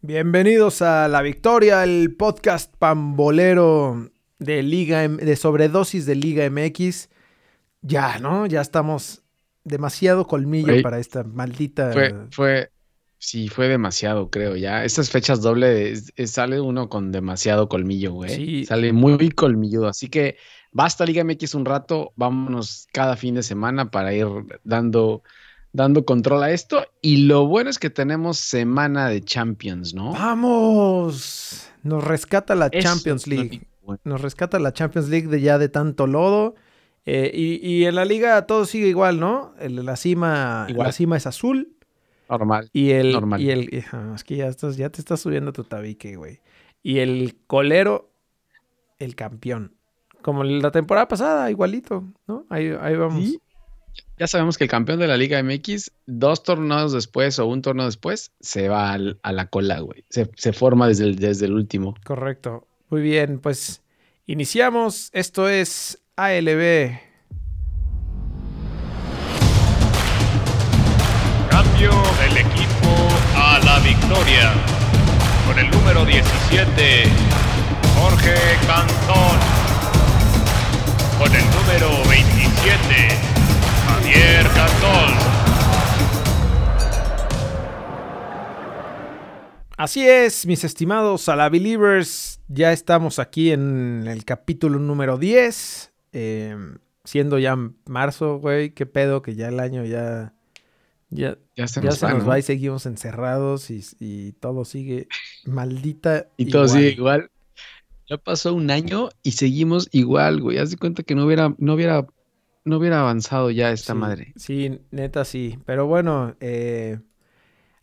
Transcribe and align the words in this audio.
Bienvenidos 0.00 0.80
a 0.82 1.08
La 1.08 1.22
Victoria, 1.22 1.82
el 1.82 2.14
podcast 2.16 2.72
pambolero 2.78 4.10
de 4.38 4.62
Liga 4.62 5.06
de 5.08 5.36
sobredosis 5.36 6.06
de 6.06 6.14
Liga 6.14 6.48
MX. 6.48 7.08
Ya, 7.82 8.18
¿no? 8.18 8.46
Ya 8.46 8.60
estamos 8.60 9.22
demasiado 9.64 10.26
colmillo 10.26 10.82
para 10.82 10.98
esta 11.00 11.24
maldita. 11.24 11.92
Fue, 11.92 12.14
fue, 12.30 12.70
sí, 13.18 13.48
fue 13.48 13.66
demasiado, 13.68 14.30
creo, 14.30 14.54
ya. 14.56 14.84
Estas 14.84 15.10
fechas 15.10 15.42
doble 15.42 15.90
es- 15.90 16.12
es- 16.16 16.30
sale 16.30 16.60
uno 16.60 16.88
con 16.88 17.10
demasiado 17.10 17.68
colmillo, 17.68 18.12
güey. 18.12 18.30
Sí. 18.34 18.64
Sale 18.66 18.92
muy 18.92 19.30
colmilludo. 19.30 19.88
Así 19.88 20.08
que 20.08 20.36
basta 20.70 21.04
Liga 21.06 21.24
MX 21.24 21.54
un 21.56 21.64
rato, 21.64 22.12
vámonos 22.14 22.86
cada 22.92 23.16
fin 23.16 23.34
de 23.34 23.42
semana 23.42 23.90
para 23.90 24.14
ir 24.14 24.26
dando, 24.62 25.22
dando 25.78 26.04
control 26.04 26.42
a 26.42 26.50
esto. 26.50 26.84
Y 27.00 27.18
lo 27.26 27.46
bueno 27.46 27.70
es 27.70 27.78
que 27.78 27.88
tenemos 27.88 28.36
semana 28.38 29.08
de 29.08 29.22
Champions, 29.22 29.94
¿no? 29.94 30.12
¡Vamos! 30.12 31.70
Nos 31.82 32.04
rescata 32.04 32.54
la 32.54 32.66
Eso 32.66 32.86
Champions 32.86 33.26
League. 33.26 33.62
bueno. 33.82 34.00
Nos 34.04 34.20
rescata 34.20 34.58
la 34.58 34.72
Champions 34.72 35.08
League 35.08 35.28
de 35.28 35.40
ya 35.40 35.56
de 35.58 35.68
tanto 35.68 36.06
lodo. 36.06 36.54
Eh, 37.06 37.30
y, 37.32 37.66
y 37.66 37.84
en 37.86 37.94
la 37.94 38.04
liga 38.04 38.44
todo 38.46 38.66
sigue 38.66 38.88
igual, 38.88 39.18
¿no? 39.18 39.54
El- 39.58 39.84
la, 39.86 39.96
cima, 39.96 40.66
Igual. 40.68 40.88
la 40.88 40.92
cima 40.92 41.16
es 41.16 41.26
azul. 41.26 41.72
Normal. 42.28 42.68
Y 42.74 42.90
el, 42.90 43.12
Normal. 43.12 43.40
y 43.40 43.50
el, 43.50 43.78
ajá, 43.86 44.12
es 44.14 44.24
que 44.24 44.36
ya 44.36 44.48
estás, 44.48 44.76
ya 44.76 44.90
te 44.90 45.00
estás 45.00 45.20
subiendo 45.20 45.52
tu 45.54 45.64
tabique, 45.64 46.16
güey. 46.16 46.40
Y 46.82 46.98
el 46.98 47.38
colero, 47.46 48.10
el 48.98 49.14
campeón. 49.14 49.74
Como 50.20 50.44
la 50.44 50.70
temporada 50.70 51.08
pasada, 51.08 51.50
igualito, 51.50 52.04
¿no? 52.26 52.44
Ahí, 52.50 52.70
ahí 52.80 52.96
vamos. 52.96 53.24
Sí. 53.24 53.40
Ya 54.18 54.26
sabemos 54.26 54.58
que 54.58 54.64
el 54.64 54.70
campeón 54.70 54.98
de 54.98 55.06
la 55.06 55.16
Liga 55.16 55.40
MX, 55.42 55.92
dos 56.06 56.42
torneos 56.42 56.92
después 56.92 57.38
o 57.38 57.46
un 57.46 57.62
torneo 57.62 57.86
después, 57.86 58.32
se 58.40 58.68
va 58.68 58.92
al- 58.92 59.18
a 59.22 59.30
la 59.32 59.46
cola, 59.46 59.78
güey. 59.80 60.04
Se, 60.10 60.28
se 60.34 60.52
forma 60.52 60.88
desde 60.88 61.04
el, 61.04 61.16
desde 61.16 61.46
el 61.46 61.52
último. 61.52 61.94
Correcto. 62.04 62.66
Muy 62.90 63.00
bien, 63.02 63.38
pues 63.38 63.80
iniciamos. 64.26 65.10
Esto 65.12 65.48
es 65.48 66.00
ALB. 66.16 66.98
Cambio 71.50 71.90
del 72.20 72.38
equipo 72.38 72.90
a 73.36 73.60
la 73.64 73.78
victoria. 73.80 74.52
Con 75.46 75.58
el 75.60 75.70
número 75.70 76.04
17, 76.04 77.04
Jorge 77.96 78.34
Cantón. 78.66 79.38
Con 81.18 81.34
el 81.34 81.44
número 81.50 82.08
27, 82.08 83.18
Javier 83.88 84.44
Cantón. 84.54 85.10
Así 89.76 90.06
es, 90.06 90.44
mis 90.46 90.64
estimados 90.64 91.26
Believers. 91.50 92.40
Ya 92.48 92.72
estamos 92.72 93.18
aquí 93.18 93.52
en 93.52 94.04
el 94.06 94.24
capítulo 94.24 94.78
número 94.78 95.18
10. 95.18 95.92
eh, 96.12 96.56
siendo 97.04 97.38
ya 97.38 97.56
marzo, 97.86 98.38
güey. 98.38 98.70
Qué 98.70 98.84
pedo 98.86 99.22
que 99.22 99.34
ya 99.34 99.48
el 99.48 99.60
año 99.60 99.84
ya. 99.84 100.34
Ya, 101.10 101.38
Ya 101.56 101.66
se 101.68 101.80
ya 101.80 101.86
nos 101.86 101.98
se 102.00 102.06
va, 102.06 102.12
nos 102.12 102.24
¿no? 102.24 102.28
va 102.28 102.38
y 102.38 102.42
seguimos 102.42 102.84
encerrados 102.84 103.70
y, 103.70 103.82
y 103.98 104.32
todo 104.32 104.66
sigue 104.66 105.08
maldita. 105.46 106.26
Y 106.36 106.46
todo 106.50 106.64
igual. 106.66 106.68
sigue 106.68 106.90
igual. 106.90 107.30
Ya 108.10 108.18
pasó 108.18 108.52
un 108.54 108.70
año 108.70 109.08
y 109.22 109.32
seguimos 109.32 109.88
igual, 109.92 110.40
güey. 110.42 110.58
Haz 110.58 110.70
de 110.70 110.76
cuenta 110.76 111.02
que 111.02 111.14
no 111.14 111.24
hubiera, 111.24 111.54
no 111.58 111.74
hubiera, 111.74 112.06
no 112.68 112.76
hubiera 112.78 113.00
avanzado 113.00 113.50
ya 113.50 113.70
esta 113.72 113.92
Sí, 113.94 113.98
madre. 113.98 114.32
Sí, 114.36 114.80
neta 114.90 115.24
sí. 115.24 115.58
Pero 115.66 115.86
bueno, 115.86 116.36
eh, 116.40 116.98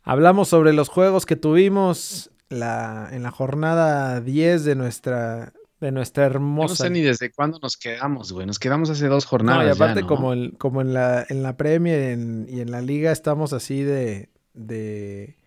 hablamos 0.03 0.47
sobre 0.49 0.73
los 0.73 0.89
juegos 0.89 1.25
que 1.25 1.35
tuvimos 1.35 2.31
la, 2.49 3.09
en 3.11 3.23
la 3.23 3.31
jornada 3.31 4.21
10 4.21 4.63
de 4.65 4.75
nuestra, 4.75 5.53
de 5.81 5.91
nuestra 5.91 6.23
Yo 6.25 6.29
no 6.29 6.35
hermosa. 6.35 6.83
sé 6.85 6.89
ni 6.89 7.01
desde 7.01 7.31
cuándo 7.31 7.59
nos 7.61 7.77
quedamos, 7.77 8.31
güey. 8.31 8.45
Nos 8.45 8.59
quedamos 8.59 8.89
hace 8.89 9.07
dos 9.07 9.25
No, 9.25 9.29
jornadas. 9.29 9.63
y 9.63 9.67
ya, 9.67 9.73
aparte 9.85 10.01
¿no? 10.01 10.07
como, 10.07 10.33
el- 10.33 10.55
como 10.57 10.81
en 10.81 10.93
la, 10.93 11.25
en 11.27 11.43
la 11.43 11.57
Premier 11.57 11.99
en- 12.11 12.45
y 12.49 12.61
en 12.61 12.71
la 12.71 12.81
liga 12.81 13.11
estamos 13.11 13.51
así 13.53 13.81
de, 13.83 14.29
de... 14.53 15.37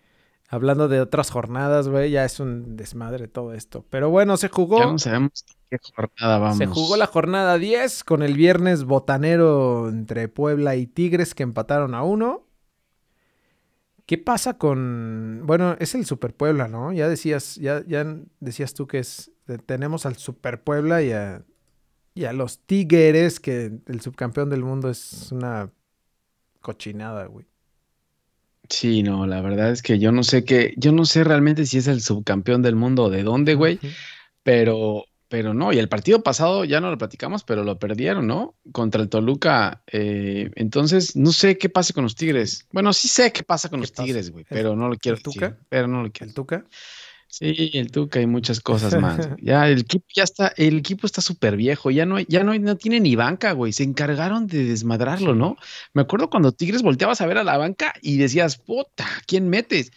Hablando 0.51 0.87
de 0.87 0.99
otras 0.99 1.29
jornadas, 1.29 1.87
güey, 1.87 2.09
ya 2.09 2.25
es 2.25 2.39
un 2.39 2.75
desmadre 2.75 3.27
todo 3.27 3.53
esto. 3.53 3.85
Pero 3.91 4.09
bueno, 4.09 4.35
se 4.35 4.49
jugó. 4.49 4.79
Ya 4.79 4.85
no 4.87 4.97
sabemos 4.97 5.45
qué 5.69 5.77
jornada 5.95 6.39
vamos. 6.39 6.57
Se 6.57 6.65
jugó 6.65 6.97
la 6.97 7.05
jornada 7.05 7.59
10 7.59 8.03
con 8.03 8.23
el 8.23 8.33
viernes 8.33 8.83
botanero 8.83 9.89
entre 9.89 10.27
Puebla 10.27 10.75
y 10.75 10.87
Tigres 10.87 11.35
que 11.35 11.43
empataron 11.43 11.93
a 11.93 12.01
uno. 12.01 12.47
¿Qué 14.07 14.17
pasa 14.17 14.57
con... 14.57 15.43
Bueno, 15.45 15.75
es 15.77 15.93
el 15.93 16.03
Super 16.03 16.35
Puebla, 16.35 16.67
¿no? 16.67 16.91
Ya 16.93 17.07
decías, 17.07 17.57
ya, 17.57 17.83
ya 17.85 18.03
decías 18.39 18.73
tú 18.73 18.87
que 18.87 18.97
es... 18.97 19.31
Tenemos 19.67 20.07
al 20.07 20.15
Super 20.15 20.63
Puebla 20.63 21.03
y 21.03 21.11
a, 21.11 21.43
y 22.15 22.25
a 22.25 22.33
los 22.33 22.57
Tigres, 22.57 23.39
que 23.39 23.71
el 23.85 24.01
subcampeón 24.01 24.49
del 24.49 24.63
mundo 24.63 24.89
es 24.89 25.31
una 25.31 25.69
cochinada, 26.59 27.27
güey. 27.27 27.45
Sí, 28.69 29.01
no, 29.03 29.25
la 29.25 29.41
verdad 29.41 29.71
es 29.71 29.81
que 29.81 29.97
yo 29.99 30.11
no 30.11 30.23
sé 30.23 30.43
qué, 30.45 30.73
yo 30.77 30.91
no 30.91 31.05
sé 31.05 31.23
realmente 31.23 31.65
si 31.65 31.79
es 31.79 31.87
el 31.87 32.01
subcampeón 32.01 32.61
del 32.61 32.75
mundo 32.75 33.05
o 33.05 33.09
de 33.09 33.23
dónde, 33.23 33.55
güey. 33.55 33.79
Pero, 34.43 35.05
pero 35.27 35.53
no, 35.53 35.73
y 35.73 35.79
el 35.79 35.89
partido 35.89 36.21
pasado 36.23 36.65
ya 36.65 36.79
no 36.79 36.89
lo 36.91 36.97
platicamos, 36.97 37.43
pero 37.43 37.63
lo 37.63 37.79
perdieron, 37.79 38.27
¿no? 38.27 38.55
Contra 38.71 39.01
el 39.01 39.09
Toluca. 39.09 39.83
eh, 39.91 40.51
entonces, 40.55 41.15
no 41.15 41.31
sé 41.31 41.57
qué 41.57 41.69
pasa 41.69 41.93
con 41.93 42.03
los 42.03 42.15
Tigres. 42.15 42.67
Bueno, 42.71 42.93
sí 42.93 43.07
sé 43.07 43.31
qué 43.31 43.43
pasa 43.43 43.69
con 43.69 43.79
¿Qué 43.79 43.83
los 43.83 43.91
pasa? 43.91 44.03
Tigres, 44.05 44.31
güey, 44.31 44.45
¿El- 44.49 44.57
pero 44.57 44.75
no 44.75 44.87
lo 44.87 44.95
quiero 44.97 45.17
el 45.17 45.23
Tuca? 45.23 45.49
decir. 45.49 45.65
Pero 45.69 45.87
no 45.87 46.03
lo 46.03 46.11
quiero. 46.11 46.29
¿El 46.29 46.33
Tuca? 46.35 46.65
Sí, 47.31 47.69
el 47.75 47.91
Tuca 47.91 48.19
y 48.19 48.25
muchas 48.25 48.59
cosas 48.59 48.99
más. 48.99 49.29
Ya 49.41 49.67
el 49.69 49.81
equipo 49.81 50.05
ya 50.15 50.23
está, 50.23 50.51
el 50.57 50.79
equipo 50.79 51.05
está 51.05 51.21
súper 51.21 51.55
viejo, 51.55 51.91
ya 51.91 52.05
no, 52.05 52.15
hay- 52.15 52.25
ya 52.27 52.43
no, 52.43 52.51
hay- 52.53 52.59
no 52.59 52.75
tiene 52.75 52.99
ni 52.99 53.15
banca, 53.15 53.51
güey. 53.53 53.71
Se 53.71 53.83
encargaron 53.83 54.47
de 54.47 54.63
desmadrarlo, 54.65 55.35
¿no? 55.35 55.55
Me 55.93 56.01
acuerdo 56.01 56.29
cuando 56.29 56.51
Tigres 56.51 56.81
volteabas 56.81 57.21
a 57.21 57.27
ver 57.27 57.37
a 57.37 57.43
la 57.43 57.57
banca 57.57 57.93
y 58.01 58.17
decías, 58.17 58.57
puta, 58.57 59.05
¿quién 59.27 59.47
metes? 59.47 59.91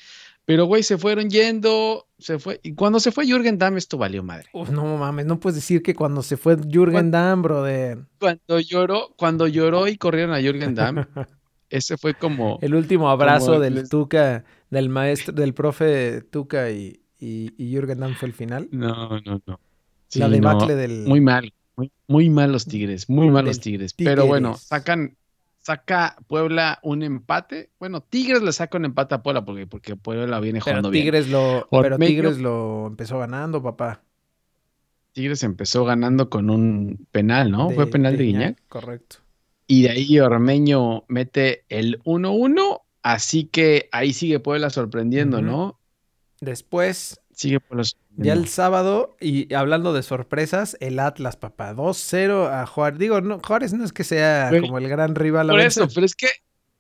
Pero, 0.45 0.67
güey, 0.67 0.83
se 0.83 0.99
fueron 0.99 1.31
yendo, 1.31 2.07
se 2.19 2.39
fue. 2.41 2.59
Y 2.65 2.75
cuando 2.75 2.99
se 3.01 3.13
fue 3.13 3.25
Jürgen 3.27 3.59
Damm, 3.59 3.77
esto 3.77 3.97
valió 3.97 4.23
madre. 4.25 4.49
Uf, 4.53 4.71
no 4.71 4.97
mames, 4.99 5.25
no 5.25 5.39
puedes 5.41 5.55
decir 5.55 5.83
que 5.83 5.95
cuando 5.95 6.21
se 6.23 6.37
fue 6.37 6.57
Jürgen 6.57 7.11
Damm, 7.13 7.43
brother. 7.43 7.99
Cuando 8.19 8.59
lloró, 8.61 9.15
cuando 9.17 9.47
lloró 9.47 9.87
y 9.89 9.97
corrieron 9.97 10.35
a 10.35 10.41
Jürgen 10.41 10.75
Damm, 10.75 10.97
ese 11.71 11.97
fue 11.97 12.15
como. 12.15 12.59
El 12.61 12.75
último 12.75 13.09
abrazo 13.09 13.47
Como 13.53 13.61
del 13.61 13.75
les- 13.77 13.89
Tuca, 13.89 14.45
del 14.69 14.89
maestro, 14.89 15.33
del 15.33 15.55
profe 15.55 16.23
Tuca 16.23 16.71
y, 16.73 17.01
y, 17.23 17.55
y 17.57 17.71
Jürgen 17.71 18.01
Damm 18.01 18.15
fue 18.17 18.29
el 18.29 18.35
final. 18.35 18.69
No, 18.73 19.21
no, 19.21 19.41
no. 19.47 19.61
la 20.15 20.29
debacle 20.29 20.75
no, 20.75 20.81
del. 20.81 21.05
Muy 21.07 21.21
mal, 21.21 21.55
muy, 21.77 21.93
muy 22.09 22.29
mal 22.31 22.51
los 22.51 22.67
Tigres, 22.67 23.09
muy 23.09 23.31
mal 23.31 23.45
los 23.45 23.59
Del 23.59 23.63
Tigres. 23.63 23.95
Pero 23.95 24.27
bueno, 24.27 24.51
Tigres. 24.51 24.67
sacan, 24.67 25.17
saca 25.61 26.17
Puebla 26.27 26.81
un 26.83 27.05
empate. 27.05 27.71
Bueno, 27.79 28.01
Tigres 28.01 28.43
le 28.43 28.53
saca 28.53 28.77
un 28.77 28.87
empate 28.87 29.15
a 29.15 29.23
Puebla 29.23 29.45
porque, 29.45 29.69
porque 29.69 29.95
Puebla 29.95 30.41
viene 30.41 30.59
pero 30.59 30.65
jugando 30.65 30.91
bien. 30.91 31.05
Tigres 31.05 31.29
lo, 31.29 31.69
pero 31.71 31.97
Tigres 31.97 32.39
lo 32.39 32.89
empezó 32.89 33.21
ganando, 33.21 33.63
papá. 33.63 34.03
Tigres 35.13 35.45
empezó 35.45 35.85
ganando 35.85 36.29
con 36.29 36.51
un 36.51 37.07
penal, 37.13 37.53
¿no? 37.53 37.71
Fue 37.71 37.87
penal 37.87 38.17
de 38.17 38.25
Guiñac. 38.25 38.59
Correcto. 38.69 39.19
Y 39.69 39.83
de 39.83 39.91
ahí 39.91 40.19
Ormeño 40.19 41.05
mete 41.07 41.65
el 41.69 42.03
1-1. 42.03 42.81
Así 43.03 43.45
que 43.45 43.89
ahí 43.93 44.13
sigue 44.13 44.41
Puebla 44.41 44.71
sorprendiendo. 44.71 45.43
¿no? 45.43 45.79
Después, 46.43 47.21
Sigue 47.35 47.61
Puebla 47.61 47.85
ya 47.85 47.91
sorprendiendo. 47.91 48.43
el 48.43 48.49
sábado, 48.49 49.17
y 49.21 49.55
hablando 49.55 49.93
de 49.93 50.03
sorpresas, 50.03 50.77
el 50.81 50.99
Atlas, 50.99 51.37
papá. 51.37 51.73
2-0 51.73 52.49
a 52.51 52.67
Juárez. 52.67 52.99
Digo, 52.99 53.21
no, 53.21 53.41
Juárez 53.41 53.73
no 53.73 53.85
es 53.85 53.93
que 53.93 54.05
sea 54.05 54.51
como 54.61 54.79
el 54.79 54.89
gran 54.89 55.15
rival 55.15 55.49
a 55.49 55.53
Por 55.53 55.61
eso, 55.61 55.89
pero 55.95 56.05
es 56.05 56.15
que 56.17 56.27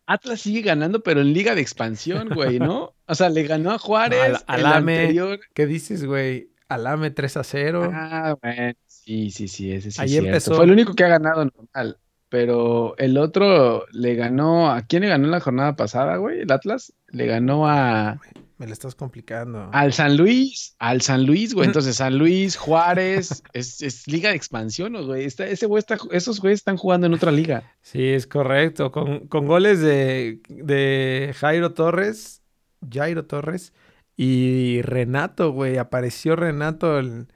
Atlas 0.07 0.41
sigue 0.41 0.63
ganando, 0.63 1.03
pero 1.03 1.21
en 1.21 1.33
Liga 1.33 1.55
de 1.55 1.61
Expansión, 1.63 2.29
güey, 2.35 2.59
¿no? 2.59 2.93
O 3.07 3.15
sea, 3.15 3.29
le 3.29 3.45
ganó 3.45 3.71
a 3.71 3.79
Juárez, 3.79 4.21
Al- 4.47 4.61
el 4.61 4.67
Alame. 4.67 4.99
anterior. 5.01 5.41
¿Qué 5.55 5.67
dices, 5.67 6.05
güey? 6.05 6.51
Alame 6.69 7.11
3 7.11 7.37
a 7.37 7.45
0. 7.45 7.91
Ah, 7.95 8.37
bueno, 8.43 8.73
sí, 8.87 9.31
sí, 9.31 9.47
sí, 9.49 9.71
ese 9.73 9.91
sí. 9.91 10.01
Ahí 10.03 10.09
cierto. 10.09 10.29
empezó. 10.29 10.55
Fue 10.57 10.65
el 10.65 10.71
único 10.73 10.95
que 10.95 11.05
ha 11.05 11.09
ganado 11.09 11.45
normal. 11.45 11.99
Pero 12.31 12.97
el 12.97 13.19
otro 13.19 13.85
le 13.93 14.15
ganó. 14.15 14.71
¿A 14.71 14.81
quién 14.83 15.03
le 15.03 15.09
ganó 15.11 15.27
en 15.27 15.31
la 15.33 15.41
jornada 15.41 15.77
pasada, 15.77 16.17
güey? 16.17 16.41
El 16.41 16.51
Atlas 16.53 16.95
le 17.09 17.27
ganó 17.27 17.69
a. 17.69 18.19
Me 18.63 18.69
lo 18.69 18.75
estás 18.75 18.95
complicando. 18.95 19.69
Al 19.73 19.93
San 19.93 20.17
Luis, 20.17 20.77
al 20.79 21.01
San 21.03 21.27
Luis, 21.27 21.53
güey. 21.53 21.67
Entonces, 21.67 21.97
San 21.97 22.17
Luis, 22.17 22.57
Juárez, 22.57 23.43
es, 23.53 23.83
es 23.83 24.07
liga 24.07 24.31
de 24.31 24.37
expansión, 24.37 24.93
güey. 25.05 25.25
Está, 25.25 25.49
ese 25.49 25.67
güey 25.67 25.81
está, 25.81 25.99
esos 26.13 26.39
güeyes 26.41 26.61
están 26.61 26.77
jugando 26.77 27.09
en 27.09 27.15
otra 27.15 27.33
liga. 27.33 27.75
Sí, 27.81 28.05
es 28.11 28.29
correcto. 28.29 28.93
Con, 28.93 29.27
con 29.27 29.49
goles 29.49 29.81
de, 29.81 30.41
de 30.49 31.35
Jairo 31.37 31.73
Torres, 31.75 32.41
Jairo 32.89 33.25
Torres 33.25 33.73
y 34.17 34.81
Renato, 34.83 35.51
güey. 35.51 35.79
Apareció 35.79 36.37
Renato 36.37 37.01
en, 37.01 37.33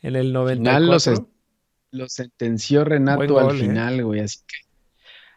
en 0.00 0.14
el 0.14 0.32
94. 0.32 0.62
Final 0.62 0.86
lo, 0.86 1.00
se- 1.00 1.24
lo 1.90 2.08
sentenció 2.08 2.84
Renato 2.84 3.26
gol, 3.26 3.50
al 3.50 3.56
¿eh? 3.56 3.58
final, 3.58 4.04
güey. 4.04 4.20
Así 4.20 4.38
que, 4.46 4.56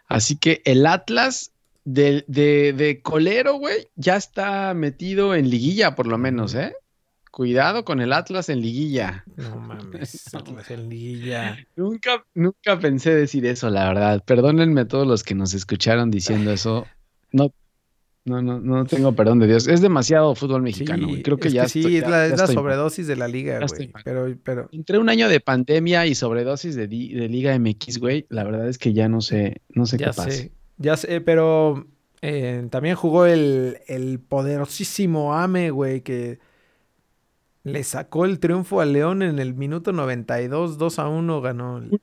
así 0.08 0.36
que 0.38 0.62
el 0.66 0.86
Atlas 0.86 1.52
de, 1.84 2.24
de, 2.28 2.74
de 2.74 3.02
colero, 3.02 3.56
güey, 3.56 3.88
ya 3.96 4.16
está 4.16 4.74
metido 4.74 5.34
en 5.36 5.50
liguilla, 5.50 5.96
por 5.96 6.08
lo 6.08 6.18
menos, 6.18 6.54
¿eh? 6.56 6.74
Cuidado 7.32 7.86
con 7.86 8.02
el 8.02 8.12
Atlas 8.12 8.50
en 8.50 8.60
liguilla. 8.62 9.24
No 9.38 9.56
mames, 9.56 10.22
Atlas 10.36 10.70
en 10.70 10.90
liguilla. 10.90 11.58
Nunca, 11.78 12.26
nunca 12.36 12.78
pensé 12.80 13.16
decir 13.16 13.46
eso, 13.46 13.70
la 13.70 13.88
verdad. 13.88 14.22
Perdónenme 14.26 14.82
a 14.82 14.88
todos 14.88 15.08
los 15.08 15.24
que 15.24 15.34
nos 15.34 15.54
escucharon 15.54 16.12
diciendo 16.12 16.52
eso. 16.52 16.86
No, 17.32 17.54
no, 18.26 18.42
no, 18.42 18.60
no 18.60 18.86
tengo 18.86 19.14
perdón 19.16 19.40
de 19.40 19.48
Dios. 19.48 19.68
Es 19.68 19.80
demasiado 19.82 20.36
fútbol 20.36 20.62
mexicano, 20.62 21.08
güey. 21.08 21.24
Creo 21.24 21.38
que 21.38 21.48
es 21.48 21.54
ya 21.54 21.70
sí, 21.70 21.80
estoy- 21.80 21.96
es 21.96 22.02
ya- 22.04 22.10
la, 22.10 22.18
ya 22.18 22.24
es 22.26 22.30
la 22.32 22.36
estoy 22.44 22.56
mal. 22.58 22.64
sobredosis 22.64 23.08
de 23.08 23.16
la 23.16 23.28
liga, 23.30 23.60
güey. 23.66 23.92
Pero, 24.04 24.36
pero, 24.44 24.70
Entre 24.74 24.98
un 25.00 25.08
año 25.10 25.30
de 25.30 25.40
pandemia 25.40 26.06
y 26.08 26.16
sobredosis 26.16 26.76
de, 26.76 26.88
de 26.90 27.30
Liga 27.30 27.58
MX, 27.58 27.98
güey, 28.00 28.26
la 28.30 28.44
verdad 28.44 28.68
es 28.68 28.78
que 28.78 28.92
ya 28.94 29.08
no 29.08 29.22
sé, 29.22 29.62
no 29.70 29.86
sé 29.86 29.98
ya 29.98 30.08
qué 30.08 30.14
pasa. 30.14 30.30
sé, 30.32 30.52
ya 30.82 30.98
sé, 30.98 31.22
pero 31.22 31.86
eh, 32.22 32.68
también 32.70 32.96
jugó 32.96 33.26
el, 33.26 33.80
el 33.88 34.20
poderosísimo 34.20 35.34
Ame, 35.36 35.70
güey, 35.72 36.02
que 36.02 36.40
le 37.64 37.84
sacó 37.84 38.26
el 38.26 38.40
triunfo 38.40 38.82
al 38.82 38.94
León 38.94 39.22
en 39.22 39.40
el 39.40 39.54
minuto 39.54 39.92
92, 39.92 40.78
2 40.78 41.00
a 41.00 41.08
1 41.10 41.42
ganó. 41.42 41.78
el- 41.78 42.02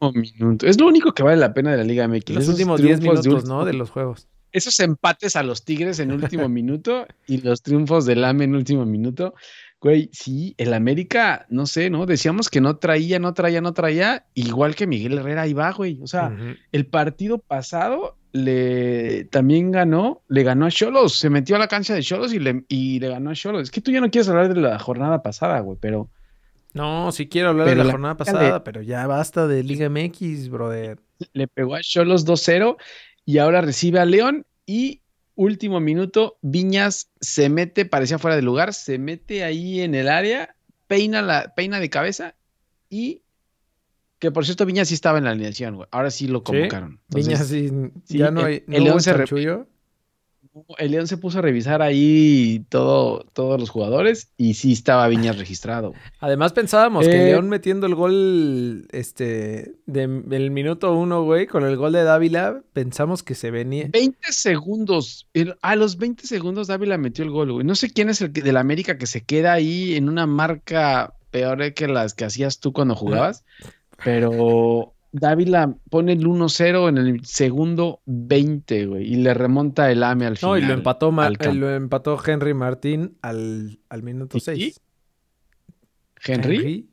Último 0.00 0.22
minuto. 0.40 0.66
Es 0.66 0.80
lo 0.80 0.88
único 0.88 1.12
que 1.12 1.22
vale 1.22 1.36
la 1.36 1.54
pena 1.54 1.70
de 1.70 1.76
la 1.78 1.84
Liga 1.84 2.08
MX. 2.08 2.30
los 2.34 2.48
últimos 2.48 2.80
10 2.82 2.98
triunfos 2.98 3.22
de 3.22 3.28
minutos, 3.30 3.48
¿no? 3.48 3.64
De 3.64 3.72
los 3.74 3.90
juegos. 3.90 4.26
esos 4.50 4.80
empates 4.80 5.36
a 5.36 5.42
los 5.44 5.64
Tigres 5.64 6.00
en 6.00 6.10
último 6.10 6.48
minuto 6.48 7.06
y 7.28 7.38
los 7.42 7.62
triunfos 7.62 8.04
del 8.04 8.24
AME 8.24 8.44
en 8.44 8.56
último 8.56 8.84
minuto. 8.84 9.34
Güey, 9.80 10.10
sí, 10.12 10.54
el 10.58 10.74
América, 10.74 11.46
no 11.50 11.64
sé, 11.66 11.88
¿no? 11.88 12.04
Decíamos 12.04 12.48
que 12.48 12.60
no 12.60 12.78
traía, 12.78 13.20
no 13.20 13.32
traía, 13.32 13.60
no 13.60 13.72
traía, 13.74 14.26
igual 14.34 14.74
que 14.74 14.88
Miguel 14.88 15.18
Herrera 15.18 15.42
ahí 15.42 15.52
va, 15.54 15.70
güey. 15.72 16.00
O 16.02 16.06
sea, 16.08 16.32
el 16.72 16.86
partido 16.86 17.38
pasado 17.38 18.16
le 18.32 19.24
también 19.26 19.70
ganó, 19.70 20.22
le 20.28 20.42
ganó 20.42 20.66
a 20.66 20.70
Cholos, 20.70 21.16
se 21.18 21.30
metió 21.30 21.54
a 21.56 21.60
la 21.60 21.68
cancha 21.68 21.94
de 21.94 22.02
Cholos 22.02 22.32
y 22.32 22.40
le, 22.40 22.64
y 22.68 22.98
le 22.98 23.08
ganó 23.08 23.30
a 23.30 23.34
Cholos. 23.34 23.62
Es 23.62 23.70
que 23.70 23.80
tú 23.80 23.92
ya 23.92 24.00
no 24.00 24.10
quieres 24.10 24.28
hablar 24.28 24.52
de 24.52 24.60
la 24.60 24.78
jornada 24.80 25.22
pasada, 25.22 25.60
güey, 25.60 25.78
pero 25.80 26.10
No, 26.74 27.12
sí 27.12 27.28
quiero 27.28 27.50
hablar 27.50 27.68
de 27.68 27.76
la 27.76 27.84
la 27.84 27.92
jornada 27.92 28.16
pasada, 28.16 28.64
pero 28.64 28.82
ya 28.82 29.06
basta 29.06 29.46
de 29.46 29.62
Liga 29.62 29.88
MX, 29.88 30.48
brother. 30.50 30.98
le 31.32 31.48
pegó 31.48 31.76
a 31.76 31.80
Cholos 31.82 32.26
2-0 32.26 32.76
y 33.24 33.38
ahora 33.38 33.60
recibe 33.60 34.00
a 34.00 34.04
León 34.04 34.44
y 34.66 35.02
último 35.38 35.78
minuto, 35.78 36.36
Viñas 36.42 37.10
se 37.20 37.48
mete, 37.48 37.84
parecía 37.86 38.18
fuera 38.18 38.34
de 38.36 38.42
lugar, 38.42 38.74
se 38.74 38.98
mete 38.98 39.44
ahí 39.44 39.80
en 39.80 39.94
el 39.94 40.08
área, 40.08 40.56
peina 40.88 41.22
la 41.22 41.54
peina 41.54 41.78
de 41.78 41.88
cabeza 41.88 42.34
y 42.90 43.22
que 44.18 44.32
por 44.32 44.44
cierto 44.44 44.66
Viñas 44.66 44.88
sí 44.88 44.94
estaba 44.94 45.18
en 45.18 45.24
la 45.24 45.30
alineación, 45.30 45.76
güey. 45.76 45.88
Ahora 45.92 46.10
sí 46.10 46.26
lo 46.26 46.42
convocaron. 46.42 47.00
Entonces, 47.08 47.26
Viñas 47.28 47.46
sí, 47.46 47.92
sí, 48.04 48.18
ya 48.18 48.32
no 48.32 48.40
el- 48.40 48.46
hay. 48.46 48.64
el 48.68 48.84
no 48.84 48.94
re- 48.94 49.00
chanchullo. 49.00 49.68
El 50.78 50.90
León 50.90 51.06
se 51.06 51.16
puso 51.16 51.38
a 51.38 51.42
revisar 51.42 51.82
ahí 51.82 52.64
todo, 52.68 53.24
todos 53.32 53.58
los 53.60 53.70
jugadores 53.70 54.30
y 54.36 54.54
sí 54.54 54.72
estaba 54.72 55.08
Viñas 55.08 55.38
registrado. 55.38 55.94
Además 56.20 56.52
pensábamos 56.52 57.06
que 57.06 57.22
Eh, 57.22 57.24
León 57.26 57.48
metiendo 57.48 57.86
el 57.86 57.94
gol 57.94 58.86
este 58.92 59.74
de, 59.86 60.06
del 60.06 60.50
minuto 60.50 60.94
uno, 60.94 61.22
güey, 61.24 61.46
con 61.46 61.64
el 61.64 61.76
gol 61.76 61.92
de 61.92 62.04
Dávila, 62.04 62.62
pensamos 62.72 63.22
que 63.22 63.34
se 63.34 63.50
venía. 63.50 63.88
20 63.92 64.32
segundos. 64.32 65.26
el- 65.34 65.56
a 65.62 65.76
los 65.76 65.96
20 65.98 66.26
segundos 66.26 66.66
Dávila 66.68 66.98
metió 66.98 67.24
el 67.24 67.30
gol, 67.30 67.52
güey. 67.52 67.66
No 67.66 67.74
sé 67.74 67.90
quién 67.90 68.08
es 68.08 68.20
el 68.20 68.32
que, 68.32 68.42
del 68.42 68.56
América 68.56 68.98
que 68.98 69.06
se 69.06 69.22
queda 69.22 69.52
ahí 69.52 69.94
en 69.96 70.08
una 70.08 70.26
marca 70.26 71.14
peor 71.30 71.74
que 71.74 71.88
las 71.88 72.14
que 72.14 72.24
hacías 72.24 72.58
tú 72.60 72.72
cuando 72.72 72.94
jugabas. 72.94 73.44
Pero 74.04 74.94
Dávila 75.12 75.74
pone 75.90 76.12
el 76.12 76.26
1-0 76.26 76.88
en 76.88 76.98
el 76.98 77.24
segundo 77.24 78.00
20, 78.06 78.86
güey. 78.86 79.12
Y 79.12 79.16
le 79.16 79.32
remonta 79.34 79.90
el 79.90 80.02
AME 80.02 80.26
al 80.26 80.36
final. 80.36 80.50
No, 80.50 80.58
y 80.58 80.62
lo 80.68 80.74
empató, 80.74 81.10
Ma- 81.12 81.26
al 81.26 81.36
eh, 81.40 81.54
lo 81.54 81.70
empató 81.74 82.18
Henry 82.24 82.52
Martín 82.54 83.16
al, 83.22 83.78
al 83.88 84.02
minuto 84.02 84.38
¿Sí? 84.38 84.44
6. 84.44 84.80
Henry. 86.24 86.88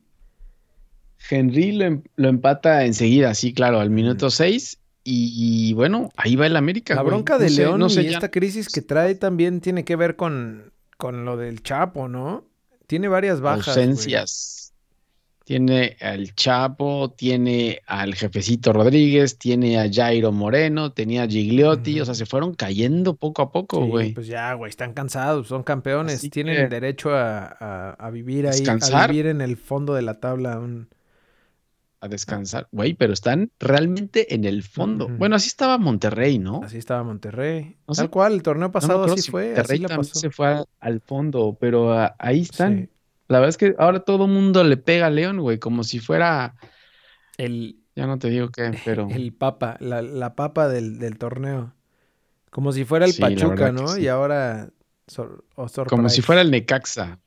Henry 1.30 1.72
lo, 1.72 1.84
em- 1.84 2.02
lo 2.16 2.28
empata 2.28 2.84
enseguida, 2.84 3.34
sí, 3.34 3.52
claro, 3.52 3.80
al 3.80 3.90
minuto 3.90 4.30
6. 4.30 4.78
Y, 5.08 5.68
y 5.70 5.72
bueno, 5.74 6.10
ahí 6.16 6.34
va 6.36 6.46
el 6.46 6.56
América. 6.56 6.94
La 6.94 7.02
güey. 7.02 7.12
bronca 7.12 7.34
No 7.34 7.38
de 7.40 7.48
sé- 7.48 7.60
León 7.62 7.78
no 7.80 7.88
sé 7.88 8.02
y 8.02 8.04
ya- 8.06 8.12
esta 8.12 8.30
crisis 8.30 8.68
que 8.68 8.82
trae 8.82 9.14
también 9.14 9.60
tiene 9.60 9.84
que 9.84 9.94
ver 9.94 10.16
con, 10.16 10.72
con 10.96 11.24
lo 11.24 11.36
del 11.36 11.62
Chapo, 11.62 12.08
¿no? 12.08 12.44
Tiene 12.86 13.08
varias 13.08 13.40
bajas. 13.40 13.74
güey. 13.76 13.86
Tiene 15.46 15.96
al 16.00 16.34
Chapo, 16.34 17.12
tiene 17.16 17.80
al 17.86 18.16
jefecito 18.16 18.72
Rodríguez, 18.72 19.38
tiene 19.38 19.78
a 19.78 19.88
Jairo 19.88 20.32
Moreno, 20.32 20.90
tenía 20.90 21.22
a 21.22 21.28
Gigliotti, 21.28 22.00
o 22.00 22.04
sea, 22.04 22.14
se 22.14 22.26
fueron 22.26 22.54
cayendo 22.54 23.14
poco 23.14 23.42
a 23.42 23.52
poco, 23.52 23.80
Sí, 23.84 23.88
güey. 23.88 24.12
pues 24.12 24.26
ya, 24.26 24.52
güey, 24.54 24.70
están 24.70 24.92
cansados, 24.92 25.46
son 25.46 25.62
campeones, 25.62 26.16
Así 26.16 26.30
tienen 26.30 26.56
que- 26.56 26.66
derecho 26.68 27.14
a, 27.14 27.46
a- 27.60 27.90
a 27.92 28.10
vivir 28.10 28.48
ahí, 28.48 28.60
a 28.92 29.06
vivir 29.06 29.26
en 29.28 29.40
el 29.40 29.56
fondo 29.56 29.94
de 29.94 30.02
la 30.02 30.18
tabla. 30.18 30.58
un- 30.58 30.88
A 32.00 32.08
descansar, 32.08 32.66
güey, 32.72 32.94
pero 32.94 33.12
están 33.12 33.52
realmente 33.60 34.34
en 34.34 34.44
el 34.44 34.64
fondo. 34.64 35.08
Bueno, 35.08 35.36
así 35.36 35.46
estaba 35.46 35.78
Monterrey, 35.78 36.38
¿no? 36.40 36.60
Así 36.64 36.76
estaba 36.76 37.04
Monterrey. 37.04 37.76
No 37.86 37.94
sé. 37.94 38.02
Tal 38.02 38.10
cual, 38.10 38.32
el 38.34 38.42
torneo 38.42 38.72
pasado 38.72 39.04
así 39.04 39.22
si 39.22 39.30
fue, 39.30 39.46
Monterrey 39.46 39.76
así 39.78 39.88
la 39.88 39.96
pasó. 39.96 40.18
se 40.18 40.30
fue 40.30 40.64
al 40.80 41.00
fondo, 41.00 41.56
pero 41.58 41.92
ah, 41.92 42.16
ahí 42.18 42.40
están. 42.40 42.78
Sí. 42.80 42.88
La 43.28 43.38
verdad 43.38 43.50
es 43.50 43.56
que 43.56 43.74
ahora 43.78 44.00
todo 44.00 44.26
mundo 44.26 44.62
le 44.64 44.76
pega 44.76 45.06
a 45.06 45.10
León, 45.10 45.40
güey, 45.40 45.58
como 45.58 45.84
si 45.84 45.98
fuera, 45.98 46.54
El, 47.36 47.80
ya 47.94 48.06
no 48.06 48.18
te 48.18 48.28
digo 48.30 48.50
qué, 48.50 48.70
pero 48.84 49.08
el 49.10 49.32
papa, 49.32 49.76
la, 49.80 50.02
la 50.02 50.34
papa 50.34 50.68
del, 50.68 50.98
del 50.98 51.18
torneo. 51.18 51.74
Como 52.50 52.72
si 52.72 52.84
fuera 52.84 53.04
el 53.04 53.12
Sí, 53.12 53.20
Pachuca, 53.20 53.72
¿no? 53.72 53.88
sí. 53.88 54.02
Y 54.02 54.08
ahora... 54.08 54.70
sor- 55.06 55.44
oh, 55.56 55.66
como 55.86 56.08
si 56.08 56.22
fuera 56.22 56.40
el 56.40 56.50
Necaxa. 56.50 57.18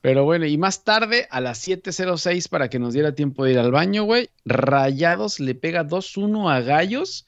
Pero 0.00 0.24
bueno, 0.24 0.44
y 0.44 0.58
más 0.58 0.84
tarde, 0.84 1.26
a 1.30 1.40
las 1.40 1.66
7.06, 1.66 2.48
para 2.50 2.68
que 2.68 2.78
nos 2.78 2.92
diera 2.92 3.14
tiempo 3.14 3.44
de 3.44 3.52
ir 3.52 3.58
al 3.58 3.72
baño, 3.72 4.04
güey, 4.04 4.28
Rayados 4.44 5.40
le 5.40 5.54
pega 5.54 5.82
2-1 5.82 6.52
a 6.52 6.60
Gallos, 6.60 7.26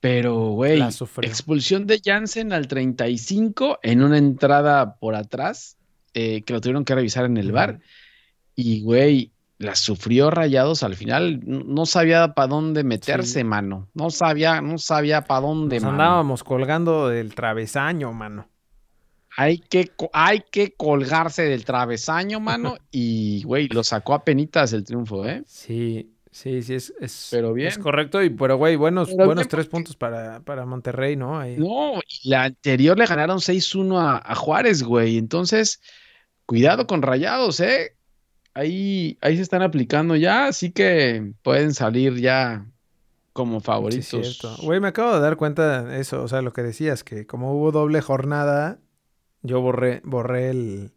pero, 0.00 0.34
güey, 0.52 0.80
expulsión 1.20 1.86
de 1.86 2.00
Jansen 2.02 2.54
al 2.54 2.68
35 2.68 3.80
en 3.82 4.02
una 4.02 4.16
entrada 4.16 4.94
por 4.96 5.14
atrás, 5.14 5.76
eh, 6.14 6.42
que 6.42 6.52
lo 6.52 6.60
tuvieron 6.60 6.84
que 6.84 6.94
revisar 6.94 7.24
en 7.24 7.36
el 7.36 7.52
bar. 7.52 7.80
Y, 8.54 8.82
güey, 8.82 9.32
la 9.58 9.74
sufrió 9.74 10.30
Rayados 10.30 10.82
al 10.82 10.96
final, 10.96 11.40
no 11.44 11.84
sabía 11.86 12.34
para 12.34 12.48
dónde 12.48 12.82
meterse, 12.84 13.40
Sí. 13.40 13.44
mano. 13.44 13.88
No 13.94 14.10
sabía, 14.10 14.60
no 14.60 14.78
sabía 14.78 15.22
para 15.24 15.42
dónde, 15.42 15.76
Nos 15.76 15.84
mano. 15.84 16.02
andábamos 16.02 16.42
colgando 16.44 17.08
del 17.08 17.34
travesaño, 17.34 18.12
mano. 18.12 18.48
Hay 19.36 19.58
que, 19.58 19.92
hay 20.12 20.42
que 20.50 20.72
colgarse 20.74 21.42
del 21.42 21.64
travesaño, 21.64 22.40
mano. 22.40 22.76
Y, 22.90 23.42
güey, 23.44 23.68
lo 23.68 23.84
sacó 23.84 24.14
a 24.14 24.24
penitas 24.24 24.72
el 24.72 24.84
triunfo, 24.84 25.24
¿eh? 25.26 25.42
Sí, 25.46 26.10
sí, 26.30 26.62
sí, 26.62 26.74
es, 26.74 26.92
es, 27.00 27.28
Pero 27.30 27.52
bien. 27.54 27.68
es 27.68 27.78
correcto. 27.78 28.22
Y, 28.22 28.30
pero, 28.30 28.56
güey, 28.56 28.76
buenos, 28.76 29.08
Pero 29.10 29.26
buenos 29.26 29.42
bien, 29.44 29.48
tres 29.50 29.66
porque- 29.66 29.70
puntos 29.76 29.96
para, 29.96 30.40
para 30.40 30.66
Monterrey, 30.66 31.16
¿no? 31.16 31.38
Ahí. 31.38 31.56
No, 31.56 32.00
y 32.22 32.28
la 32.28 32.44
anterior 32.44 32.98
le 32.98 33.06
ganaron 33.06 33.38
6-1 33.38 33.98
a, 34.00 34.16
a 34.24 34.34
Juárez, 34.34 34.82
güey. 34.82 35.16
Entonces, 35.18 35.80
cuidado 36.50 36.88
con 36.88 37.00
rayados, 37.00 37.60
¿eh? 37.60 37.94
Ahí, 38.54 39.16
ahí 39.20 39.36
se 39.36 39.42
están 39.42 39.62
aplicando 39.62 40.16
ya, 40.16 40.46
así 40.46 40.72
que 40.72 41.32
pueden 41.44 41.74
salir 41.74 42.16
ya 42.16 42.66
como 43.32 43.60
Sí, 43.60 43.66
favoritos. 43.66 44.04
cierto. 44.08 44.56
Güey, 44.64 44.80
me 44.80 44.88
acabo 44.88 45.14
de 45.14 45.20
dar 45.20 45.36
cuenta 45.36 45.84
de 45.84 46.00
eso, 46.00 46.20
o 46.24 46.26
sea, 46.26 46.42
lo 46.42 46.52
que 46.52 46.64
decías, 46.64 47.04
que 47.04 47.24
como 47.24 47.54
hubo 47.54 47.70
doble 47.70 48.00
jornada, 48.00 48.80
yo 49.42 49.60
borré, 49.60 50.00
borré 50.02 50.50
el, 50.50 50.90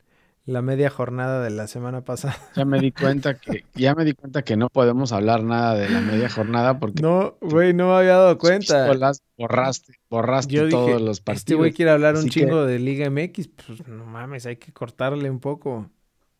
la 0.45 0.61
media 0.61 0.89
jornada 0.89 1.41
de 1.41 1.49
la 1.51 1.67
semana 1.67 2.01
pasada. 2.01 2.35
Ya 2.55 2.65
me 2.65 2.79
di 2.79 2.91
cuenta 2.91 3.35
que, 3.35 3.63
ya 3.75 3.95
me 3.95 4.03
di 4.03 4.13
cuenta 4.13 4.41
que 4.43 4.57
no 4.57 4.67
podemos 4.69 5.11
hablar 5.13 5.43
nada 5.43 5.75
de 5.75 5.89
la 5.89 6.01
media 6.01 6.29
jornada 6.29 6.79
porque 6.79 7.01
No, 7.01 7.37
güey, 7.41 7.73
no 7.73 7.87
me 7.89 7.93
había 7.95 8.17
dado 8.17 8.37
cuenta. 8.37 8.85
pistolas, 8.87 9.21
borraste, 9.37 9.93
borraste 10.09 10.53
Yo 10.53 10.69
todos 10.69 10.87
dije, 10.87 10.99
los 10.99 11.21
partidos. 11.21 11.39
este 11.41 11.55
güey 11.55 11.71
quiere 11.71 11.91
hablar 11.91 12.15
un 12.17 12.23
que- 12.25 12.29
chingo 12.29 12.65
de 12.65 12.79
Liga 12.79 13.09
MX, 13.09 13.47
pues 13.47 13.87
no 13.87 14.05
mames, 14.05 14.45
hay 14.45 14.57
que 14.57 14.73
cortarle 14.73 15.29
un 15.29 15.39
poco. 15.39 15.89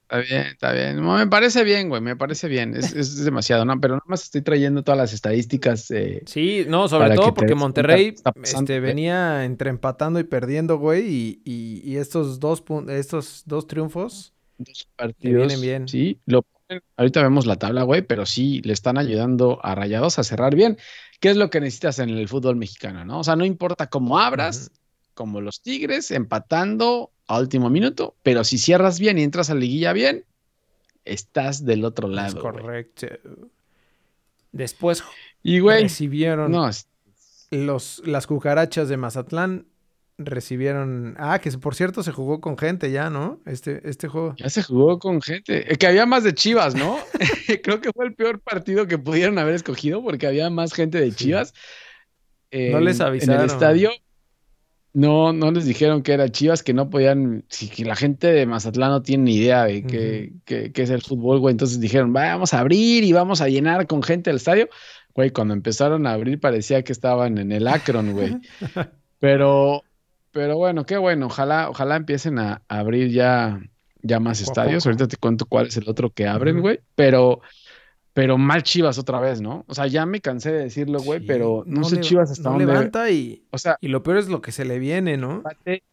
Está 0.03 0.17
bien, 0.19 0.41
está 0.48 0.72
bien. 0.74 1.01
No, 1.01 1.17
me 1.17 1.27
parece 1.27 1.63
bien, 1.63 1.89
güey, 1.89 2.01
me 2.01 2.15
parece 2.15 2.48
bien. 2.48 2.75
Es, 2.75 2.93
es 2.93 3.24
demasiado, 3.24 3.65
¿no? 3.65 3.79
Pero 3.79 3.95
nada 3.95 4.03
más 4.05 4.24
estoy 4.24 4.41
trayendo 4.41 4.83
todas 4.83 4.98
las 4.98 5.13
estadísticas. 5.13 5.89
eh, 5.91 6.22
Sí, 6.25 6.65
no, 6.67 6.88
sobre 6.88 7.15
todo 7.15 7.33
porque 7.33 7.55
Monterrey 7.55 8.13
este, 8.43 8.79
venía 8.79 9.45
entre 9.45 9.69
empatando 9.69 10.19
y 10.19 10.24
perdiendo, 10.25 10.77
güey, 10.77 11.07
y, 11.07 11.41
y- 11.45 11.81
y 11.83 11.98
estos 11.98 12.39
dos 12.39 12.63
estos 12.89 13.43
dos 13.45 13.65
triunfos, 13.67 14.33
dos 14.57 14.88
partidos. 14.95 15.48
vienen 15.48 15.62
bien. 15.62 15.88
Sí, 15.88 16.19
lo 16.25 16.41
ponen- 16.43 16.83
Ahorita 16.98 17.22
vemos 17.24 17.45
la 17.45 17.55
tabla, 17.55 17.83
güey, 17.83 18.01
pero 18.03 18.25
sí 18.25 18.62
le 18.63 18.74
están 18.74 18.98
ayudando 18.98 19.60
a 19.63 19.74
Rayados 19.75 20.19
a 20.19 20.24
cerrar 20.24 20.53
bien. 20.55 20.77
¿Qué 21.19 21.29
es 21.29 21.38
lo 21.38 21.50
que 21.50 21.60
necesitas 21.62 22.00
en 22.00 22.10
el 22.10 22.27
fútbol 22.27 22.55
mexicano, 22.57 23.03
no? 23.05 23.19
O 23.19 23.24
sea, 23.24 23.36
no 23.36 23.45
importa 23.45 23.88
cómo 23.88 24.19
abras, 24.19 24.69
como 25.13 25.39
los 25.41 25.62
Tigres, 25.62 26.12
empatando 26.12 27.12
a 27.27 27.39
último 27.39 27.70
minuto, 27.70 28.15
pero 28.24 28.44
si 28.44 28.58
cierras 28.58 29.00
bien 29.00 29.18
y 29.18 29.24
entras 29.24 29.50
a 29.50 29.56
liguilla 29.56 29.94
bien, 29.94 30.25
estás 31.06 31.65
del 31.65 31.86
otro 31.86 32.08
es 32.10 32.13
lado. 32.15 32.42
güey. 32.42 32.53
correcto. 32.53 33.08
Después 34.51 35.03
Y, 35.42 35.60
güey, 35.60 35.84
recibieron 35.84 36.51
no, 36.51 36.68
es- 36.70 36.88
los, 37.51 38.01
las 38.06 38.27
cucarachas 38.27 38.89
de 38.89 38.98
Mazatlán 38.98 39.65
recibieron. 40.18 41.15
Ah, 41.18 41.39
que 41.39 41.51
por 41.53 41.75
cierto 41.75 42.03
se 42.03 42.12
jugó 42.12 42.39
con 42.39 42.58
gente 42.58 42.92
ya, 42.92 43.10
¿no? 43.10 43.39
Este, 43.46 43.88
este 43.89 44.08
juego. 44.08 44.36
Ya 44.38 44.50
se 44.50 44.62
jugó 44.63 45.00
con 45.00 45.22
gente. 45.22 45.72
Eh, 45.74 45.77
que 45.77 45.88
había 45.88 46.06
más 46.06 46.24
de 46.24 46.34
Chivas, 46.34 46.75
¿no? 46.75 46.98
Creo 47.63 47.82
que 47.82 47.92
fue 47.92 48.06
el 48.06 48.13
peor 48.13 48.39
partido 48.39 48.88
que 48.88 48.98
pudieron 48.98 49.38
haber 49.39 49.56
escogido 49.56 50.03
porque 50.03 50.27
había 50.27 50.50
más 50.50 50.74
gente 50.74 51.00
de 51.00 51.12
Chivas. 51.12 51.53
no 52.51 52.80
les 52.80 53.00
avisaron. 53.01 53.36
En 53.36 53.42
el 53.42 53.48
estadio. 53.48 53.92
No, 54.93 55.33
no 55.33 55.51
les 55.51 55.65
dijeron 55.65 56.03
que 56.03 56.13
era 56.13 56.29
Chivas, 56.29 56.62
que 56.62 56.73
no 56.73 56.91
podían, 56.91 57.45
si 57.50 57.67
que 57.67 57.83
la 57.83 57.95
gente 57.95 58.27
de 58.27 58.45
Mazatlán 58.45 58.91
no 58.91 59.01
tiene 59.01 59.23
ni 59.23 59.35
idea 59.38 59.63
de 59.63 59.83
qué, 60.45 60.71
es 60.73 60.89
el 60.91 61.01
fútbol, 61.01 61.39
güey. 61.39 61.51
Entonces 61.51 61.79
dijeron, 61.79 62.13
vamos 62.13 62.53
a 62.53 62.59
abrir 62.59 63.03
y 63.03 63.12
vamos 63.12 63.41
a 63.41 63.47
llenar 63.47 63.88
con 63.88 64.03
gente 64.03 64.29
el 64.29 64.35
estadio. 64.35 64.69
Güey, 65.15 65.31
cuando 65.31 65.55
empezaron 65.55 66.05
a 66.05 66.13
abrir 66.13 66.39
parecía 66.39 66.83
que 66.83 66.91
estaban 66.91 67.39
en 67.39 67.51
el 67.51 67.67
Akron, 67.67 68.13
güey. 68.13 68.38
Pero, 69.19 69.83
pero 70.33 70.57
bueno, 70.57 70.85
qué 70.85 70.97
bueno. 70.97 71.27
Ojalá, 71.27 71.69
ojalá 71.69 71.95
empiecen 71.95 72.39
a, 72.39 72.62
abrir 72.67 73.09
ya, 73.09 73.62
ya 74.01 74.19
más 74.19 74.41
estadios. 74.41 74.85
Ahorita 74.85 75.07
te 75.07 75.15
cuento 75.15 75.45
cuál 75.45 75.67
es 75.67 75.77
el 75.77 75.88
otro 75.88 76.09
que 76.09 76.27
abren, 76.27 76.59
güey. 76.59 76.81
Pero 76.95 77.39
pero 78.13 78.38
mal 78.38 78.63
Chivas 78.63 79.00
otra 79.00 79.20
vez, 79.20 79.41
¿no? 79.41 79.65
O 79.67 79.74
sea, 79.74 79.88
ya 79.88 80.05
me 80.05 80.22
cansé 80.22 80.51
de 80.51 80.60
decirlo, 80.60 81.00
güey, 81.01 81.20
pero 81.25 81.63
no, 81.65 81.84
sé 81.84 82.00
Chivas 82.00 82.32
hasta 82.32 82.50
no 82.50 82.60
levanta 82.60 83.10
y, 83.10 83.46
o 83.50 83.58
sea, 83.58 83.77
y 83.82 83.88
lo 83.88 84.03
peor 84.03 84.17
es 84.17 84.29
lo 84.29 84.41
que 84.41 84.51
se 84.51 84.65
le 84.65 84.79
viene, 84.79 85.17
¿no? 85.17 85.38
Empate, 85.38 85.84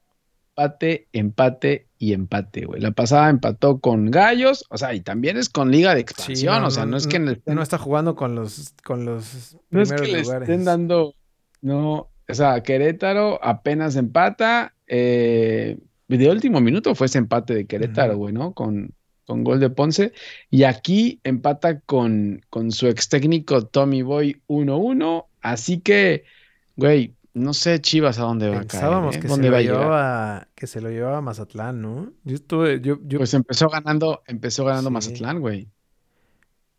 empate, 0.55 1.09
empate 1.13 1.89
y 1.99 2.13
empate, 2.13 2.67
güey. 2.67 2.81
La 2.81 2.91
pasada 2.91 3.31
empató 3.31 3.81
con 3.81 4.11
Gallos, 4.11 4.67
o 4.69 4.77
sea, 4.77 4.95
y 4.95 5.01
también 5.01 5.39
es 5.39 5.49
con 5.49 5.71
Liga 5.71 5.95
de 5.95 6.03
Expansión, 6.03 6.63
o 6.63 6.71
sea, 6.71 6.85
no, 6.85 6.99
es 6.99 7.07
que 7.07 7.19
no 7.19 7.63
está 7.63 7.79
jugando 7.79 8.15
con 8.15 8.35
los 8.35 8.75
con 8.85 9.07
los 9.07 9.57
no 9.71 9.81
es 9.81 9.93
que 9.93 10.07
le 10.07 10.21
estén 10.21 10.65
dando 10.65 11.15
no, 11.63 12.11
o 12.29 12.35
sea, 12.35 12.63
Querétaro 12.63 13.43
apenas 13.43 13.97
empata 13.97 14.75
eh, 14.87 15.79
de 16.09 16.31
último 16.31 16.61
minuto 16.61 16.95
fue 16.95 17.07
ese 17.07 17.19
empate 17.19 17.55
de 17.55 17.67
Querétaro, 17.67 18.17
güey, 18.17 18.33
¿no? 18.33 18.53
Con 18.53 18.95
con 19.31 19.45
gol 19.45 19.61
de 19.61 19.71
Ponce. 19.71 20.13
Y 20.51 20.65
aquí 20.65 21.21
empata 21.23 21.79
con, 21.79 22.45
con 22.51 22.73
su 22.73 22.89
ex 22.89 23.09
técnico 23.09 23.65
Tommy 23.65 24.03
Boy 24.03 24.43
1-1. 24.49 25.27
Así 25.41 25.79
que, 25.79 26.25
güey, 26.75 27.15
no 27.33 27.55
sé 27.55 27.81
Chivas 27.81 28.19
a 28.19 28.23
dónde 28.23 28.49
va 28.49 28.63
a 28.63 28.65
caer. 28.65 29.15
¿eh? 29.15 29.21
que, 29.21 29.29
se 29.29 29.49
lo 29.49 29.61
llevaba, 29.61 30.49
que 30.57 30.67
se 30.67 30.81
lo 30.81 30.91
llevaba 30.91 31.19
a 31.19 31.21
Mazatlán, 31.21 31.81
¿no? 31.81 32.13
Yo 32.25 32.35
estuve, 32.35 32.81
yo, 32.81 32.99
Pues 32.99 33.33
empezó 33.33 33.69
ganando, 33.69 34.25
empezó 34.27 34.65
ganando 34.65 34.91
Mazatlán, 34.91 35.39
güey. 35.39 35.69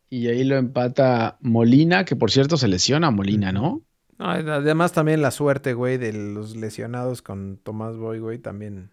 Y 0.10 0.27
ahí 0.27 0.43
lo 0.43 0.58
empata 0.58 1.38
Molina, 1.39 2.03
que 2.03 2.17
por 2.17 2.31
cierto 2.31 2.58
se 2.58 2.67
lesiona 2.67 3.12
Molina, 3.12 3.53
¿no? 3.53 3.81
No, 4.17 4.25
además 4.29 4.91
también 4.91 5.22
la 5.22 5.31
suerte, 5.31 5.74
güey, 5.74 5.98
de 5.98 6.12
los 6.12 6.58
lesionados 6.58 7.22
con 7.22 7.55
Tomás 7.63 7.96
Boy, 7.96 8.20
güey, 8.20 8.39
también. 8.39 8.91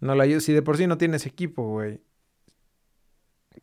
No 0.00 0.16
la 0.16 0.40
Si 0.40 0.52
de 0.52 0.62
por 0.62 0.76
sí 0.76 0.88
no 0.88 0.98
tienes 0.98 1.24
equipo, 1.24 1.68
güey. 1.68 2.00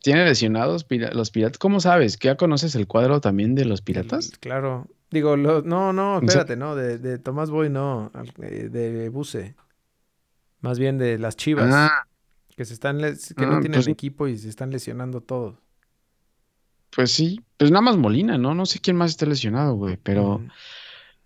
¿Tiene 0.02 0.24
lesionados 0.24 0.86
los 1.12 1.30
piratas? 1.30 1.58
¿Cómo 1.58 1.80
sabes? 1.80 2.18
¿Ya 2.18 2.36
conoces 2.36 2.74
el 2.74 2.86
cuadro 2.86 3.20
también 3.20 3.54
de 3.54 3.64
los 3.64 3.82
piratas? 3.82 4.32
claro. 4.40 4.86
Digo, 5.08 5.36
no, 5.36 5.92
no, 5.92 6.18
espérate, 6.18 6.56
no, 6.56 6.74
de, 6.74 7.18
Tomás 7.18 7.48
Boy 7.48 7.70
no, 7.70 8.10
eh, 8.42 8.68
de 8.68 9.08
Buse. 9.08 9.54
Más 10.60 10.78
bien 10.78 10.98
de 10.98 11.18
las 11.18 11.36
chivas. 11.36 11.72
Ah. 11.72 12.06
Que 12.56 12.64
se 12.64 12.74
están 12.74 12.98
que 12.98 13.46
no 13.46 13.56
ah, 13.56 13.60
tienen 13.60 13.72
pues 13.72 13.88
equipo 13.88 14.26
y 14.26 14.36
se 14.36 14.48
están 14.48 14.70
lesionando 14.70 15.20
todos. 15.20 15.54
Pues 16.90 17.12
sí, 17.12 17.40
pues 17.58 17.70
nada 17.70 17.82
más 17.82 17.96
Molina, 17.96 18.38
¿no? 18.38 18.54
No 18.54 18.64
sé 18.64 18.80
quién 18.80 18.96
más 18.96 19.10
está 19.10 19.26
lesionado, 19.26 19.74
güey, 19.74 19.98
pero 20.02 20.42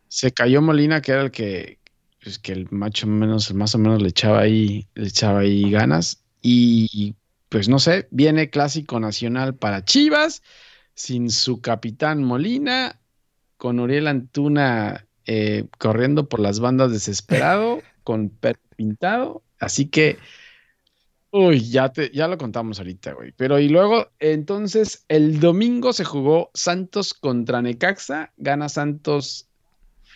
se 0.08 0.32
cayó 0.32 0.60
Molina, 0.60 1.00
que 1.00 1.12
era 1.12 1.22
el 1.22 1.30
que, 1.30 1.78
pues 2.22 2.38
que 2.38 2.52
el 2.52 2.66
macho 2.70 3.06
menos, 3.06 3.54
más 3.54 3.74
o 3.76 3.78
menos 3.78 4.02
le 4.02 4.08
echaba 4.08 4.40
ahí, 4.40 4.88
le 4.94 5.06
echaba 5.06 5.40
ahí 5.40 5.70
ganas. 5.70 6.24
Y 6.42 7.14
pues 7.50 7.68
no 7.68 7.80
sé, 7.80 8.06
viene 8.12 8.48
clásico 8.48 9.00
nacional 9.00 9.56
para 9.56 9.84
Chivas, 9.84 10.42
sin 10.94 11.30
su 11.30 11.60
capitán 11.60 12.22
Molina, 12.22 13.00
con 13.56 13.80
Uriel 13.80 14.06
Antuna 14.06 15.06
eh, 15.26 15.66
corriendo 15.78 16.28
por 16.28 16.38
las 16.40 16.60
bandas 16.60 16.92
desesperado, 16.92 17.82
con 18.04 18.30
perro 18.30 18.60
pintado. 18.76 19.42
Así 19.58 19.86
que, 19.86 20.18
uy, 21.32 21.68
ya, 21.68 21.92
te, 21.92 22.10
ya 22.10 22.28
lo 22.28 22.38
contamos 22.38 22.78
ahorita, 22.78 23.14
güey. 23.14 23.32
Pero 23.36 23.58
y 23.58 23.68
luego, 23.68 24.12
entonces, 24.20 25.04
el 25.08 25.40
domingo 25.40 25.92
se 25.92 26.04
jugó 26.04 26.50
Santos 26.54 27.14
contra 27.14 27.62
Necaxa, 27.62 28.32
gana 28.36 28.68
Santos 28.68 29.48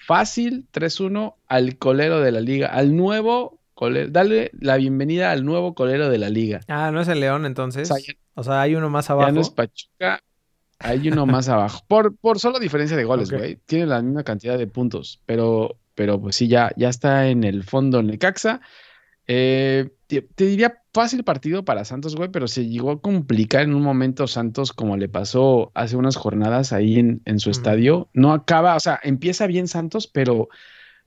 fácil, 0.06 0.68
3-1 0.72 1.34
al 1.48 1.78
colero 1.78 2.20
de 2.20 2.30
la 2.30 2.40
liga, 2.40 2.68
al 2.68 2.94
nuevo 2.94 3.58
dale 4.10 4.50
la 4.58 4.76
bienvenida 4.76 5.30
al 5.30 5.44
nuevo 5.44 5.74
colero 5.74 6.08
de 6.08 6.18
la 6.18 6.30
liga. 6.30 6.60
Ah, 6.68 6.90
no 6.92 7.00
es 7.00 7.08
el 7.08 7.20
León 7.20 7.46
entonces. 7.46 7.90
O 8.34 8.42
sea, 8.42 8.60
hay 8.60 8.74
uno 8.74 8.90
más 8.90 9.10
abajo. 9.10 9.28
Ya 9.28 9.34
no 9.34 9.40
es 9.40 9.50
Pachuca, 9.50 10.22
hay 10.78 11.08
uno 11.08 11.26
más 11.26 11.48
abajo. 11.48 11.80
Por, 11.88 12.16
por 12.16 12.38
solo 12.38 12.58
diferencia 12.58 12.96
de 12.96 13.04
goles, 13.04 13.30
güey. 13.30 13.58
Tiene 13.66 13.86
la 13.86 14.02
misma 14.02 14.22
cantidad 14.22 14.58
de 14.58 14.66
puntos, 14.66 15.20
pero, 15.26 15.78
pero 15.94 16.20
pues 16.20 16.36
sí, 16.36 16.48
ya, 16.48 16.72
ya 16.76 16.88
está 16.88 17.28
en 17.28 17.44
el 17.44 17.64
fondo 17.64 18.00
en 18.00 18.08
Necaxa. 18.08 18.60
Eh, 19.26 19.90
te, 20.06 20.26
diría 20.36 20.82
fácil 20.92 21.24
partido 21.24 21.64
para 21.64 21.84
Santos, 21.84 22.14
güey, 22.14 22.28
pero 22.30 22.46
se 22.46 22.68
llegó 22.68 22.90
a 22.90 23.00
complicar 23.00 23.62
en 23.62 23.74
un 23.74 23.82
momento 23.82 24.26
Santos 24.26 24.72
como 24.72 24.96
le 24.96 25.08
pasó 25.08 25.72
hace 25.74 25.96
unas 25.96 26.16
jornadas 26.16 26.72
ahí 26.72 26.98
en, 26.98 27.22
en 27.24 27.40
su 27.40 27.50
estadio. 27.50 28.08
No 28.12 28.32
acaba, 28.32 28.76
o 28.76 28.80
sea, 28.80 29.00
empieza 29.02 29.46
bien 29.46 29.68
Santos, 29.68 30.06
pero 30.06 30.48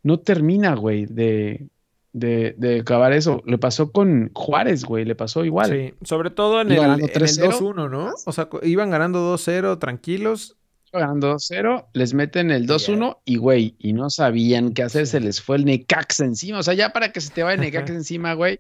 no 0.02 0.20
termina, 0.20 0.74
güey, 0.76 1.06
de, 1.06 1.68
de, 2.14 2.56
de 2.58 2.80
acabar 2.80 3.14
eso. 3.14 3.42
Le 3.46 3.58
pasó 3.58 3.92
con 3.92 4.32
Juárez, 4.34 4.84
güey, 4.86 5.06
le 5.06 5.16
pasó 5.16 5.46
igual. 5.46 5.70
Sí, 5.70 5.94
sobre 6.06 6.30
todo 6.30 6.62
en 6.62 6.72
el, 6.72 6.80
el 6.80 7.00
2-1, 7.10 7.90
¿no? 7.90 8.14
O 8.26 8.32
sea, 8.32 8.50
iban 8.64 8.90
ganando 8.90 9.36
2-0 9.36 9.80
tranquilos. 9.80 10.58
Iban 10.94 11.02
ganando 11.02 11.36
2-0, 11.36 11.88
les 11.94 12.14
meten 12.14 12.50
el 12.52 12.68
2-1 12.68 13.20
y, 13.26 13.38
güey, 13.38 13.76
y 13.78 13.94
no 13.94 14.10
sabían 14.10 14.74
qué 14.74 14.84
hacer, 14.84 15.06
se 15.06 15.20
les 15.20 15.42
fue 15.42 15.58
el 15.58 15.66
Necax 15.66 16.22
encima. 16.22 16.60
O 16.60 16.64
sea, 16.64 16.74
ya 16.74 16.94
para 16.94 17.12
que 17.12 17.22
se 17.22 17.32
te 17.32 17.44
vaya 17.44 17.56
el 17.56 17.62
Necax 17.62 17.90
encima, 17.90 18.34
güey. 18.34 18.60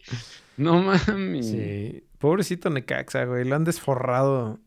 No 0.57 0.81
mames. 0.81 1.47
Sí, 1.47 2.03
pobrecito 2.17 2.69
Necaxa, 2.69 3.25
güey, 3.25 3.45
lo 3.45 3.55
han 3.55 3.63
desforrado. 3.63 4.59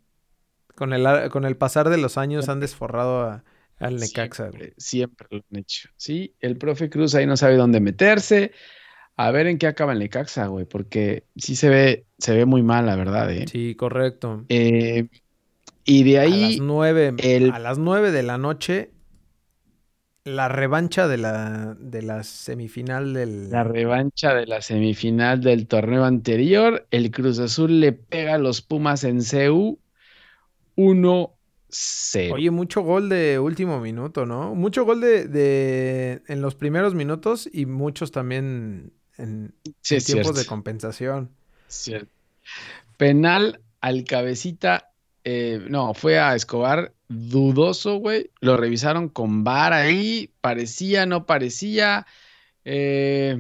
Con 0.75 0.95
el, 0.95 1.29
con 1.29 1.45
el 1.45 1.59
pasar 1.59 1.91
de 1.91 1.99
los 1.99 2.17
años 2.17 2.49
han 2.49 2.61
desforrado 2.61 3.43
al 3.81 3.97
Necaxa. 3.97 4.51
Siempre, 4.51 4.75
siempre, 4.77 5.27
lo 5.31 5.39
han 5.39 5.59
hecho. 5.59 5.89
Sí, 5.97 6.35
el 6.39 6.57
profe 6.57 6.89
Cruz 6.89 7.15
ahí 7.15 7.27
no 7.27 7.37
sabe 7.37 7.57
dónde 7.57 7.81
meterse. 7.81 8.53
A 9.17 9.31
ver 9.33 9.47
en 9.47 9.59
qué 9.59 9.67
acaba 9.67 9.93
el 9.93 9.99
Necaxa, 9.99 10.47
güey, 10.47 10.67
porque 10.67 11.25
sí 11.37 11.57
se 11.57 11.69
ve, 11.69 12.07
se 12.19 12.35
ve 12.35 12.45
muy 12.45 12.63
mal, 12.63 12.87
la 12.87 12.97
verdad, 12.97 13.31
¿eh? 13.33 13.47
Sí, 13.51 13.75
correcto. 13.75 14.45
Eh, 14.49 15.09
y 15.85 16.05
de 16.05 16.19
ahí. 16.19 16.45
A 16.45 16.49
las 16.49 16.61
nueve, 16.61 17.15
a 17.53 17.59
las 17.59 17.79
nueve 17.79 18.13
de 18.13 18.23
la 18.23 18.39
noche, 18.39 18.91
la 20.25 20.49
revancha 20.49 21.09
de 21.09 21.17
la, 21.17 21.77
de 21.79 22.03
la 22.03 22.23
semifinal 22.23 23.15
del. 23.15 23.51
La 23.51 23.65
revancha 23.65 24.35
de 24.35 24.47
la 24.47 24.61
semifinal 24.61 25.41
del 25.41 25.67
torneo 25.67 26.05
anterior. 26.05 26.87
El 26.91 27.11
Cruz 27.11 27.39
Azul 27.39 27.81
le 27.81 27.93
pega 27.93 28.35
a 28.35 28.39
los 28.39 28.61
Pumas 28.61 29.05
en 29.05 29.23
CU 29.23 29.79
1 30.77 31.35
0. 31.71 32.35
Oye, 32.35 32.51
mucho 32.51 32.83
gol 32.83 33.09
de 33.09 33.39
último 33.39 33.81
minuto, 33.81 34.27
¿no? 34.27 34.55
Mucho 34.55 34.85
gol 34.85 35.01
de, 35.01 35.27
de 35.27 36.23
en 36.27 36.43
los 36.43 36.55
primeros 36.55 36.95
minutos 36.95 37.49
y 37.53 37.67
muchos 37.67 38.11
también 38.11 38.93
en, 39.21 39.55
tiempos 39.83 40.37
de 40.37 40.47
compensación. 40.47 41.31
Cierto. 41.69 42.11
Penal 42.97 43.61
al 43.81 44.05
cabecita, 44.05 44.91
eh, 45.25 45.65
no, 45.69 45.95
fue 45.95 46.19
a 46.19 46.35
Escobar 46.35 46.93
dudoso, 47.09 47.97
güey. 47.97 48.31
Lo 48.41 48.57
revisaron 48.57 49.09
con 49.09 49.45
VAR 49.45 49.73
ahí, 49.73 50.33
parecía, 50.41 51.07
no 51.07 51.27
parecía. 51.27 52.07
Eh, 52.65 53.39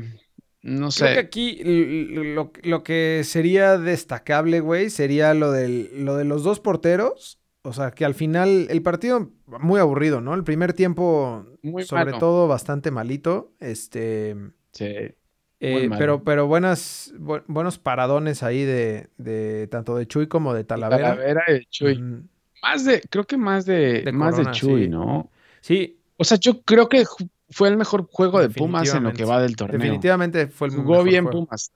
no 0.62 0.90
sé. 0.90 1.04
Creo 1.04 1.14
que 1.14 1.20
aquí 1.20 1.60
lo, 1.64 2.82
que 2.82 3.22
sería 3.24 3.78
destacable, 3.78 4.60
güey, 4.60 4.90
sería 4.90 5.34
lo, 5.34 5.52
lo 5.52 6.16
de 6.16 6.24
los 6.24 6.42
dos 6.42 6.60
porteros. 6.60 7.39
O 7.62 7.72
sea, 7.72 7.90
que 7.90 8.04
al 8.04 8.14
final 8.14 8.68
el 8.70 8.82
partido 8.82 9.30
muy 9.46 9.80
aburrido, 9.80 10.20
¿no? 10.20 10.34
El 10.34 10.44
primer 10.44 10.72
tiempo, 10.72 11.46
sobre 11.84 12.12
todo, 12.14 12.48
bastante 12.48 12.90
malito. 12.90 13.52
Este. 13.60 14.34
Sí. 14.72 15.14
Eh, 15.62 15.90
pero, 15.98 16.24
pero 16.24 16.46
buenas, 16.46 17.12
buenos 17.18 17.78
paradones 17.78 18.42
ahí 18.42 18.64
de, 18.64 19.10
de, 19.18 19.66
tanto 19.66 19.94
de 19.94 20.06
Chuy 20.06 20.26
como 20.26 20.54
de 20.54 20.64
Talavera. 20.64 21.10
Talavera 21.10 21.42
y 21.48 21.52
de 21.52 21.66
Chuy. 21.66 21.98
Mm. 21.98 22.28
Más 22.62 22.84
de, 22.86 23.02
creo 23.10 23.24
que 23.24 23.36
más 23.36 23.66
de, 23.66 24.10
más 24.12 24.38
de 24.38 24.50
Chuy, 24.52 24.88
¿no? 24.88 25.30
Sí. 25.60 25.98
O 26.16 26.24
sea, 26.24 26.38
yo 26.38 26.62
creo 26.62 26.88
que 26.88 27.04
fue 27.50 27.68
el 27.68 27.76
mejor 27.76 28.06
juego 28.10 28.40
de 28.40 28.48
Pumas 28.48 28.94
en 28.94 29.04
lo 29.04 29.12
que 29.12 29.24
va 29.24 29.40
del 29.42 29.56
torneo. 29.56 29.78
Definitivamente 29.78 30.46
fue 30.48 30.68
el 30.68 30.74
Jugó 30.74 31.02
bien 31.02 31.26
Pumas. 31.26 31.72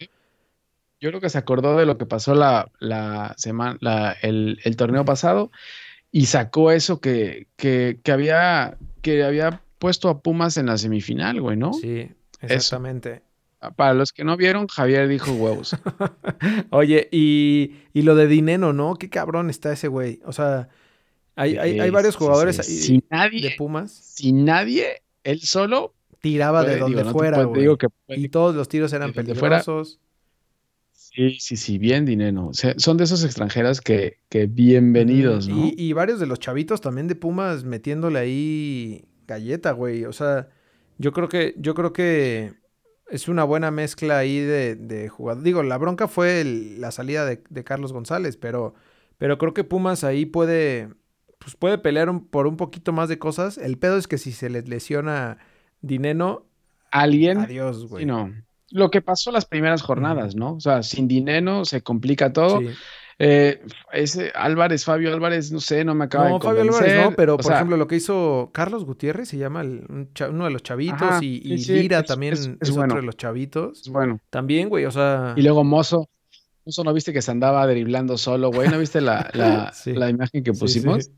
Yo 1.05 1.11
creo 1.11 1.21
que 1.21 1.29
se 1.29 1.37
acordó 1.37 1.77
de 1.77 1.85
lo 1.85 1.99
que 1.99 2.07
pasó 2.07 2.35
la, 2.35 2.73
la 2.79 3.35
semana, 3.37 3.77
la, 3.83 4.13
el, 4.23 4.59
el, 4.65 4.75
torneo 4.75 5.05
pasado 5.05 5.51
y 6.11 6.25
sacó 6.25 6.71
eso 6.71 6.99
que, 6.99 7.47
que, 7.57 8.01
que 8.03 8.11
había, 8.11 8.79
que 9.03 9.23
había 9.23 9.61
puesto 9.79 10.09
a 10.09 10.23
Pumas 10.23 10.57
en 10.57 10.65
la 10.65 10.79
semifinal, 10.79 11.43
güey, 11.43 11.59
¿no? 11.59 11.75
Sí, 11.75 12.09
exactamente. 12.41 13.21
Para 13.77 13.93
los 13.93 14.15
que 14.15 14.25
no 14.25 14.39
vieron, 14.39 14.67
Javier 14.67 15.07
dijo 15.07 15.31
huevos. 15.33 15.77
Oye, 16.71 17.07
y, 17.13 17.75
y, 17.93 18.01
lo 18.01 18.15
de 18.15 18.27
Dineno, 18.27 18.73
¿no? 18.73 18.97
Qué 18.97 19.11
cabrón 19.11 19.51
está 19.51 19.75
ese 19.75 19.89
güey. 19.89 20.23
O 20.25 20.33
sea, 20.33 20.71
hay, 21.37 21.59
hay, 21.59 21.81
hay 21.81 21.91
varios 21.91 22.17
jugadores 22.17 22.61
ahí 22.61 22.65
sin 22.65 23.05
nadie, 23.11 23.51
de 23.51 23.55
Pumas. 23.59 23.93
Sin 23.93 24.47
nadie, 24.47 25.03
él 25.23 25.43
solo 25.43 25.93
tiraba 26.23 26.65
de 26.65 26.79
donde 26.79 27.05
fuera, 27.05 27.43
güey. 27.43 27.69
y 28.09 28.31
todos 28.31 28.55
los 28.55 28.71
tiros 28.71 28.91
eran 28.95 29.13
peligrosos. 29.13 30.01
Sí, 31.15 31.39
sí, 31.39 31.57
sí, 31.57 31.79
bien 31.79 32.05
dinero. 32.05 32.51
son 32.53 32.97
de 32.97 33.05
esos 33.05 33.25
extranjeras 33.25 33.81
que, 33.81 34.19
que 34.29 34.47
bienvenidos, 34.47 35.47
¿no? 35.47 35.67
Y, 35.67 35.75
y, 35.79 35.93
varios 35.93 36.19
de 36.19 36.27
los 36.27 36.41
chavitos 36.41 36.81
también 36.81 37.07
de 37.07 37.15
Pumas 37.15 37.63
metiéndole 37.63 38.19
ahí 38.19 39.05
galleta, 39.29 39.71
güey. 39.71 40.07
O 40.07 40.13
sea, 40.13 40.49
yo 40.99 41.13
creo 41.13 41.29
que, 41.29 41.55
yo 41.57 41.75
creo 41.75 41.93
que 41.93 42.55
es 43.09 43.29
una 43.29 43.45
buena 43.45 43.71
mezcla 43.71 44.19
ahí 44.19 44.41
de, 44.41 44.75
de 44.75 45.09
jugadores. 45.09 45.45
Digo, 45.45 45.63
la 45.63 45.79
bronca 45.79 46.09
fue 46.09 46.43
la 46.43 46.91
salida 46.91 47.25
de, 47.25 47.65
Carlos 47.65 47.93
González, 47.93 48.37
pero, 48.37 48.75
pero 49.17 49.39
creo 49.39 49.55
que 49.55 49.63
Pumas 49.63 50.03
ahí 50.03 50.27
puede, 50.27 50.89
pues 51.39 51.55
puede 51.55 51.79
pelear 51.79 52.11
por 52.29 52.49
un 52.49 52.57
poquito 52.57 52.93
más 52.93 53.09
de 53.09 53.21
cosas. 53.21 53.57
El 53.57 53.79
pedo 53.79 53.99
es 53.99 54.09
que 54.09 54.19
si 54.19 54.33
se 54.33 54.51
les 54.51 54.69
lesiona 54.69 55.39
Dineno, 55.81 56.45
alguien. 56.91 57.39
Adiós, 57.39 57.87
güey. 57.87 58.05
no 58.05 58.33
lo 58.75 58.91
que 58.91 59.01
pasó 59.01 59.31
las 59.31 59.47
primeras 59.47 59.83
jornadas, 59.83 60.35
¿no? 60.35 60.55
O 60.55 60.61
sea, 60.61 60.83
sin 60.83 61.07
dinero 61.07 61.65
se 61.65 61.83
complica 61.83 62.33
todo. 62.33 62.61
Eh, 63.21 63.63
ese 63.93 64.33
Álvarez, 64.35 64.85
Fabio 64.85 65.15
Álvarez, 65.15 65.53
no 65.53 65.61
sé, 65.61 65.85
no 65.85 65.95
me 65.95 66.07
acaba 66.07 66.29
no, 66.29 66.35
de 66.35 66.41
convencer. 66.41 66.73
Fabio 66.73 66.83
Álvarez 66.83 67.11
no, 67.11 67.17
pero 67.17 67.37
por 67.37 67.53
ejemplo 67.53 67.77
lo 67.77 67.87
que 67.87 67.95
hizo 67.95 68.51
Carlos 68.53 68.85
Gutiérrez, 68.85 69.29
se 69.29 69.39
llama 69.39 69.63
uno 69.63 70.45
de 70.45 70.51
los 70.51 70.65
chavitos, 70.65 71.23
y, 71.23 71.57
Lira 71.57 72.03
también 72.03 72.33
es, 72.33 72.71
otro 72.71 72.97
de 72.97 73.03
los 73.03 73.17
chavitos. 73.17 73.89
bueno. 73.91 74.19
También, 74.29 74.69
güey, 74.69 74.87
o 74.87 74.91
sea... 74.91 75.35
Y 75.37 75.43
luego 75.43 75.63
Mozo, 75.63 76.09
Mozo 76.65 76.83
no 76.83 76.93
viste 76.93 77.13
que 77.13 77.23
se 77.23 77.31
andaba 77.31 77.65
driblando 77.69 78.19
solo, 78.19 78.51
güey, 78.51 78.69
¿no 78.69 78.81
viste 78.81 79.01
la, 79.01 79.31
la, 79.35 80.11
imagen 80.11 80.43
que 80.43 80.53
pusimos? 80.53 81.13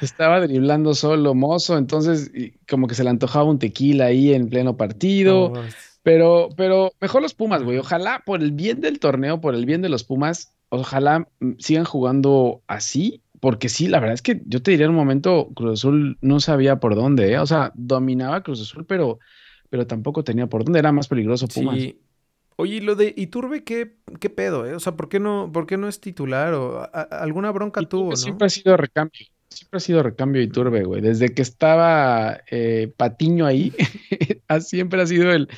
Estaba 0.00 0.40
driblando 0.40 0.94
solo, 0.94 1.34
Mozo, 1.34 1.76
entonces 1.76 2.32
como 2.66 2.86
que 2.86 2.94
se 2.94 3.04
le 3.04 3.10
antojaba 3.10 3.44
un 3.44 3.58
tequila 3.58 4.06
ahí 4.06 4.32
en 4.32 4.48
pleno 4.48 4.78
partido. 4.78 5.52
Pero, 6.04 6.50
pero 6.54 6.92
mejor 7.00 7.22
los 7.22 7.34
Pumas, 7.34 7.62
güey. 7.62 7.78
Ojalá, 7.78 8.22
por 8.24 8.42
el 8.42 8.52
bien 8.52 8.82
del 8.82 9.00
torneo, 9.00 9.40
por 9.40 9.54
el 9.54 9.64
bien 9.64 9.80
de 9.80 9.88
los 9.88 10.04
Pumas, 10.04 10.54
ojalá 10.68 11.26
mm, 11.40 11.52
sigan 11.58 11.84
jugando 11.84 12.62
así. 12.68 13.22
Porque 13.40 13.68
sí, 13.68 13.88
la 13.88 14.00
verdad 14.00 14.14
es 14.14 14.22
que 14.22 14.42
yo 14.46 14.62
te 14.62 14.70
diría 14.70 14.84
en 14.84 14.90
un 14.90 14.96
momento, 14.96 15.48
Cruz 15.54 15.80
Azul 15.80 16.16
no 16.20 16.40
sabía 16.40 16.78
por 16.78 16.94
dónde, 16.94 17.32
¿eh? 17.32 17.38
O 17.38 17.46
sea, 17.46 17.72
dominaba 17.74 18.42
Cruz 18.42 18.60
Azul, 18.60 18.84
pero, 18.86 19.18
pero 19.70 19.86
tampoco 19.86 20.24
tenía 20.24 20.46
por 20.46 20.64
dónde. 20.64 20.78
Era 20.78 20.92
más 20.92 21.08
peligroso 21.08 21.48
Pumas. 21.48 21.80
Sí. 21.80 21.98
Oye, 22.56 22.80
lo 22.82 22.94
de 22.94 23.12
Iturbe, 23.16 23.64
¿qué, 23.64 23.96
qué 24.20 24.30
pedo, 24.30 24.66
eh? 24.66 24.74
O 24.74 24.80
sea, 24.80 24.96
¿por 24.96 25.08
qué 25.08 25.20
no, 25.20 25.50
por 25.52 25.66
qué 25.66 25.76
no 25.76 25.88
es 25.88 26.00
titular? 26.00 26.54
¿O 26.54 26.88
alguna 27.10 27.50
bronca 27.50 27.82
tuvo, 27.82 28.10
no? 28.10 28.16
Siempre 28.16 28.46
ha 28.46 28.50
sido 28.50 28.76
recambio 28.76 29.26
siempre 29.54 29.78
ha 29.78 29.80
sido 29.80 30.02
recambio 30.02 30.42
y 30.42 30.48
turbe, 30.48 30.84
güey. 30.84 31.00
Desde 31.00 31.34
que 31.34 31.42
estaba 31.42 32.40
eh, 32.50 32.92
Patiño 32.96 33.46
ahí, 33.46 33.72
siempre 34.60 35.02
ha 35.02 35.06
sido 35.06 35.32
el, 35.32 35.48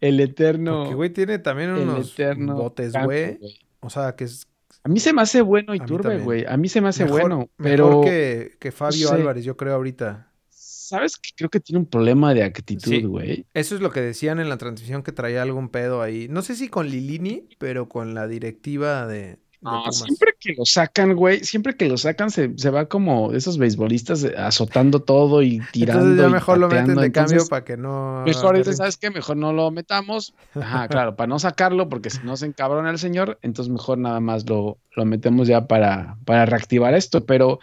el 0.00 0.20
eterno. 0.20 0.80
Porque, 0.80 0.94
güey, 0.94 1.10
tiene 1.10 1.38
también 1.38 1.70
unos 1.70 2.14
botes, 2.38 2.92
güey. 3.04 3.38
O 3.80 3.90
sea, 3.90 4.14
que 4.16 4.24
es. 4.24 4.46
A 4.82 4.88
mí 4.88 5.00
se 5.00 5.12
me 5.12 5.22
hace 5.22 5.40
bueno 5.40 5.74
Iturbe, 5.74 6.18
güey. 6.18 6.44
A 6.46 6.56
mí 6.56 6.68
se 6.68 6.80
me 6.80 6.88
hace 6.88 7.04
bueno. 7.04 7.48
Pero. 7.56 7.88
Mejor 7.88 8.04
que, 8.04 8.56
que 8.58 8.72
Fabio 8.72 9.12
Álvarez, 9.12 9.44
yo 9.44 9.56
creo, 9.56 9.74
ahorita. 9.74 10.30
¿Sabes 10.50 11.16
que 11.16 11.30
creo 11.34 11.48
que 11.48 11.60
tiene 11.60 11.78
un 11.78 11.86
problema 11.86 12.34
de 12.34 12.42
actitud, 12.42 13.08
güey? 13.08 13.46
eso 13.54 13.74
es 13.74 13.80
lo 13.80 13.90
que 13.90 14.02
decían 14.02 14.38
en 14.38 14.50
la 14.50 14.58
transmisión 14.58 15.02
que 15.02 15.12
traía 15.12 15.40
algún 15.40 15.70
pedo 15.70 16.02
ahí. 16.02 16.28
No 16.28 16.42
sé 16.42 16.56
si 16.56 16.68
con 16.68 16.90
Lilini, 16.90 17.48
pero 17.58 17.88
con 17.88 18.12
la 18.12 18.28
directiva 18.28 19.06
de, 19.06 19.38
no, 19.64 19.90
siempre 19.92 20.34
que 20.38 20.52
lo 20.52 20.66
sacan, 20.66 21.14
güey, 21.14 21.40
siempre 21.42 21.74
que 21.74 21.88
lo 21.88 21.96
sacan 21.96 22.30
se, 22.30 22.48
va 22.68 22.84
como 22.84 23.32
esos 23.32 23.56
beisbolistas 23.56 24.22
azotando 24.36 25.00
todo 25.00 25.40
y 25.40 25.60
tirando. 25.72 26.02
Entonces 26.02 26.22
ya 26.22 26.28
mejor 26.28 26.58
lo 26.58 26.68
meten 26.68 26.96
de 26.96 27.10
cambio 27.10 27.46
para 27.46 27.64
que 27.64 27.78
no. 27.78 28.22
Mejor 28.26 28.62
¿sabes 28.74 28.98
qué? 28.98 29.08
Mejor 29.10 29.38
no 29.38 29.54
lo 29.54 29.70
metamos. 29.70 30.34
Ajá, 30.54 30.86
claro, 30.88 31.16
para 31.16 31.28
no 31.28 31.38
sacarlo, 31.38 31.88
porque 31.88 32.10
si 32.10 32.18
no 32.24 32.36
se 32.36 32.44
encabrona 32.44 32.90
el 32.90 32.98
señor, 32.98 33.38
entonces 33.40 33.72
mejor 33.72 33.96
nada 33.96 34.20
más 34.20 34.46
lo, 34.46 34.76
lo 34.94 35.06
metemos 35.06 35.48
ya 35.48 35.66
para, 35.66 36.18
para 36.26 36.44
reactivar 36.44 36.92
esto. 36.92 37.24
Pero, 37.24 37.58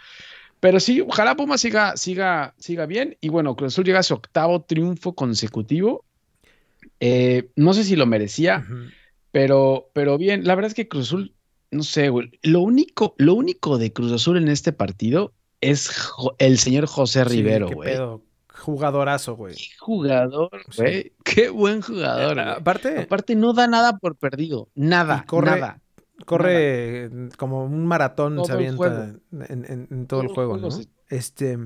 pero 0.58 0.80
sí, 0.80 1.02
ojalá 1.02 1.36
Puma 1.36 1.56
siga, 1.56 1.96
siga, 1.96 2.52
siga 2.58 2.86
bien. 2.86 3.16
Y 3.20 3.28
bueno, 3.28 3.54
Cruz 3.54 3.74
Azul 3.74 3.84
llega 3.84 4.00
a 4.00 4.02
su 4.02 4.14
octavo 4.14 4.62
triunfo 4.62 5.14
consecutivo. 5.14 6.04
Eh, 6.98 7.48
no 7.54 7.74
sé 7.74 7.84
si 7.84 7.94
lo 7.94 8.06
merecía, 8.06 8.66
pero, 9.30 9.88
pero 9.92 10.18
bien, 10.18 10.44
la 10.44 10.56
verdad 10.56 10.70
es 10.70 10.74
que 10.74 10.88
Cruz 10.88 11.06
Azul 11.06 11.32
no 11.72 11.82
sé, 11.82 12.10
güey. 12.10 12.30
Lo 12.42 12.60
único, 12.60 13.14
lo 13.18 13.34
único 13.34 13.78
de 13.78 13.92
Cruz 13.92 14.12
Azul 14.12 14.36
en 14.36 14.48
este 14.48 14.72
partido 14.72 15.32
es 15.60 15.90
el 16.38 16.58
señor 16.58 16.86
José 16.86 17.24
Rivero, 17.24 17.70
güey. 17.70 17.96
Jugadorazo, 18.48 19.34
güey. 19.34 19.56
Qué 19.56 19.76
jugador, 19.80 20.50
güey. 20.76 21.12
Qué 21.24 21.48
buen 21.48 21.80
jugador. 21.80 22.38
aparte, 22.38 23.00
aparte 23.00 23.34
no 23.34 23.54
da 23.54 23.66
nada 23.66 23.98
por 23.98 24.16
perdido. 24.16 24.68
Nada, 24.74 25.24
corre, 25.26 25.50
nada. 25.50 25.80
Corre 26.26 27.10
como 27.38 27.64
un 27.64 27.86
maratón 27.86 28.44
se 28.44 28.52
avienta 28.52 29.14
en, 29.32 30.06
todo, 30.06 30.20
el 30.20 30.28
juego, 30.28 30.58
¿no? 30.58 30.68
Este, 31.08 31.58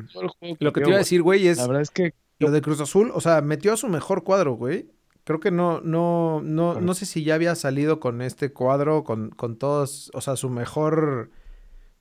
lo 0.60 0.72
que 0.72 0.80
te 0.80 0.88
iba 0.88 0.96
a 0.96 1.00
decir, 1.00 1.22
güey, 1.22 1.48
es, 1.48 1.58
la 1.58 1.66
verdad 1.66 1.82
es 1.82 1.90
que 1.90 2.14
lo 2.38 2.50
de 2.50 2.62
Cruz 2.62 2.80
Azul, 2.80 3.10
o 3.14 3.20
sea, 3.20 3.40
metió 3.42 3.72
a 3.72 3.76
su 3.76 3.88
mejor 3.88 4.24
cuadro, 4.24 4.54
güey. 4.54 4.90
Creo 5.26 5.40
que 5.40 5.50
no, 5.50 5.80
no, 5.80 6.40
no, 6.40 6.80
no 6.80 6.94
sé 6.94 7.04
si 7.04 7.24
ya 7.24 7.34
había 7.34 7.56
salido 7.56 7.98
con 7.98 8.22
este 8.22 8.52
cuadro, 8.52 9.02
con, 9.02 9.30
con 9.30 9.58
todos, 9.58 10.08
o 10.14 10.20
sea, 10.20 10.36
su 10.36 10.50
mejor, 10.50 11.32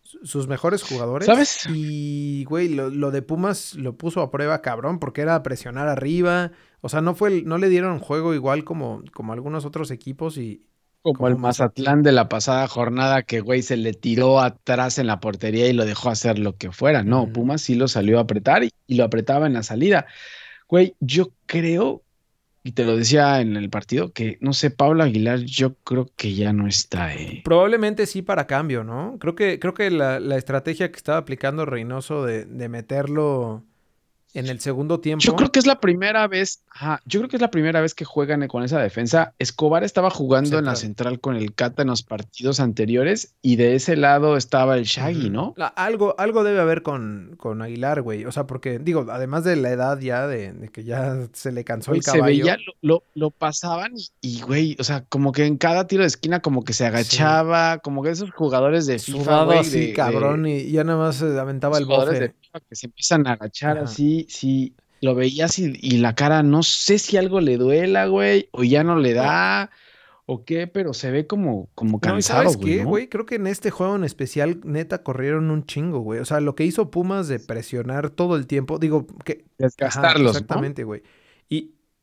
sus 0.04 0.48
mejores 0.48 0.84
jugadores. 0.84 1.26
¿Sabes? 1.26 1.68
Y, 1.74 2.44
güey, 2.44 2.70
lo, 2.70 3.10
de 3.10 3.24
Pumas 3.24 3.74
lo 3.74 3.98
puso 3.98 4.22
a 4.22 4.30
prueba, 4.30 4.62
cabrón, 4.62 5.00
porque 5.00 5.22
era 5.22 5.42
presionar 5.42 5.88
arriba. 5.88 6.52
O 6.82 6.90
sea, 6.90 7.02
no 7.02 7.16
fue, 7.16 7.42
no 7.42 7.58
le 7.58 7.70
dieron 7.70 7.98
juego 7.98 8.36
igual 8.36 8.64
como, 8.64 9.02
como 9.12 9.34
algunos 9.34 9.66
otros 9.66 9.90
equipos 9.90 10.38
y... 10.38 10.64
Como, 11.02 11.28
el 11.28 11.36
Mazatlán 11.36 12.04
de 12.04 12.12
la 12.12 12.30
pasada 12.30 12.68
jornada 12.68 13.24
que, 13.24 13.40
güey, 13.40 13.64
se 13.64 13.76
le 13.76 13.94
tiró 13.94 14.40
atrás 14.40 15.00
en 15.00 15.08
la 15.08 15.20
portería 15.20 15.68
y 15.68 15.74
lo 15.74 15.86
dejó 15.86 16.12
hacer 16.12 16.38
lo 16.38 16.58
que 16.58 16.72
fuera. 16.72 17.02
No, 17.02 17.26
Pumas 17.34 17.64
sí 17.64 17.74
lo 17.74 17.88
salió 17.88 18.20
a 18.20 18.22
apretar 18.22 18.64
y, 18.64 18.72
y 18.86 18.98
lo 18.98 19.04
apretaba 19.04 19.48
en 19.48 19.54
la 19.54 19.64
salida. 19.64 20.06
Güey, 20.68 20.96
yo 21.00 21.32
creo 21.48 22.04
y 22.66 22.72
te 22.72 22.84
lo 22.84 22.98
decía 22.98 23.42
en 23.42 23.58
el 23.58 23.70
partido, 23.70 24.12
que 24.12 24.40
no 24.42 24.52
sé, 24.52 24.72
Pablo 24.72 25.04
Aguilar, 25.04 25.42
yo 25.42 25.76
creo 25.84 26.10
que 26.16 26.34
ya 26.34 26.52
no 26.52 26.66
está. 26.66 27.14
Eh. 27.14 27.42
Probablemente 27.44 28.08
sí 28.08 28.24
para 28.24 28.48
cambio, 28.48 28.84
¿no? 28.84 29.18
Creo 29.20 29.36
que, 29.36 29.60
creo 29.60 29.76
que 29.76 29.92
la, 29.92 30.20
la 30.20 30.36
estrategia 30.36 30.90
que 30.90 30.98
estaba 30.98 31.20
aplicando 31.20 31.68
Reynoso 31.68 32.26
de, 32.26 32.46
de 32.46 32.68
meterlo 32.68 33.64
en 34.36 34.48
el 34.48 34.60
segundo 34.60 35.00
tiempo. 35.00 35.24
Yo 35.24 35.36
creo 35.36 35.52
que 35.52 35.60
es 35.60 35.66
la 35.66 35.80
primera 35.80 36.28
vez, 36.28 36.62
yo 37.06 37.22
creo 37.22 37.30
que 37.30 37.38
es 37.38 37.42
la 37.42 37.50
primera 37.50 37.80
vez 37.82 37.96
que 37.96 38.04
juegan 38.04 38.46
con 38.48 38.64
esa 38.64 38.80
defensa. 38.80 39.34
Escobar 39.40 39.84
estaba 39.84 40.10
jugando 40.10 40.60
en 40.60 40.66
la 40.66 40.76
central 40.76 41.22
con 41.22 41.38
el 41.38 41.56
Cata 41.56 41.82
en 41.82 41.88
los 41.88 42.04
partidos 42.04 42.60
anteriores 42.60 43.34
y 43.42 43.56
de 43.56 43.76
ese 43.76 43.96
lado 43.96 44.36
estaba 44.36 44.78
el 44.78 44.84
Shaggy, 44.84 45.30
¿no? 45.30 45.56
algo, 45.76 46.16
algo 46.20 46.44
debe 46.44 46.60
haber 46.60 46.82
con, 46.82 47.36
con 47.38 47.62
Aguilar, 47.62 48.02
güey. 48.02 48.26
O 48.26 48.32
sea, 48.32 48.46
porque, 48.46 48.78
digo, 48.78 49.06
además 49.10 49.46
de 49.46 49.56
la 49.56 49.70
edad 49.70 50.00
ya, 50.00 50.28
de, 50.28 50.70
que 50.72 50.84
ya 50.84 51.28
se 51.32 51.54
le 51.54 51.64
cansó 51.64 51.94
el 51.94 52.04
caballo. 52.04 52.26
Se 52.26 52.30
veía, 52.30 52.58
lo, 52.82 53.04
lo, 53.14 53.32
pasaban 53.32 53.94
y, 54.20 54.42
güey, 54.42 54.76
o 54.80 54.84
sea, 54.84 55.06
como 55.06 55.32
que 55.32 55.46
en 55.46 55.58
cada 55.58 55.88
tiro 55.88 56.02
de 56.02 56.08
esquina 56.08 56.42
como 56.42 56.66
que 56.66 56.74
se 56.74 56.86
agachaba, 56.86 57.78
como 57.78 58.04
que 58.04 58.10
esos 58.10 58.32
jugadores 58.32 58.86
de 58.86 59.00
FIFA, 59.00 59.44
güey. 59.46 59.64
Sí, 59.64 59.94
cabrón, 59.94 60.46
y 60.46 60.72
ya 60.72 60.84
nada 60.84 61.00
más 61.00 61.16
se 61.16 61.40
aventaba 61.40 61.78
el 61.78 61.86
bofe 61.86 62.34
que 62.62 62.76
se 62.76 62.88
empiezan 62.88 63.28
a 63.28 63.34
agachar 63.34 63.78
así, 63.78 64.25
sí, 64.28 64.74
lo 65.02 65.16
veías 65.16 65.60
y, 65.60 65.74
y, 65.82 65.98
la 65.98 66.16
cara, 66.16 66.44
no 66.44 66.64
sé 66.64 67.00
si 67.00 67.18
algo 67.18 67.42
le 67.42 67.58
duela, 67.58 68.08
güey, 68.08 68.50
o 68.52 68.64
ya 68.64 68.84
no 68.84 68.98
le 68.98 69.14
da, 69.14 69.70
o 70.26 70.44
qué, 70.44 70.66
pero 70.68 70.94
se 70.94 71.12
ve 71.12 71.28
como, 71.28 71.70
como 71.76 72.00
cansado, 72.00 72.44
¿sabes 72.44 72.58
qué, 72.58 72.84
güey? 72.84 73.08
Creo 73.10 73.26
que 73.26 73.36
en 73.36 73.46
este 73.46 73.70
juego 73.70 73.96
en 73.96 74.04
especial, 74.04 74.60
neta, 74.64 75.04
corrieron 75.04 75.52
un 75.52 75.66
chingo, 75.66 76.00
güey. 76.00 76.20
O 76.20 76.26
sea, 76.26 76.40
lo 76.40 76.56
que 76.56 76.66
hizo 76.66 76.90
Pumas 76.90 77.28
de 77.28 77.40
presionar 77.40 78.10
todo 78.10 78.36
el 78.36 78.48
tiempo, 78.48 78.80
digo, 78.80 79.06
que... 79.24 79.46
Desgastarlos, 79.60 80.32
Exactamente, 80.32 80.84
güey. 80.84 81.04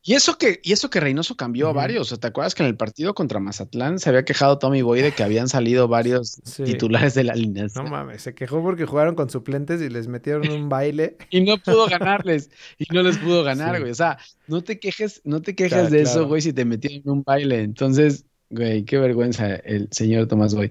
Y, 0.02 0.14
eso 0.14 0.36
que, 0.38 0.60
y 0.62 0.72
eso 0.72 0.90
que 0.90 1.00
Reynoso 1.00 1.36
cambió 1.36 1.68
a 1.68 1.72
varios. 1.72 2.02
O 2.02 2.04
sea, 2.06 2.18
¿te 2.18 2.26
acuerdas 2.26 2.54
que 2.54 2.62
en 2.62 2.68
el 2.68 2.76
partido 2.76 3.14
contra 3.14 3.40
Mazatlán 3.40 3.98
se 3.98 4.08
había 4.08 4.24
quejado 4.24 4.58
Tommy 4.58 4.82
Boy 4.82 5.02
de 5.02 5.12
que 5.12 5.22
habían 5.22 5.48
salido 5.48 5.88
varios 5.88 6.40
titulares 6.64 7.14
de 7.14 7.24
la 7.24 7.34
línea? 7.34 7.66
No 7.74 7.84
mames, 7.84 8.22
se 8.22 8.34
quejó 8.34 8.62
porque 8.62 8.86
jugaron 8.86 9.14
con 9.14 9.30
suplentes 9.30 9.80
y 9.80 9.88
les 9.88 10.08
metieron 10.08 10.50
un 10.50 10.68
baile. 10.68 11.16
y 11.30 11.40
no 11.40 11.58
pudo 11.58 11.86
ganarles. 11.86 12.50
y 12.78 12.86
no 12.92 13.02
les 13.02 13.18
pudo 13.18 13.44
ganar, 13.44 13.78
güey. 13.80 13.92
O 13.92 13.94
sea, 13.94 14.18
no 14.46 14.62
te 14.62 14.78
quejes, 14.78 15.20
no 15.24 15.40
te 15.40 15.54
quejes 15.54 15.90
de 15.90 16.02
eso, 16.02 16.26
güey, 16.26 16.42
si 16.42 16.52
te 16.52 16.64
metieron 16.64 17.18
un 17.18 17.22
baile. 17.22 17.62
Entonces, 17.62 18.24
Güey, 18.52 18.84
qué 18.84 18.98
vergüenza 18.98 19.56
el 19.56 19.88
señor 19.92 20.26
Tomás 20.28 20.54
Goy. 20.54 20.70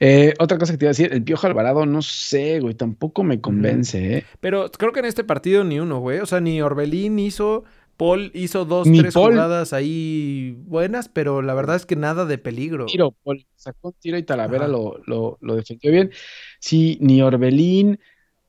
Eh, 0.00 0.34
otra 0.38 0.58
cosa 0.58 0.74
que 0.74 0.78
te 0.78 0.84
iba 0.84 0.90
a 0.90 0.92
decir, 0.92 1.14
el 1.14 1.24
Piojo 1.24 1.46
Alvarado, 1.46 1.86
no 1.86 2.02
sé, 2.02 2.60
güey, 2.60 2.74
tampoco 2.74 3.24
me 3.24 3.40
convence, 3.40 4.18
¿eh? 4.18 4.24
Pero 4.40 4.70
creo 4.70 4.92
que 4.92 5.00
en 5.00 5.06
este 5.06 5.24
partido 5.24 5.64
ni 5.64 5.80
uno, 5.80 5.98
güey. 5.98 6.18
O 6.18 6.26
sea, 6.26 6.42
ni 6.42 6.60
Orbelín 6.60 7.18
hizo, 7.18 7.64
Paul 7.96 8.30
hizo 8.34 8.64
dos, 8.64 8.88
tres 8.90 9.14
jugadas 9.14 9.72
ahí 9.72 10.56
buenas, 10.66 11.08
pero 11.08 11.42
la 11.42 11.54
verdad 11.54 11.76
es 11.76 11.86
que 11.86 11.96
nada 11.96 12.24
de 12.24 12.38
peligro. 12.38 12.86
Tiro, 12.86 13.14
Paul 13.22 13.44
sacó 13.54 13.88
un 13.88 13.94
tiro 13.94 14.18
y 14.18 14.22
Talavera 14.22 14.68
lo, 14.68 15.00
lo, 15.06 15.38
lo 15.40 15.54
defendió 15.54 15.90
bien. 15.90 16.10
Sí, 16.58 16.98
ni 17.00 17.22
Orbelín, 17.22 17.98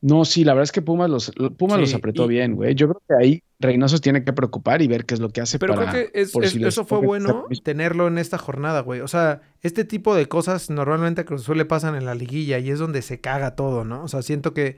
no, 0.03 0.25
sí, 0.25 0.43
la 0.43 0.53
verdad 0.53 0.65
es 0.65 0.73
que 0.73 0.81
Pumas 0.81 1.09
los, 1.09 1.31
Pumas 1.57 1.79
los 1.79 1.93
apretó 1.93 2.27
bien, 2.27 2.55
güey. 2.55 2.75
Yo 2.75 2.89
creo 2.89 3.01
que 3.07 3.15
ahí 3.25 3.43
Reynoso 3.57 3.99
tiene 3.99 4.25
que 4.25 4.33
preocupar 4.33 4.81
y 4.81 4.87
ver 4.87 5.05
qué 5.05 5.13
es 5.13 5.21
lo 5.21 5.29
que 5.29 5.39
hace. 5.39 5.59
Pero 5.59 5.75
creo 5.75 5.89
que 5.91 6.11
eso 6.13 6.83
fue 6.83 6.97
bueno 6.97 7.47
tenerlo 7.63 8.09
en 8.09 8.17
esta 8.17 8.37
jornada, 8.37 8.81
güey. 8.81 8.99
O 8.99 9.07
sea, 9.07 9.43
este 9.61 9.85
tipo 9.85 10.13
de 10.13 10.25
cosas 10.27 10.69
normalmente 10.69 11.21
a 11.21 11.23
Cruz 11.23 11.43
Azul 11.43 11.57
le 11.57 11.63
pasan 11.63 11.95
en 11.95 12.03
la 12.03 12.15
liguilla 12.15 12.59
y 12.59 12.69
es 12.69 12.79
donde 12.79 13.01
se 13.01 13.21
caga 13.21 13.55
todo, 13.55 13.85
¿no? 13.85 14.03
O 14.03 14.09
sea, 14.09 14.21
siento 14.23 14.53
que, 14.53 14.75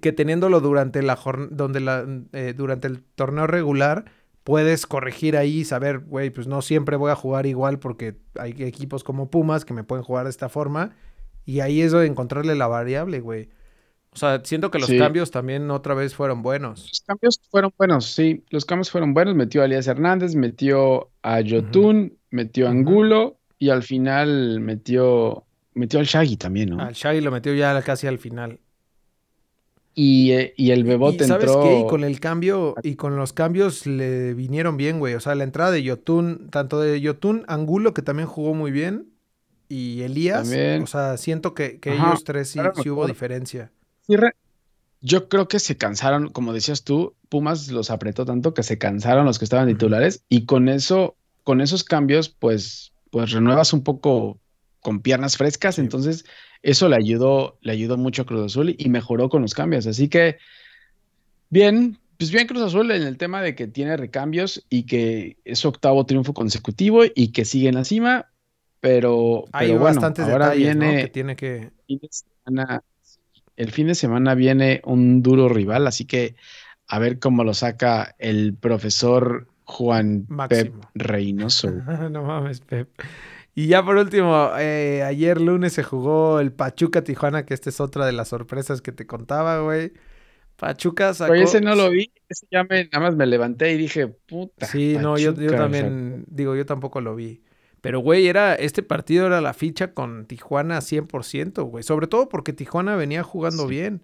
que, 0.00 0.12
teniéndolo 0.12 0.60
durante 0.60 1.02
la 1.02 1.18
donde 1.50 1.78
la, 1.80 2.04
eh, 2.32 2.52
durante 2.56 2.88
el 2.88 3.02
torneo 3.14 3.46
regular 3.46 4.06
puedes 4.42 4.86
corregir 4.86 5.36
ahí 5.36 5.58
y 5.58 5.64
saber, 5.64 6.00
güey, 6.00 6.30
pues 6.30 6.48
no 6.48 6.62
siempre 6.62 6.96
voy 6.96 7.12
a 7.12 7.14
jugar 7.14 7.46
igual 7.46 7.78
porque 7.78 8.16
hay 8.38 8.54
equipos 8.58 9.04
como 9.04 9.30
Pumas 9.30 9.64
que 9.64 9.74
me 9.74 9.84
pueden 9.84 10.04
jugar 10.04 10.24
de 10.24 10.30
esta 10.30 10.48
forma 10.48 10.96
y 11.44 11.60
ahí 11.60 11.80
es 11.80 11.92
donde 11.92 12.08
encontrarle 12.08 12.56
la 12.56 12.66
variable, 12.66 13.20
güey. 13.20 13.50
O 14.10 14.16
sea, 14.16 14.40
siento 14.42 14.70
que 14.70 14.80
los 14.80 14.90
cambios 14.90 15.30
también 15.30 15.70
otra 15.70 15.94
vez 15.94 16.14
fueron 16.14 16.42
buenos. 16.42 16.88
Los 16.88 17.00
cambios 17.06 17.40
fueron 17.50 17.72
buenos, 17.76 18.06
sí. 18.06 18.42
Los 18.50 18.64
cambios 18.64 18.90
fueron 18.90 19.14
buenos. 19.14 19.34
Metió 19.34 19.62
a 19.62 19.66
Elías 19.66 19.86
Hernández, 19.86 20.34
metió 20.34 21.10
a 21.22 21.40
Yotun, 21.40 22.18
metió 22.30 22.66
a 22.66 22.70
Angulo 22.70 23.38
y 23.58 23.68
al 23.68 23.82
final 23.82 24.60
metió, 24.60 25.44
metió 25.74 26.00
al 26.00 26.06
Shaggy 26.06 26.36
también, 26.36 26.70
¿no? 26.70 26.80
Al 26.80 26.94
Shaggy 26.94 27.20
lo 27.20 27.30
metió 27.30 27.54
ya 27.54 27.80
casi 27.82 28.06
al 28.06 28.18
final. 28.18 28.58
Y, 30.00 30.30
eh, 30.30 30.54
el 30.56 30.84
Bebote 30.84 31.26
¿sabes 31.26 31.50
qué? 31.60 31.80
Y 31.80 31.86
con 31.88 32.04
el 32.04 32.20
cambio, 32.20 32.76
y 32.84 32.94
con 32.94 33.16
los 33.16 33.32
cambios 33.32 33.84
le 33.84 34.32
vinieron 34.32 34.76
bien, 34.76 35.00
güey. 35.00 35.14
O 35.14 35.20
sea, 35.20 35.34
la 35.34 35.42
entrada 35.42 35.72
de 35.72 35.82
Yotun, 35.82 36.50
tanto 36.50 36.78
de 36.78 37.00
Yotun, 37.00 37.44
Angulo, 37.48 37.94
que 37.94 38.02
también 38.02 38.28
jugó 38.28 38.54
muy 38.54 38.70
bien, 38.70 39.08
y 39.68 40.02
Elías, 40.02 40.48
o 40.80 40.86
sea, 40.86 41.16
siento 41.16 41.52
que, 41.52 41.80
ellos 41.82 42.22
tres 42.22 42.48
sí, 42.48 42.60
sí 42.80 42.90
hubo 42.90 43.08
diferencia. 43.08 43.72
Yo 45.00 45.28
creo 45.28 45.48
que 45.48 45.58
se 45.58 45.76
cansaron, 45.76 46.28
como 46.28 46.52
decías 46.52 46.84
tú, 46.84 47.16
Pumas 47.28 47.66
los 47.66 47.90
apretó 47.90 48.24
tanto 48.24 48.54
que 48.54 48.62
se 48.62 48.78
cansaron 48.78 49.26
los 49.26 49.40
que 49.40 49.46
estaban 49.46 49.66
titulares 49.66 50.22
y 50.28 50.46
con 50.46 50.68
eso, 50.68 51.16
con 51.42 51.60
esos 51.60 51.82
cambios, 51.82 52.28
pues, 52.28 52.92
pues 53.10 53.32
renuevas 53.32 53.72
un 53.72 53.82
poco 53.82 54.38
con 54.80 55.00
piernas 55.00 55.36
frescas, 55.36 55.80
entonces 55.80 56.24
eso 56.62 56.88
le 56.88 56.96
ayudó, 56.96 57.58
le 57.60 57.72
ayudó 57.72 57.96
mucho 57.96 58.22
a 58.22 58.26
Cruz 58.26 58.46
Azul 58.46 58.74
y 58.76 58.88
mejoró 58.88 59.28
con 59.28 59.42
los 59.42 59.54
cambios. 59.54 59.86
Así 59.86 60.08
que, 60.08 60.38
bien, 61.50 61.98
pues 62.18 62.30
bien 62.30 62.46
Cruz 62.46 62.62
Azul 62.62 62.90
en 62.90 63.02
el 63.02 63.16
tema 63.16 63.42
de 63.42 63.54
que 63.54 63.66
tiene 63.66 63.96
recambios 63.96 64.64
y 64.68 64.84
que 64.84 65.36
es 65.44 65.64
octavo 65.64 66.04
triunfo 66.06 66.34
consecutivo 66.34 67.02
y 67.14 67.28
que 67.32 67.44
sigue 67.44 67.68
en 67.68 67.76
la 67.76 67.84
cima, 67.84 68.26
pero, 68.80 69.44
hay 69.52 69.72
bastantes 69.72 70.28
ahora 70.28 70.50
viene 70.50 71.02
que 71.02 71.08
tiene 71.08 71.36
que 71.36 71.70
el 73.56 73.72
fin 73.72 73.88
de 73.88 73.94
semana 73.96 74.34
viene 74.34 74.80
un 74.84 75.22
duro 75.22 75.48
rival, 75.48 75.86
así 75.86 76.04
que 76.04 76.36
a 76.86 76.98
ver 76.98 77.18
cómo 77.18 77.44
lo 77.44 77.54
saca 77.54 78.14
el 78.18 78.54
profesor 78.54 79.48
Juan 79.64 80.26
Pep 80.48 80.72
Reynoso. 80.94 81.70
no 82.10 82.22
mames, 82.22 82.60
Pep. 82.60 82.88
Y 83.58 83.66
ya 83.66 83.84
por 83.84 83.96
último, 83.96 84.52
eh, 84.56 85.02
ayer 85.02 85.40
lunes 85.40 85.72
se 85.72 85.82
jugó 85.82 86.38
el 86.38 86.52
Pachuca 86.52 87.02
Tijuana, 87.02 87.44
que 87.44 87.54
esta 87.54 87.70
es 87.70 87.80
otra 87.80 88.06
de 88.06 88.12
las 88.12 88.28
sorpresas 88.28 88.80
que 88.80 88.92
te 88.92 89.04
contaba, 89.04 89.62
güey. 89.62 89.94
Pachuca 90.54 91.12
sacó... 91.12 91.32
Oye, 91.32 91.42
ese 91.42 91.60
no 91.60 91.74
lo 91.74 91.90
vi, 91.90 92.12
ese 92.28 92.46
ya 92.52 92.62
me, 92.62 92.84
nada 92.84 93.00
más 93.00 93.16
me 93.16 93.26
levanté 93.26 93.72
y 93.72 93.76
dije, 93.76 94.06
puta. 94.06 94.64
Sí, 94.64 94.96
no, 95.00 95.18
yo, 95.18 95.34
yo 95.34 95.50
también, 95.50 96.24
digo, 96.28 96.54
yo 96.54 96.66
tampoco 96.66 97.00
lo 97.00 97.16
vi. 97.16 97.42
Pero, 97.80 97.98
güey, 97.98 98.28
era, 98.28 98.54
este 98.54 98.84
partido 98.84 99.26
era 99.26 99.40
la 99.40 99.54
ficha 99.54 99.92
con 99.92 100.26
Tijuana 100.26 100.78
100%, 100.78 101.64
güey. 101.64 101.82
Sobre 101.82 102.06
todo 102.06 102.28
porque 102.28 102.52
Tijuana 102.52 102.94
venía 102.94 103.24
jugando 103.24 103.66
bien. 103.66 104.02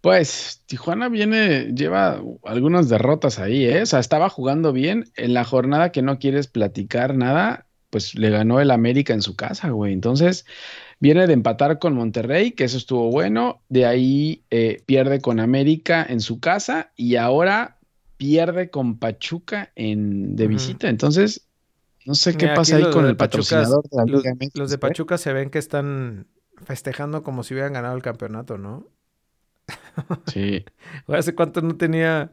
Pues 0.00 0.62
Tijuana 0.66 1.08
viene, 1.08 1.72
lleva 1.74 2.22
algunas 2.44 2.88
derrotas 2.88 3.38
ahí, 3.38 3.66
¿eh? 3.66 3.82
O 3.82 3.86
sea, 3.86 3.98
estaba 3.98 4.30
jugando 4.30 4.72
bien. 4.72 5.10
En 5.14 5.34
la 5.34 5.44
jornada 5.44 5.92
que 5.92 6.00
no 6.00 6.18
quieres 6.18 6.46
platicar 6.46 7.14
nada, 7.14 7.66
pues 7.90 8.14
le 8.14 8.30
ganó 8.30 8.60
el 8.60 8.70
América 8.70 9.12
en 9.12 9.20
su 9.20 9.36
casa, 9.36 9.68
güey. 9.68 9.92
Entonces, 9.92 10.46
viene 11.00 11.26
de 11.26 11.34
empatar 11.34 11.78
con 11.78 11.94
Monterrey, 11.94 12.52
que 12.52 12.64
eso 12.64 12.78
estuvo 12.78 13.10
bueno. 13.10 13.60
De 13.68 13.84
ahí 13.84 14.42
eh, 14.50 14.82
pierde 14.86 15.20
con 15.20 15.38
América 15.38 16.06
en 16.08 16.20
su 16.20 16.40
casa 16.40 16.92
y 16.96 17.16
ahora 17.16 17.76
pierde 18.16 18.70
con 18.70 18.98
Pachuca 18.98 19.70
en, 19.74 20.34
de 20.34 20.46
visita. 20.46 20.88
Entonces, 20.88 21.46
no 22.06 22.14
sé 22.14 22.36
qué 22.36 22.48
pasa 22.48 22.76
ahí 22.76 22.90
con 22.90 23.04
el 23.04 23.16
patrocinador 23.16 23.82
de 23.82 23.96
la 23.96 24.04
Liga 24.04 24.32
los, 24.38 24.50
los 24.54 24.70
de 24.70 24.76
¿eh? 24.76 24.78
Pachuca 24.78 25.18
se 25.18 25.32
ven 25.34 25.50
que 25.50 25.58
están 25.58 26.26
festejando 26.64 27.22
como 27.22 27.42
si 27.42 27.54
hubieran 27.54 27.74
ganado 27.74 27.96
el 27.96 28.02
campeonato, 28.02 28.56
¿no? 28.56 28.88
Sí. 30.26 30.64
¿Hace 31.08 31.34
cuánto 31.34 31.60
no 31.60 31.76
tenía 31.76 32.30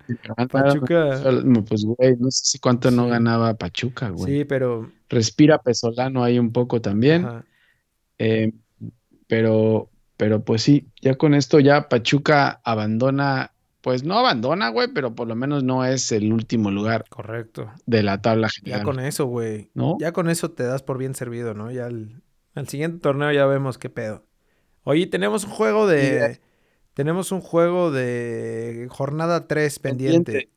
Pachuca? 0.50 1.22
Pues, 1.68 1.86
güey, 1.86 2.16
no 2.18 2.32
sé 2.32 2.46
si 2.46 2.60
cuánto 2.60 2.92
no 2.92 3.08
ganaba 3.08 3.54
Pachuca, 3.56 4.10
güey. 4.10 4.40
Sí, 4.40 4.46
pero. 4.46 4.92
Respira 5.10 5.58
Pesolano 5.60 6.24
ahí 6.24 6.40
un 6.40 6.52
poco 6.52 6.82
también. 6.82 7.28
Eh, 8.18 8.52
pero, 9.28 9.90
pero 10.18 10.44
pues 10.44 10.64
sí, 10.64 10.88
ya 11.02 11.16
con 11.16 11.34
esto 11.34 11.60
ya 11.60 11.90
Pachuca 11.90 12.62
abandona 12.64 13.52
pues 13.88 14.04
no 14.04 14.20
abandona, 14.20 14.68
güey, 14.68 14.90
pero 14.94 15.16
por 15.16 15.30
lo 15.30 15.36
menos 15.36 15.64
no 15.64 15.86
es 15.86 16.12
el 16.12 16.34
último 16.34 16.72
lugar. 16.72 17.06
Correcto. 17.08 17.72
De 17.86 18.04
la 18.04 18.22
tabla 18.22 18.50
general. 18.50 18.82
Ya 18.82 18.84
con 18.84 19.00
eso, 19.00 19.28
güey. 19.28 19.72
¿No? 19.76 19.96
Ya 19.98 20.12
con 20.12 20.30
eso 20.30 20.52
te 20.52 20.64
das 20.64 20.84
por 20.84 20.98
bien 20.98 21.16
servido, 21.16 21.54
¿no? 21.54 21.72
Ya 21.72 21.86
al, 21.86 22.22
siguiente 22.68 23.00
torneo 23.00 23.32
ya 23.32 23.46
vemos 23.46 23.78
qué 23.78 23.90
pedo. 23.90 24.26
Oye, 24.84 25.08
tenemos 25.08 25.46
un 25.46 25.52
juego 25.52 25.88
de. 25.88 26.42
Tenemos 26.98 27.32
un 27.32 27.42
juego 27.42 27.92
de 27.92 28.88
jornada 28.90 29.46
3 29.46 29.78
pendiente. 29.78 30.50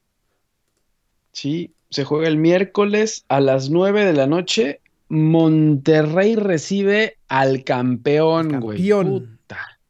Sí, 1.32 1.74
se 1.90 2.06
juega 2.06 2.28
el 2.28 2.38
miércoles 2.38 3.26
a 3.28 3.40
las 3.40 3.68
9 3.68 4.06
de 4.06 4.14
la 4.14 4.26
noche. 4.26 4.80
Monterrey 5.10 6.36
recibe 6.36 7.18
al 7.28 7.62
campeón, 7.62 8.58
güey. 8.58 8.78
Campeón. 8.78 9.38
Puta. 9.38 9.80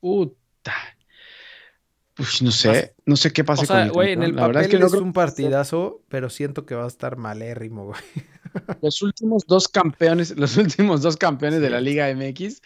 Puta. 0.00 0.74
Pues 2.14 2.40
no 2.40 2.50
sé, 2.50 2.94
no 3.04 3.16
sé 3.16 3.34
qué 3.34 3.44
pasa 3.44 3.62
o 3.64 3.66
sea, 3.66 3.88
güey, 3.90 4.12
en 4.12 4.22
el 4.22 4.36
la 4.36 4.46
papel 4.46 4.62
es, 4.62 4.68
que 4.68 4.78
no 4.78 4.86
es 4.86 4.94
un 4.94 5.12
partidazo, 5.12 6.00
pero 6.08 6.30
siento 6.30 6.64
que 6.64 6.76
va 6.76 6.84
a 6.84 6.88
estar 6.88 7.18
malérrimo, 7.18 7.84
güey. 7.84 8.00
Los 8.80 9.02
últimos 9.02 9.44
dos 9.46 9.68
campeones, 9.68 10.34
los 10.34 10.56
últimos 10.56 11.02
dos 11.02 11.18
campeones 11.18 11.60
de 11.60 11.68
la 11.68 11.82
Liga 11.82 12.08
MX 12.14 12.62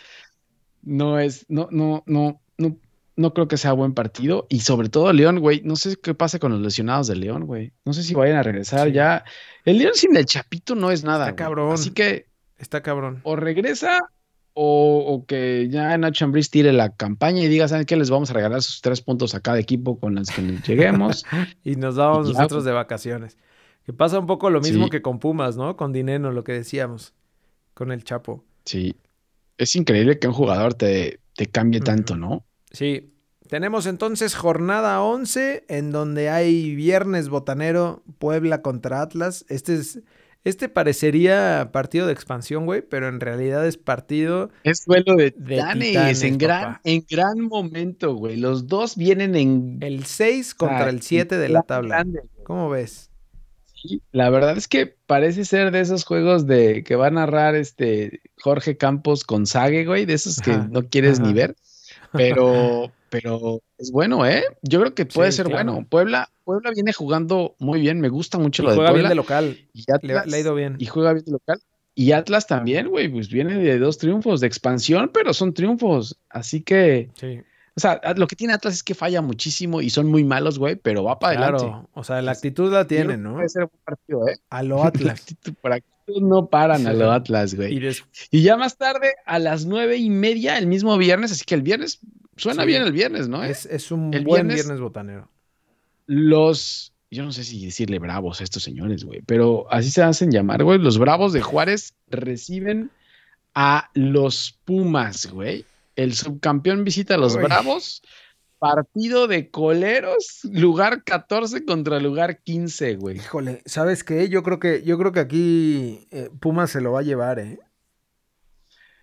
no 0.82 1.18
es, 1.18 1.44
no, 1.48 1.66
no, 1.72 2.04
no, 2.06 2.40
no, 2.58 2.78
no 3.16 3.34
creo 3.34 3.48
que 3.48 3.56
sea 3.56 3.72
buen 3.72 3.94
partido. 3.94 4.46
Y 4.48 4.60
sobre 4.60 4.88
todo 4.88 5.12
León, 5.12 5.40
güey, 5.40 5.62
no 5.64 5.76
sé 5.76 5.96
qué 5.96 6.14
pasa 6.14 6.38
con 6.38 6.52
los 6.52 6.60
lesionados 6.60 7.06
de 7.06 7.16
León, 7.16 7.46
güey. 7.46 7.72
No 7.84 7.92
sé 7.92 8.02
si 8.02 8.14
vayan 8.14 8.36
a 8.36 8.42
regresar 8.42 8.90
ya. 8.90 9.24
El 9.64 9.78
León 9.78 9.94
sin 9.94 10.16
el 10.16 10.26
Chapito 10.26 10.74
no 10.74 10.90
es 10.90 11.04
nada. 11.04 11.26
Está 11.26 11.36
cabrón. 11.36 11.72
Así 11.72 11.90
que. 11.90 12.26
Está 12.58 12.82
cabrón. 12.82 13.20
O 13.24 13.36
regresa 13.36 13.98
o, 14.54 15.24
que 15.26 15.68
ya 15.70 15.96
Nacho 15.96 16.24
Ambriz 16.24 16.50
tire 16.50 16.72
la 16.72 16.90
campaña 16.94 17.42
y 17.42 17.48
diga, 17.48 17.68
¿saben 17.68 17.86
qué? 17.86 17.96
Les 17.96 18.10
vamos 18.10 18.30
a 18.30 18.34
regalar 18.34 18.62
sus 18.62 18.82
tres 18.82 19.00
puntos 19.00 19.34
a 19.34 19.40
cada 19.40 19.58
equipo 19.58 19.98
con 19.98 20.14
los 20.14 20.28
que 20.28 20.42
lleguemos. 20.66 21.24
y 21.64 21.76
nos 21.76 21.96
damos 21.96 22.28
nosotros 22.28 22.64
de 22.64 22.72
vacaciones. 22.72 23.38
Que 23.84 23.92
pasa 23.92 24.18
un 24.18 24.26
poco 24.26 24.50
lo 24.50 24.60
mismo 24.60 24.88
que 24.90 25.02
con 25.02 25.18
Pumas, 25.18 25.56
¿no? 25.56 25.76
Con 25.76 25.92
Dineno, 25.92 26.30
lo 26.30 26.44
que 26.44 26.52
decíamos, 26.52 27.14
con 27.74 27.90
el 27.90 28.04
Chapo. 28.04 28.44
Sí. 28.64 28.94
Es 29.58 29.74
increíble 29.74 30.18
que 30.18 30.28
un 30.28 30.34
jugador 30.34 30.74
te, 30.74 31.20
te 31.34 31.46
cambie 31.46 31.80
tanto, 31.80 32.16
¿no? 32.16 32.44
Sí. 32.72 33.14
Tenemos 33.48 33.86
entonces 33.86 34.34
jornada 34.34 35.02
11 35.02 35.64
en 35.68 35.92
donde 35.92 36.30
hay 36.30 36.74
viernes 36.74 37.28
botanero 37.28 38.02
Puebla 38.18 38.62
contra 38.62 39.02
Atlas. 39.02 39.44
Este 39.48 39.74
es 39.74 40.00
este 40.44 40.68
parecería 40.68 41.70
partido 41.72 42.08
de 42.08 42.12
expansión, 42.12 42.66
güey, 42.66 42.82
pero 42.82 43.08
en 43.08 43.20
realidad 43.20 43.64
es 43.64 43.76
partido. 43.76 44.50
Es 44.64 44.84
duelo 44.84 45.14
de, 45.14 45.32
de 45.36 45.58
en, 45.58 46.36
gran, 46.36 46.80
en 46.82 47.04
gran 47.08 47.40
momento, 47.42 48.14
güey. 48.14 48.36
Los 48.36 48.66
dos 48.66 48.96
vienen 48.96 49.36
en. 49.36 49.78
El 49.80 50.04
6 50.04 50.54
contra 50.56 50.88
el 50.88 51.00
7 51.00 51.38
de 51.38 51.48
la 51.48 51.62
tabla. 51.62 52.04
¿Cómo 52.42 52.70
ves? 52.70 53.10
Sí, 53.74 54.02
la 54.10 54.30
verdad 54.30 54.56
es 54.56 54.66
que 54.66 54.86
parece 55.06 55.44
ser 55.44 55.70
de 55.70 55.80
esos 55.80 56.04
juegos 56.04 56.46
de 56.46 56.82
que 56.82 56.96
va 56.96 57.06
a 57.06 57.10
narrar 57.10 57.54
este 57.54 58.20
Jorge 58.40 58.76
Campos 58.76 59.22
con 59.22 59.46
Sague, 59.46 59.84
güey, 59.84 60.06
de 60.06 60.14
esos 60.14 60.40
que 60.40 60.56
no 60.56 60.88
quieres 60.88 61.20
ni 61.20 61.32
ver. 61.32 61.54
Pero, 62.12 62.92
pero 63.10 63.60
es 63.78 63.90
bueno, 63.90 64.26
¿eh? 64.26 64.42
Yo 64.62 64.80
creo 64.80 64.94
que 64.94 65.06
puede 65.06 65.30
Sí, 65.32 65.38
ser 65.38 65.46
claro. 65.46 65.72
bueno. 65.72 65.86
Puebla, 65.88 66.28
Puebla 66.44 66.70
viene 66.72 66.92
jugando 66.92 67.54
muy 67.58 67.80
bien, 67.80 68.00
me 68.00 68.08
gusta 68.08 68.38
mucho 68.38 68.62
Y 68.62 68.66
lo 68.66 68.70
de 68.72 68.76
juega 68.76 68.90
bien 68.92 69.02
Puebla. 69.02 69.08
de 69.10 69.14
local. 69.14 69.58
y, 69.72 69.84
Le, 69.86 69.94
Atlas, 69.94 70.26
le 70.26 70.36
ha 70.36 70.40
ido 70.40 70.54
bien. 70.54 70.76
y 70.78 70.86
juega 70.86 71.12
bien 71.12 71.24
de 71.24 71.32
local. 71.32 71.60
Y 71.94 72.12
Atlas 72.12 72.46
también, 72.46 72.88
güey, 72.88 73.08
pues 73.08 73.28
viene 73.28 73.58
de 73.58 73.78
dos 73.78 73.98
triunfos 73.98 74.40
de 74.40 74.46
expansión, 74.46 75.10
pero 75.12 75.34
son 75.34 75.52
triunfos. 75.52 76.18
Así 76.30 76.62
que, 76.62 77.10
Sí, 77.20 77.40
o 77.76 77.80
sea, 77.80 78.00
lo 78.16 78.26
que 78.26 78.36
tiene 78.36 78.54
Atlas 78.54 78.74
es 78.74 78.82
que 78.82 78.94
falla 78.94 79.20
muchísimo 79.22 79.80
y 79.82 79.90
son 79.90 80.06
muy 80.06 80.24
malos, 80.24 80.58
güey, 80.58 80.76
pero 80.76 81.04
va 81.04 81.18
para 81.18 81.38
adelante. 81.38 81.64
claro. 81.64 81.88
O 81.94 82.02
sea, 82.04 82.20
la 82.22 82.32
actitud 82.32 82.72
la 82.72 82.86
tiene, 82.86 83.16
¿no? 83.18 83.34
Puede 83.34 83.48
ser 83.50 83.64
un 83.64 83.70
partido, 83.84 84.26
¿eh? 84.28 84.36
A 84.50 84.62
lo 84.62 84.76
La 84.78 84.86
Atlas. 84.86 85.20
actitud 85.20 85.54
por 85.60 85.72
aquí 85.72 85.86
no 86.20 86.46
paran 86.48 86.86
a 86.86 86.92
lo 86.92 87.10
Atlas, 87.12 87.54
güey. 87.54 87.74
y 87.76 87.80
des- 87.80 88.04
Y 88.30 88.42
ya 88.42 88.56
más 88.56 88.76
tarde, 88.76 89.14
a 89.26 89.38
las 89.38 89.64
nueve 89.66 89.96
y 89.96 90.10
media, 90.10 90.58
el 90.58 90.66
mismo 90.66 90.96
viernes, 90.98 91.32
así 91.32 91.44
que 91.44 91.54
el 91.54 91.62
viernes, 91.62 92.00
suena 92.36 92.62
Sí. 92.62 92.66
bien 92.68 92.82
el 92.82 92.92
viernes, 92.92 93.28
¿no? 93.28 93.42
es, 93.44 93.66
es 93.66 93.90
un 93.90 94.12
El 94.14 94.24
buen 94.24 94.46
viernes- 94.48 94.54
viernes 94.64 94.80
botanero. 94.80 95.28
Los, 96.06 96.92
yo 97.10 97.24
no 97.24 97.32
sé 97.32 97.44
si 97.44 97.64
decirle 97.64 97.98
bravos 97.98 98.40
a 98.40 98.44
estos 98.44 98.62
señores, 98.62 99.04
güey, 99.04 99.22
pero 99.22 99.66
así 99.70 99.90
se 99.90 100.02
hacen 100.02 100.30
llamar, 100.30 100.64
güey. 100.64 100.78
Los 100.78 100.98
bravos 100.98 101.32
de 101.32 101.40
Juárez 101.40 101.94
reciben 102.08 102.90
a 103.54 103.90
los 103.94 104.58
Pumas, 104.64 105.26
güey. 105.30 105.64
El 105.94 106.14
subcampeón 106.14 106.84
visita 106.84 107.14
a 107.14 107.18
los 107.18 107.36
Uy. 107.36 107.42
bravos. 107.42 108.02
Partido 108.62 109.26
de 109.26 109.50
coleros, 109.50 110.42
lugar 110.44 111.02
14 111.02 111.64
contra 111.64 111.98
lugar 111.98 112.38
15, 112.44 112.94
güey. 112.94 113.16
Híjole, 113.16 113.60
¿sabes 113.66 114.04
qué? 114.04 114.28
Yo 114.28 114.44
creo 114.44 114.60
que, 114.60 114.84
yo 114.84 114.96
creo 114.98 115.10
que 115.10 115.18
aquí 115.18 116.06
eh, 116.12 116.30
Pumas 116.38 116.70
se 116.70 116.80
lo 116.80 116.92
va 116.92 117.00
a 117.00 117.02
llevar, 117.02 117.40
¿eh? 117.40 117.58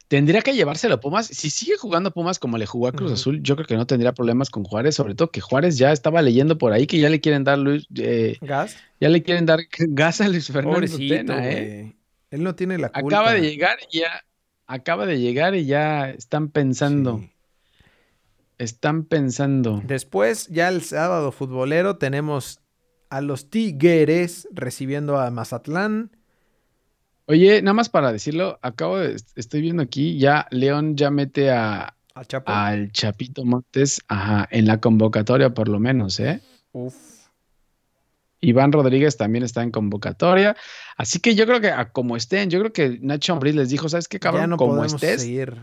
Tendría 0.07 0.43
que 0.43 0.55
llevárselo 0.55 0.95
a 0.95 0.99
Pumas. 1.01 1.27
Si 1.27 1.49
sigue 1.49 1.75
jugando 1.75 2.13
Pumas 2.13 2.39
como 2.39 2.57
le 2.57 2.65
jugó 2.65 2.87
a 2.87 2.93
Cruz. 2.93 3.11
Azul, 3.11 3.43
yo 3.43 3.57
creo 3.57 3.67
que 3.67 3.75
no 3.75 3.85
tendría 3.85 4.13
problemas 4.13 4.49
con 4.49 4.63
Juárez, 4.63 4.95
sobre 4.95 5.13
todo 5.13 5.29
que 5.29 5.41
Juárez 5.41 5.77
ya 5.77 5.91
estaba 5.91 6.21
leyendo 6.21 6.57
por 6.57 6.71
ahí 6.71 6.87
que 6.87 6.97
ya 6.97 7.09
le 7.09 7.19
quieren 7.19 7.43
dar 7.43 7.57
Luis, 7.57 7.85
eh, 7.97 8.37
Gas. 8.39 8.77
ya 9.01 9.09
le 9.09 9.21
quieren 9.23 9.45
dar 9.45 9.59
gas 9.89 10.21
a 10.21 10.29
Luis 10.29 10.47
Fernando 10.47 10.97
Tena, 10.97 11.49
¿eh? 11.49 11.97
Él 12.31 12.43
no 12.43 12.55
tiene 12.55 12.77
la 12.77 12.93
culpa. 12.93 13.17
Acaba 13.17 13.33
de 13.33 13.41
llegar 13.41 13.77
y 13.91 13.99
ya, 13.99 14.23
acaba 14.67 15.05
de 15.05 15.19
llegar 15.19 15.53
y 15.53 15.65
ya 15.65 16.11
están 16.11 16.47
pensando, 16.47 17.19
Sí. 17.19 17.29
Están 18.59 19.05
pensando. 19.05 19.81
Después, 19.85 20.47
ya 20.49 20.67
el 20.69 20.83
sábado 20.83 21.31
futbolero, 21.31 21.97
tenemos 21.97 22.59
a 23.09 23.21
los 23.21 23.49
Tigres 23.49 24.47
recibiendo 24.51 25.19
a 25.19 25.31
Mazatlán. 25.31 26.11
Oye, 27.25 27.61
nada 27.61 27.73
más 27.73 27.89
para 27.89 28.11
decirlo, 28.11 28.59
acabo 28.61 28.99
de, 28.99 29.15
estoy 29.35 29.61
viendo 29.61 29.81
aquí, 29.81 30.17
ya 30.19 30.47
León 30.51 30.95
ya 30.95 31.09
mete 31.09 31.51
a, 31.51 31.95
Al 32.13 32.27
Chapo. 32.27 32.51
al 32.51 32.91
Chapito 32.91 33.45
Montes, 33.45 34.01
ajá, 34.07 34.47
en 34.51 34.67
la 34.67 34.79
convocatoria 34.79 35.53
por 35.53 35.67
lo 35.69 35.79
menos, 35.79 36.19
¿eh? 36.19 36.41
Uf. 36.71 36.95
Iván 38.41 38.71
Rodríguez 38.71 39.17
también 39.17 39.43
está 39.43 39.63
en 39.63 39.71
convocatoria. 39.71 40.55
Así 40.97 41.19
que 41.19 41.35
yo 41.35 41.45
creo 41.45 41.59
que 41.59 41.71
a 41.71 41.91
como 41.91 42.15
estén, 42.15 42.49
yo 42.49 42.59
creo 42.59 42.73
que 42.73 42.97
Nacho 43.01 43.33
Ambriz 43.33 43.55
les 43.55 43.69
dijo, 43.69 43.89
¿sabes 43.89 44.07
qué, 44.07 44.19
cabrón? 44.19 44.43
ya 44.43 44.47
no 44.47 44.57
como 44.57 44.71
podemos 44.75 44.93
estés, 44.95 45.21
seguir. 45.21 45.55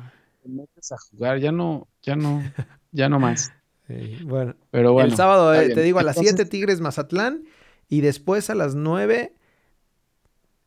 te 0.43 0.49
metes 0.49 0.93
a 0.93 0.97
jugar, 1.11 1.39
ya 1.39 1.53
no, 1.53 1.89
ya 2.03 2.17
no, 2.17 2.43
ya 2.97 3.09
no 3.09 3.21
más. 3.21 3.53
Sí, 3.87 4.19
bueno, 4.25 4.57
Pero 4.71 4.93
bueno. 4.93 5.09
el 5.11 5.17
sábado, 5.17 5.55
eh, 5.55 5.73
te 5.73 5.83
digo, 5.83 5.99
a 6.01 6.03
las 6.03 6.17
Entonces, 6.17 6.37
7 6.37 6.51
Tigres 6.51 6.81
Mazatlán. 6.81 7.45
Y 7.89 8.01
después 8.01 8.51
a 8.51 8.55
las 8.57 8.75
9, 8.75 9.33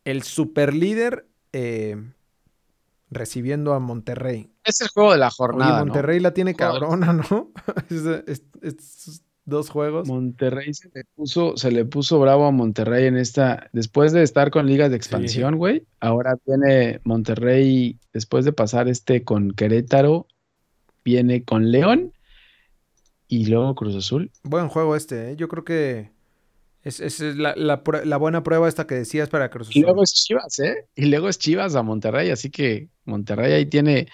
el 0.06 0.24
superlíder 0.24 1.28
eh, 1.52 1.98
recibiendo 3.10 3.74
a 3.74 3.80
Monterrey. 3.80 4.50
Es 4.64 4.80
el 4.82 4.88
juego 4.90 5.12
de 5.12 5.18
la 5.18 5.28
Oye, 5.28 5.36
jornada, 5.36 5.80
¿no? 5.80 5.86
Monterrey 5.88 6.20
la 6.20 6.34
tiene 6.34 6.56
cabrona, 6.56 7.12
¿no? 7.14 7.52
Es- 7.90 8.06
es- 8.28 8.44
estos 8.62 9.22
dos 9.46 9.70
juegos. 9.70 10.08
Monterrey 10.08 10.74
se 10.76 10.90
le 10.94 11.04
puso, 11.16 11.58
se 11.58 11.72
le 11.72 11.84
puso 11.84 12.20
bravo 12.20 12.46
a 12.46 12.52
Monterrey 12.52 13.08
en 13.08 13.18
esta, 13.18 13.68
después 13.74 14.14
de 14.14 14.22
estar 14.22 14.52
con 14.52 14.68
ligas 14.68 14.92
de 14.92 14.96
expansión, 14.98 15.58
güey. 15.58 15.84
Ahora 16.00 16.38
viene 16.46 17.02
Monterrey, 17.04 17.98
después 18.14 18.46
de 18.46 18.54
pasar 18.54 18.88
este 18.88 19.24
con 19.24 19.52
Querétaro, 19.52 20.28
viene 21.04 21.44
con 21.44 21.72
León 21.72 22.14
y 23.30 23.46
luego 23.46 23.76
Cruz 23.76 23.96
Azul. 23.96 24.30
Buen 24.44 24.68
juego 24.68 24.98
este, 24.98 25.32
¿eh? 25.32 25.36
Yo 25.38 25.48
creo 25.48 25.64
que 25.64 26.12
es, 26.84 27.00
es 27.00 27.20
la, 27.22 27.54
la 27.56 27.82
la 28.04 28.18
buena 28.18 28.44
prueba 28.44 28.68
esta 28.68 28.88
que 28.88 28.96
decías 28.96 29.30
para 29.30 29.50
Cruz 29.50 29.70
Y 29.70 29.72
Azul. 29.72 29.84
luego 29.84 30.04
es 30.04 30.12
Chivas, 30.14 30.60
¿eh? 30.60 30.88
Y 30.96 31.06
luego 31.06 31.30
es 31.30 31.40
Chivas 31.40 31.76
a 31.76 31.84
Monterrey, 31.84 32.32
así 32.32 32.50
que 32.50 32.90
Monterrey 33.06 33.54
ahí 33.54 33.66
tiene 33.68 34.08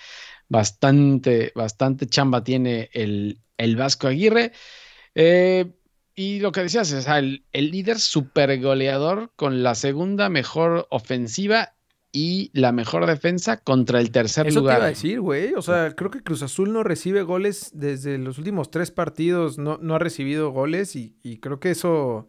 bastante, 0.49 1.51
bastante 1.55 2.05
chamba 2.07 2.43
tiene 2.43 2.89
el, 2.93 3.39
el 3.57 3.75
Vasco 3.75 4.07
Aguirre. 4.07 4.51
Eh, 5.15 5.71
y 6.13 6.39
lo 6.39 6.51
que 6.51 6.61
decías, 6.61 6.87
sea, 6.87 7.19
el, 7.19 7.45
el 7.51 7.71
líder 7.71 7.99
super 7.99 8.59
goleador 8.61 9.31
con 9.35 9.63
la 9.63 9.75
segunda 9.75 10.29
mejor 10.29 10.87
ofensiva 10.89 11.75
y 12.15 12.49
la 12.53 12.71
mejor 12.71 13.05
defensa 13.05 13.57
contra 13.57 13.99
el 13.99 14.09
tercer 14.11 14.47
Eso 14.47 14.55
te 14.55 14.61
lugar. 14.61 14.77
iba 14.77 14.85
a 14.85 14.89
decir, 14.89 15.19
güey. 15.19 15.53
O 15.55 15.61
sea, 15.61 15.93
creo 15.95 16.09
que 16.09 16.23
Cruz 16.23 16.41
Azul 16.41 16.71
no 16.71 16.81
recibe 16.83 17.23
goles 17.23 17.71
desde 17.73 18.17
los 18.17 18.37
últimos 18.37 18.71
tres 18.71 18.89
partidos. 18.89 19.57
No, 19.57 19.77
no 19.81 19.95
ha 19.95 19.99
recibido 19.99 20.51
goles 20.51 20.95
y, 20.95 21.17
y 21.21 21.37
creo 21.39 21.59
que 21.59 21.71
eso... 21.71 22.27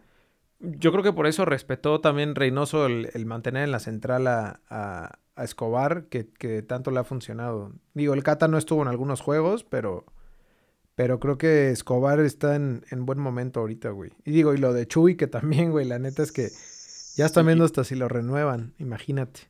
Yo 0.58 0.90
creo 0.90 1.04
que 1.04 1.12
por 1.12 1.26
eso 1.26 1.44
respetó 1.44 2.00
también 2.00 2.34
Reynoso 2.34 2.86
el, 2.86 3.10
el 3.14 3.26
mantener 3.26 3.62
en 3.64 3.70
la 3.72 3.78
central 3.78 4.26
a, 4.26 4.60
a- 4.68 5.18
a 5.36 5.44
Escobar, 5.44 6.06
que, 6.08 6.28
que 6.30 6.62
tanto 6.62 6.90
le 6.90 6.98
ha 6.98 7.04
funcionado. 7.04 7.72
Digo, 7.92 8.14
el 8.14 8.22
Cata 8.22 8.48
no 8.48 8.56
estuvo 8.56 8.80
en 8.80 8.88
algunos 8.88 9.20
juegos, 9.20 9.64
pero, 9.64 10.06
pero 10.94 11.20
creo 11.20 11.36
que 11.36 11.70
Escobar 11.70 12.20
está 12.20 12.56
en, 12.56 12.84
en 12.90 13.04
buen 13.04 13.18
momento 13.18 13.60
ahorita, 13.60 13.90
güey. 13.90 14.12
Y 14.24 14.30
digo, 14.30 14.54
y 14.54 14.56
lo 14.56 14.72
de 14.72 14.86
Chuy, 14.88 15.14
que 15.16 15.26
también, 15.26 15.70
güey, 15.72 15.86
la 15.86 15.98
neta 15.98 16.22
es 16.22 16.32
que 16.32 16.48
ya 17.16 17.26
están 17.26 17.44
viendo 17.46 17.64
hasta 17.64 17.84
si 17.84 17.94
lo 17.94 18.08
renuevan, 18.08 18.72
imagínate. 18.78 19.40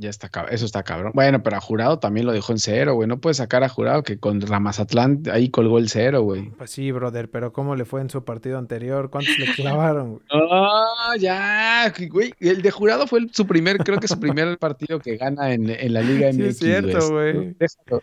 Ya 0.00 0.10
está, 0.10 0.30
eso 0.50 0.64
está 0.64 0.84
cabrón. 0.84 1.10
Bueno, 1.12 1.42
pero 1.42 1.56
a 1.56 1.60
Jurado 1.60 1.98
también 1.98 2.24
lo 2.24 2.30
dejó 2.32 2.52
en 2.52 2.58
cero, 2.60 2.94
güey. 2.94 3.08
No 3.08 3.18
puedes 3.20 3.38
sacar 3.38 3.64
a 3.64 3.68
Jurado 3.68 4.04
que 4.04 4.20
con 4.20 4.40
Ramazatlán 4.40 5.24
ahí 5.32 5.48
colgó 5.50 5.78
el 5.78 5.88
cero, 5.88 6.22
güey. 6.22 6.50
Pues 6.50 6.70
sí, 6.70 6.92
brother, 6.92 7.28
pero 7.28 7.52
¿cómo 7.52 7.74
le 7.74 7.84
fue 7.84 8.00
en 8.00 8.08
su 8.08 8.24
partido 8.24 8.58
anterior? 8.58 9.10
¿Cuántos 9.10 9.36
le 9.40 9.46
clavaron, 9.56 10.10
güey? 10.12 10.22
Ah, 10.30 11.14
ya, 11.18 11.92
güey. 12.10 12.32
El 12.38 12.62
de 12.62 12.70
jurado 12.70 13.08
fue 13.08 13.26
su 13.32 13.44
primer, 13.48 13.78
creo 13.78 13.98
que 13.98 14.06
su 14.06 14.20
primer 14.20 14.56
partido 14.58 15.00
que 15.00 15.16
gana 15.16 15.52
en, 15.52 15.68
en 15.68 15.92
la 15.92 16.00
Liga 16.02 16.28
MX. 16.32 16.38
Sí, 16.38 16.44
es 16.46 16.58
cierto, 16.58 17.10
güey. 17.10 17.56
Déjalo, 17.58 18.02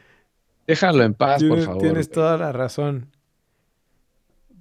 déjalo 0.68 1.04
en 1.04 1.14
paz, 1.14 1.44
por 1.46 1.62
favor. 1.62 1.82
tienes 1.82 2.08
güey. 2.10 2.14
toda 2.14 2.38
la 2.38 2.52
razón. 2.52 3.10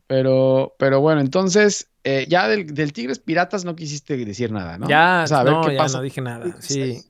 Pero, 0.06 0.74
pero 0.78 1.00
bueno, 1.00 1.20
entonces, 1.20 1.88
eh, 2.04 2.26
ya 2.28 2.46
del, 2.46 2.66
del 2.74 2.92
Tigres 2.92 3.18
Piratas 3.18 3.64
no 3.64 3.74
quisiste 3.74 4.16
decir 4.24 4.52
nada, 4.52 4.78
¿no? 4.78 4.88
Ya, 4.88 5.22
O 5.24 5.26
sea, 5.26 5.40
a 5.40 5.42
ver 5.44 5.52
no, 5.52 5.62
qué 5.66 5.72
ya 5.74 5.78
pasa. 5.78 5.96
no 5.98 6.04
dije 6.04 6.20
nada. 6.20 6.56
Sí, 6.60 7.02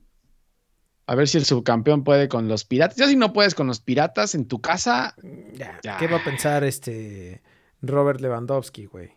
A 1.06 1.14
ver 1.14 1.28
si 1.28 1.38
el 1.38 1.44
subcampeón 1.44 2.02
puede 2.02 2.28
con 2.28 2.48
los 2.48 2.64
Piratas. 2.64 2.96
Ya 2.96 3.06
si 3.06 3.16
no 3.16 3.32
puedes 3.32 3.54
con 3.54 3.66
los 3.66 3.80
Piratas 3.80 4.34
en 4.34 4.46
tu 4.46 4.60
casa, 4.60 5.14
ya. 5.52 5.78
Ya. 5.82 5.96
¿Qué 5.98 6.06
va 6.06 6.18
a 6.18 6.24
pensar 6.24 6.64
este 6.64 7.42
Robert 7.82 8.20
Lewandowski, 8.20 8.86
güey? 8.86 9.12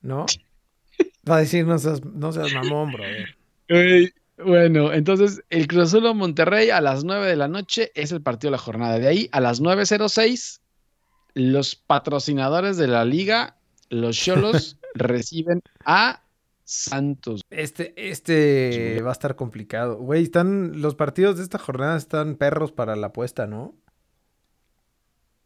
¿No? 0.00 0.26
Va 1.28 1.36
a 1.36 1.40
decir, 1.40 1.66
no 1.66 1.78
seas, 1.78 2.04
no 2.04 2.32
seas 2.32 2.52
mamón. 2.54 2.92
Ey, 3.68 4.10
Bueno, 4.42 4.92
entonces 4.92 5.42
el 5.50 5.66
Cruz 5.66 5.88
Azul 5.88 6.06
o 6.06 6.14
Monterrey 6.14 6.70
a 6.70 6.80
las 6.80 7.04
9 7.04 7.26
de 7.26 7.36
la 7.36 7.48
noche 7.48 7.92
es 7.94 8.12
el 8.12 8.22
partido 8.22 8.50
de 8.50 8.56
la 8.56 8.62
jornada. 8.62 8.98
De 8.98 9.06
ahí 9.06 9.28
a 9.32 9.40
las 9.40 9.60
9.06, 9.60 10.60
los 11.34 11.76
patrocinadores 11.76 12.76
de 12.78 12.86
la 12.86 13.04
liga, 13.04 13.58
los 13.90 14.16
Cholos, 14.16 14.78
reciben 14.94 15.62
a 15.84 16.22
Santos. 16.72 17.42
Este, 17.50 17.92
este 18.10 19.02
va 19.02 19.08
a 19.10 19.12
estar 19.12 19.34
complicado. 19.34 19.96
Güey, 19.98 20.22
están, 20.22 20.80
los 20.80 20.94
partidos 20.94 21.36
de 21.38 21.42
esta 21.42 21.58
jornada 21.58 21.96
están 21.96 22.36
perros 22.36 22.70
para 22.70 22.94
la 22.96 23.08
apuesta, 23.08 23.46
¿no? 23.48 23.74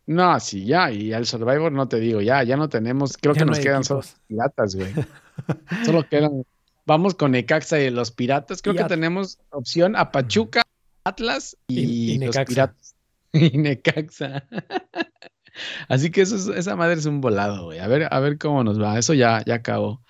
No, 0.07 0.39
sí, 0.39 0.67
ya, 0.67 0.91
y 0.93 1.15
al 1.15 1.25
Survivor 1.27 1.73
no 1.73 1.89
te 1.89 1.99
digo, 1.99 2.21
ya, 2.21 2.43
ya 2.43 2.59
no 2.59 2.69
tenemos, 2.69 3.17
creo 3.17 3.33
Ya 3.35 3.39
que 3.41 3.45
no 3.47 3.53
nos 3.53 3.61
quedan 3.61 3.85
solo 3.85 4.01
equipos. 4.01 4.19
los 4.19 4.27
piratas, 4.29 4.75
güey. 4.77 4.93
solo 5.87 6.07
quedan, 6.09 6.45
vamos 6.85 7.15
con 7.15 7.31
Necaxa 7.31 7.81
y 7.81 7.89
los 7.89 8.11
piratas, 8.11 8.61
creo 8.61 8.75
Y 8.75 8.79
que 8.79 8.85
tenemos 8.85 9.39
opción 9.49 9.97
a 9.97 10.13
Pachuca, 10.13 10.61
Atlas 11.05 11.57
y, 11.69 11.81
Y- 11.81 12.11
y 12.13 12.19
los 12.19 12.37
piratas. 12.37 12.95
Y 13.33 13.57
Necaxa. 13.57 14.45
Así 15.89 16.11
que 16.11 16.21
eso 16.21 16.37
es- 16.37 16.49
esa 16.49 16.77
madre 16.77 16.95
es 16.95 17.07
un 17.07 17.21
volado, 17.23 17.65
güey. 17.65 17.79
A 17.79 17.87
ver, 17.89 18.07
a 18.13 18.21
ver 18.21 18.37
cómo 18.39 18.63
nos 18.63 18.81
va. 18.81 18.99
Eso 18.99 19.15
ya, 19.15 19.43
ya 19.47 19.55
acabó. 19.55 20.03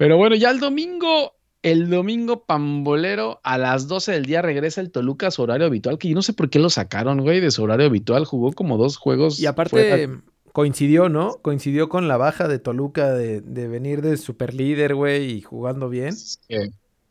Pero 0.00 0.16
bueno, 0.16 0.34
ya 0.34 0.50
el 0.50 0.60
domingo, 0.60 1.34
el 1.60 1.90
domingo 1.90 2.46
pambolero 2.46 3.38
a 3.44 3.58
las 3.58 3.86
12 3.86 4.12
del 4.12 4.24
día 4.24 4.40
regresa 4.40 4.80
el 4.80 4.90
Toluca 4.90 5.26
a 5.26 5.30
su 5.30 5.42
horario 5.42 5.66
habitual, 5.66 5.98
que 5.98 6.08
yo 6.08 6.14
no 6.14 6.22
sé 6.22 6.32
por 6.32 6.48
qué 6.48 6.58
lo 6.58 6.70
sacaron, 6.70 7.20
güey, 7.20 7.40
de 7.40 7.50
su 7.50 7.62
horario 7.62 7.84
habitual. 7.84 8.24
Jugó 8.24 8.54
como 8.54 8.78
dos 8.78 8.96
juegos. 8.96 9.38
Y 9.38 9.44
aparte 9.44 9.68
fuera. 9.68 10.22
coincidió, 10.52 11.10
¿no? 11.10 11.34
Coincidió 11.42 11.90
con 11.90 12.08
la 12.08 12.16
baja 12.16 12.48
de 12.48 12.58
Toluca 12.58 13.12
de, 13.12 13.42
de 13.42 13.68
venir 13.68 14.00
de 14.00 14.16
superlíder, 14.16 14.94
güey, 14.94 15.32
y 15.32 15.42
jugando 15.42 15.90
bien. 15.90 16.14
Eh, 16.48 16.70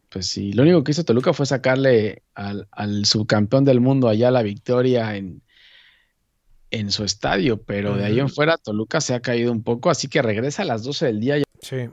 pues 0.10 0.26
sí, 0.26 0.52
lo 0.54 0.64
único 0.64 0.84
que 0.84 0.94
hizo 0.94 1.04
Toluca 1.04 1.32
fue 1.32 1.46
sacarle 1.46 2.24
al, 2.34 2.68
al 2.72 3.06
subcampeón 3.06 3.66
del 3.66 3.82
mundo 3.82 4.08
allá 4.08 4.32
la 4.32 4.42
victoria 4.42 5.16
en, 5.16 5.44
en 6.72 6.90
su 6.90 7.04
estadio, 7.04 7.62
pero 7.62 7.96
de 7.96 8.06
ahí 8.06 8.20
en 8.20 8.30
fuera 8.30 8.58
Toluca 8.58 9.00
se 9.00 9.14
ha 9.14 9.20
caído 9.20 9.52
un 9.52 9.62
poco, 9.62 9.92
así 9.92 10.08
que 10.08 10.24
regresa 10.24 10.64
a 10.64 10.66
las 10.66 10.82
12 10.82 11.06
del 11.06 11.20
día 11.20 11.38
ya 11.38 11.44
Sí. 11.62 11.90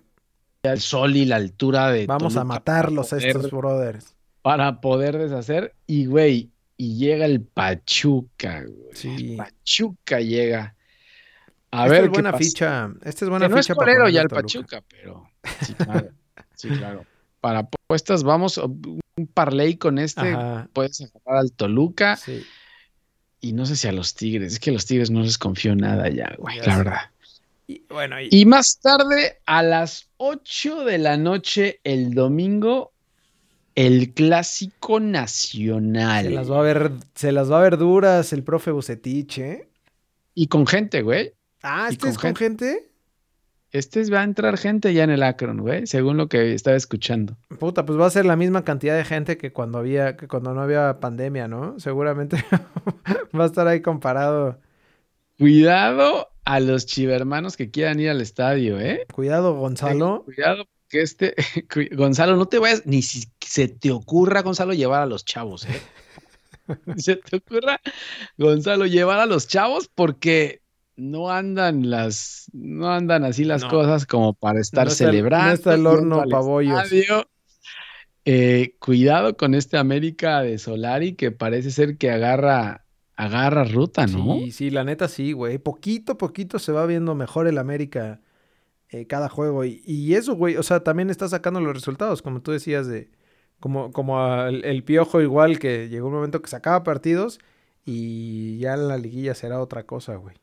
El 0.73 0.81
sol 0.81 1.17
y 1.17 1.25
la 1.25 1.37
altura 1.37 1.91
de 1.91 2.07
Vamos 2.07 2.37
a 2.37 2.45
matarlos 2.45 3.13
a 3.13 3.19
estos 3.19 3.51
brothers. 3.51 4.15
para 4.43 4.81
poder 4.81 5.19
deshacer 5.19 5.75
y 5.87 6.07
güey, 6.07 6.51
y 6.77 6.97
llega 6.99 7.25
el 7.27 7.41
Pachuca, 7.43 8.63
güey. 8.63 8.91
Sí. 8.95 9.37
Pachuca 9.37 10.21
llega. 10.21 10.75
A 11.71 11.85
Esta 11.85 11.89
ver 11.91 12.05
es 12.05 12.09
qué 12.11 12.13
buena 12.15 12.33
pasa. 12.33 12.45
ficha. 12.45 12.91
Esta 12.99 13.09
es 13.09 13.17
Que 13.17 13.25
buena 13.27 13.49
no 13.49 13.59
es 13.59 13.67
ficha 13.67 13.75
para 13.75 13.85
colero 13.87 14.01
ponerle 14.05 14.15
ya 14.15 14.23
el. 14.23 14.29
Pachuca, 14.29 14.83
pero 14.89 15.31
sí, 15.63 15.75
claro. 15.75 16.09
Sí, 16.55 16.69
claro. 16.69 17.05
Para 17.41 17.59
apuestas, 17.61 18.23
vamos, 18.25 18.57
un 18.59 19.01
parlay 19.35 19.77
con 19.77 19.99
este, 19.99 20.33
Ajá. 20.33 20.69
puedes 20.73 21.01
agarrar 21.01 21.41
al 21.43 21.53
Toluca 21.53 22.17
Sí. 22.17 22.45
y 23.41 23.53
no 23.53 23.67
sé 23.67 23.77
si 23.77 23.89
a 23.89 23.93
los 23.93 24.15
Tigres. 24.15 24.55
Es 24.55 24.61
que 24.61 24.71
a 24.71 24.73
los 24.73 24.87
Tigres 24.87 25.11
no 25.11 25.21
les 25.21 25.39
confío 25.39 25.75
nada 25.77 26.09
ya, 26.09 26.35
güey, 26.39 26.57
Ya 26.59 26.67
la 26.67 26.77
verdad. 26.79 27.01
Y, 27.67 27.85
bueno, 27.89 28.21
y, 28.21 28.29
Y 28.31 28.47
más 28.47 28.79
tarde, 28.81 29.39
a 29.47 29.63
las 29.63 30.09
8 30.19 30.85
de 30.85 30.99
la 30.99 31.17
noche, 31.17 31.81
el 31.85 32.15
domingo, 32.15 32.93
el 33.75 34.15
clásico 34.15 35.01
nacional. 35.01 36.25
se 36.27 36.31
las 36.31 36.51
va 36.51 36.59
a 36.61 36.63
ver, 36.63 36.93
se 37.15 37.33
las 37.33 37.51
va 37.51 37.59
a 37.59 37.63
ver 37.63 37.77
duras 37.77 38.33
el 38.33 38.45
profe 38.45 38.71
Bucetich, 38.71 39.39
¿eh? 39.39 39.69
Y 40.35 40.47
con 40.47 40.67
gente, 40.67 41.03
güey. 41.03 41.33
Ah, 41.63 41.89
¿este 41.91 42.03
con 42.03 42.11
es 42.11 42.19
con 42.19 42.37
gente? 42.37 42.91
Este 43.73 44.01
es- 44.01 44.13
va 44.13 44.21
a 44.21 44.25
entrar 44.25 44.57
gente 44.59 44.95
ya 44.95 45.03
en 45.05 45.11
el 45.11 45.23
Akron, 45.23 45.59
güey, 45.59 45.87
según 45.87 46.17
lo 46.17 46.29
que 46.29 46.55
estaba 46.55 46.77
escuchando. 46.77 47.37
Puta, 47.59 47.85
pues 47.85 47.99
va 47.99 48.07
a 48.07 48.11
ser 48.11 48.25
la 48.25 48.37
misma 48.37 48.65
cantidad 48.65 48.97
de 48.97 49.05
gente 49.05 49.37
que 49.37 49.53
cuando 49.53 49.79
había, 49.79 50.17
que 50.17 50.29
cuando 50.29 50.55
no 50.55 50.63
había 50.63 51.01
pandemia, 51.01 51.49
¿no? 51.49 51.79
Seguramente 51.81 52.37
va 53.39 53.43
a 53.43 53.47
estar 53.47 53.67
ahí 53.67 53.83
comparado. 53.83 54.61
Cuidado 55.37 56.29
a 56.47 56.61
los 56.61 56.87
chivermanos 56.87 57.57
que 57.57 57.71
quieran 57.71 58.01
ir 58.01 58.09
al 58.09 58.21
estadio, 58.23 58.81
¿eh? 58.81 59.05
Cuidado, 59.13 59.55
Gonzalo. 59.55 60.23
Cuidado 60.25 60.65
que 60.89 61.03
este, 61.03 61.35
Gonzalo, 61.93 62.37
no 62.37 62.47
te 62.47 62.59
vayas, 62.59 62.87
ni 62.87 63.03
si 63.03 63.25
se 63.41 63.69
te 63.69 63.91
ocurra, 63.91 64.43
Gonzalo, 64.43 64.73
llevar 64.73 65.03
a 65.03 65.07
los 65.07 65.25
chavos, 65.25 65.67
¿eh? 65.67 65.81
Ni 66.87 67.01
se 67.03 67.17
te 67.17 67.37
ocurra, 67.37 67.81
Gonzalo, 68.39 68.87
llevar 68.87 69.19
a 69.19 69.27
los 69.27 69.49
chavos 69.49 69.91
porque 69.95 70.63
no 70.97 71.31
andan 71.31 71.91
las, 71.91 72.49
no 72.55 72.91
andan 72.91 73.25
así 73.25 73.45
las 73.45 73.63
No. 73.63 73.69
cosas 73.69 74.07
como 74.07 74.33
para 74.33 74.61
estar 74.61 74.87
No 74.87 74.93
está 74.93 75.05
el- 75.05 75.09
no 75.11 75.13
celebrando. 75.13 75.55
está 75.55 75.75
el 75.75 75.87
horno 75.87 76.21
al 76.23 76.29
pa' 76.31 76.41
bollos. 76.41 76.83
estadio. 76.85 77.29
Eh, 78.25 78.75
cuidado 78.79 79.37
con 79.37 79.55
este 79.55 79.77
América 79.79 80.43
de 80.43 80.59
Solari 80.59 81.15
que 81.15 81.31
parece 81.33 81.71
ser 81.71 81.99
que 81.99 82.11
agarra, 82.11 82.86
agarra 83.17 83.65
ruta, 83.65 84.07
¿no? 84.07 84.35
Sí, 84.37 84.53
sí, 84.53 84.71
la 84.71 84.85
neta 84.85 85.09
sí, 85.09 85.33
güey. 85.33 85.59
Poquito 85.59 86.13
a 86.13 86.19
poquito 86.19 86.59
se 86.59 86.73
va 86.73 86.87
viendo 86.87 87.15
mejor 87.15 87.47
el 87.49 87.59
América 87.59 88.21
eh, 88.91 89.07
cada 89.07 89.29
juego. 89.29 89.65
Y, 89.65 89.83
y 89.87 90.15
eso, 90.15 90.35
güey, 90.37 90.57
o 90.57 90.63
sea, 90.63 90.81
también 90.85 91.11
está 91.11 91.29
sacando 91.29 91.61
los 91.61 91.75
resultados, 91.75 92.23
como 92.23 92.43
tú 92.43 92.53
decías, 92.53 92.87
de 92.87 93.11
como, 93.59 93.91
como 93.93 94.21
al- 94.23 94.65
el, 94.65 94.85
piojo 94.85 95.21
igual 95.23 95.59
que 95.59 95.89
llegó 95.89 96.09
un 96.09 96.15
momento 96.15 96.43
que 96.43 96.51
sacaba 96.51 96.83
partidos 96.85 97.39
y 97.85 98.59
ya 98.59 98.75
en 98.75 98.89
la 98.89 98.99
liguilla 98.99 99.35
será 99.35 99.61
otra 99.61 99.85
cosa, 99.85 100.17
güey. 100.17 100.37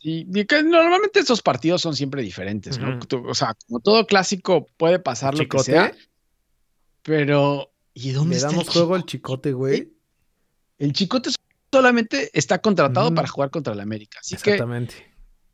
Sí, 0.00 0.26
y 0.32 0.44
que 0.44 0.62
normalmente 0.62 1.18
estos 1.18 1.42
partidos 1.42 1.82
son 1.82 1.96
siempre 1.96 2.22
diferentes, 2.22 2.78
¿no? 2.78 3.00
O 3.26 3.34
sea, 3.34 3.56
como 3.66 3.80
todo 3.80 4.06
clásico 4.06 4.66
puede 4.76 5.00
pasar 5.00 5.34
lo 5.34 5.38
que 5.40 5.44
Chicote, 5.46 5.64
sea, 5.72 5.92
pero 7.02 7.72
¿y 7.94 8.12
dónde 8.12 8.30
le 8.30 8.36
está 8.36 8.48
damos 8.50 8.66
el 8.68 8.72
juego 8.72 8.94
al 8.94 9.04
Chicote? 9.04 9.50
chicote, 9.50 9.52
güey. 9.54 9.92
El 10.78 10.92
Chicote 10.92 11.30
solamente 11.72 12.30
está 12.32 12.58
contratado 12.58 13.14
para 13.14 13.28
jugar 13.28 13.50
contra 13.50 13.72
el 13.72 13.80
América, 13.80 14.18
así 14.20 14.36
que 14.36 14.52
Exactamente. 14.52 14.94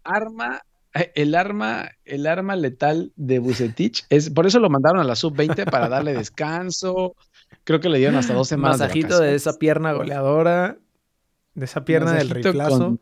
arma 0.03 0.63
eh, 0.95 1.11
el 1.17 1.35
arma 1.35 1.91
el 2.05 2.27
arma 2.27 2.55
letal 2.55 3.13
de 3.17 3.41
Bucetich 3.41 4.05
es 4.11 4.31
por 4.31 4.47
eso 4.47 4.61
lo 4.61 4.71
mandaron 4.71 5.01
a 5.01 5.05
la 5.05 5.17
sub-20 5.17 5.69
para 5.71 5.89
darle 5.89 6.13
descanso. 6.15 7.17
Creo 7.65 7.81
que 7.81 7.89
le 7.89 7.99
dieron 7.99 8.17
hasta 8.17 8.35
dos 8.35 8.49
semanas 8.49 8.79
Masajito 8.79 9.19
de, 9.19 9.35
esa 9.35 9.55
pierna 9.55 9.93
goleadora, 9.93 10.77
de 11.55 11.65
esa 11.65 11.85
pierna 11.85 12.13
del 12.13 12.31
riflazo. 12.31 12.79
con- 12.79 13.01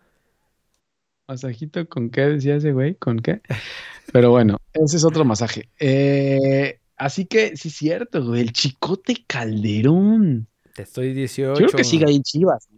Masajito 1.29 1.89
con 1.89 2.11
qué 2.11 2.23
decía 2.23 2.57
ese 2.57 2.73
güey, 2.73 2.95
con 2.95 3.19
qué. 3.19 3.41
Pero 4.13 4.31
bueno, 4.31 4.59
ese 4.73 4.97
es 4.97 5.05
otro 5.05 5.25
masaje. 5.25 5.69
Eh, 5.79 6.79
así 6.97 7.27
que 7.27 7.57
sí 7.57 7.69
es 7.69 7.75
cierto, 7.75 8.25
güey, 8.25 8.41
el 8.43 8.53
Chicote 8.53 9.25
Calderón. 9.27 10.49
Te 10.75 10.83
estoy 10.83 11.13
18. 11.13 11.61
Yo 11.61 11.67
creo 11.67 11.77
que 11.77 11.85
sigue 11.85 12.07
ahí 12.07 12.17
en 12.17 12.23
Chivas. 12.23 12.69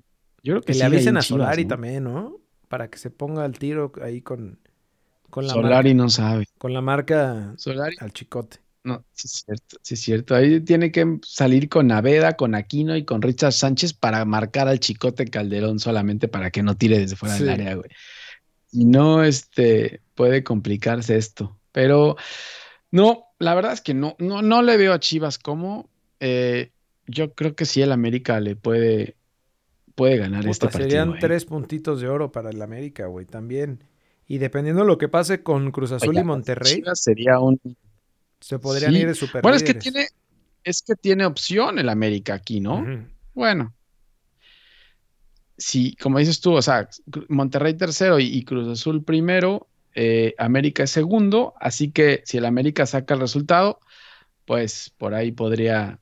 Yo 0.44 0.54
creo 0.54 0.64
que, 0.64 0.74
Que 0.74 0.74
le 0.74 0.84
avisen 0.84 1.16
en 1.16 1.18
a 1.18 1.22
Chivas, 1.22 1.48
Solari 1.48 1.64
¿no? 1.64 1.68
también, 1.68 2.04
¿no? 2.04 2.40
Para 2.68 2.90
que 2.90 2.98
se 2.98 3.10
ponga 3.10 3.44
al 3.44 3.58
tiro 3.58 3.92
ahí 4.02 4.22
con, 4.22 4.60
con, 5.30 5.46
la, 5.48 5.54
Solari 5.54 5.94
no 5.94 6.08
sabe. 6.10 6.46
marca, 6.46 6.52
con 6.58 6.72
la 6.74 6.80
marca 6.82 7.54
Solari, 7.58 7.96
al 8.00 8.12
chicote. 8.12 8.58
no, 8.84 9.04
sí 9.12 9.26
es 9.28 9.44
cierto, 9.46 9.78
sí 9.82 9.94
es 9.94 10.00
cierto. 10.00 10.34
Ahí 10.34 10.60
tiene 10.60 10.92
que 10.92 11.18
salir 11.24 11.68
con 11.68 11.86
Naveda, 11.88 12.34
con 12.36 12.54
Aquino 12.54 12.96
y 12.96 13.04
con 13.04 13.22
Richard 13.22 13.52
Sánchez 13.52 13.94
para 13.94 14.24
marcar 14.26 14.68
al 14.68 14.80
Chicote 14.80 15.26
Calderón 15.26 15.78
solamente 15.80 16.28
para 16.28 16.50
que 16.50 16.62
no 16.62 16.76
tire 16.76 16.98
desde 16.98 17.16
fuera 17.16 17.38
Sí. 17.38 17.44
del 17.44 17.50
área, 17.50 17.74
güey. 17.76 17.90
Y 18.72 18.84
no, 18.86 19.24
este, 19.24 20.02
puede 20.14 20.44
complicarse 20.44 21.16
esto. 21.16 21.58
Pero 21.72 22.16
no, 22.90 23.26
la 23.38 23.54
verdad 23.54 23.72
es 23.74 23.80
que 23.82 23.94
no, 23.94 24.16
no, 24.18 24.42
no 24.42 24.62
le 24.62 24.76
veo 24.76 24.92
a 24.92 25.00
Chivas 25.00 25.38
como. 25.38 25.90
eh, 26.20 26.72
yo 27.06 27.34
creo 27.34 27.54
que 27.56 27.66
sí 27.66 27.82
el 27.82 27.92
América 27.92 28.40
le 28.40 28.56
puede, 28.56 29.16
puede 29.94 30.18
ganar 30.18 30.40
Puta, 30.40 30.50
este 30.50 30.66
partido. 30.66 30.84
serían 30.84 31.10
eh. 31.10 31.18
tres 31.20 31.44
puntitos 31.44 32.00
de 32.00 32.08
oro 32.08 32.32
para 32.32 32.50
el 32.50 32.60
América, 32.62 33.06
güey, 33.06 33.26
también. 33.26 33.84
Y 34.26 34.38
dependiendo 34.38 34.82
de 34.82 34.88
lo 34.88 34.98
que 34.98 35.08
pase 35.08 35.42
con 35.42 35.70
Cruz 35.70 35.92
Azul 35.92 36.16
y 36.16 36.24
Monterrey, 36.24 36.82
sería 36.94 37.38
un. 37.38 37.60
se 38.40 38.58
podrían 38.58 38.92
sí. 38.92 38.98
ir 39.00 39.06
de 39.08 39.14
super 39.14 39.42
Bueno, 39.42 39.56
es 39.56 39.62
que 39.62 39.74
tiene, 39.74 40.06
es 40.62 40.82
que 40.82 40.94
tiene 40.94 41.26
opción 41.26 41.78
el 41.78 41.88
América 41.88 42.34
aquí, 42.34 42.60
¿no? 42.60 42.84
Bueno. 43.34 43.74
Sí, 45.56 45.96
como 46.02 46.18
dices 46.18 46.40
tú, 46.40 46.54
o 46.54 46.62
sea, 46.62 46.88
Monterrey 47.28 47.74
tercero 47.74 48.18
y, 48.18 48.24
y 48.24 48.44
Cruz 48.44 48.66
Azul 48.66 49.04
primero, 49.04 49.68
eh, 49.94 50.34
América 50.38 50.82
es 50.82 50.90
segundo, 50.90 51.54
así 51.60 51.92
que 51.92 52.22
si 52.24 52.38
el 52.38 52.46
América 52.46 52.84
saca 52.86 53.14
el 53.14 53.20
resultado, 53.20 53.78
pues 54.44 54.92
por 54.98 55.14
ahí 55.14 55.30
podría, 55.30 56.00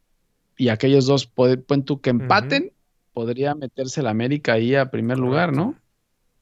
y 0.56 0.70
aquellos 0.70 1.06
dos, 1.06 1.26
puede, 1.26 1.58
pon 1.58 1.84
tú 1.84 2.00
que 2.00 2.10
empaten, 2.10 2.71
podría 3.12 3.54
meterse 3.54 4.00
el 4.00 4.06
América 4.06 4.54
ahí 4.54 4.74
a 4.74 4.90
primer 4.90 5.18
lugar, 5.18 5.52
¿no? 5.52 5.74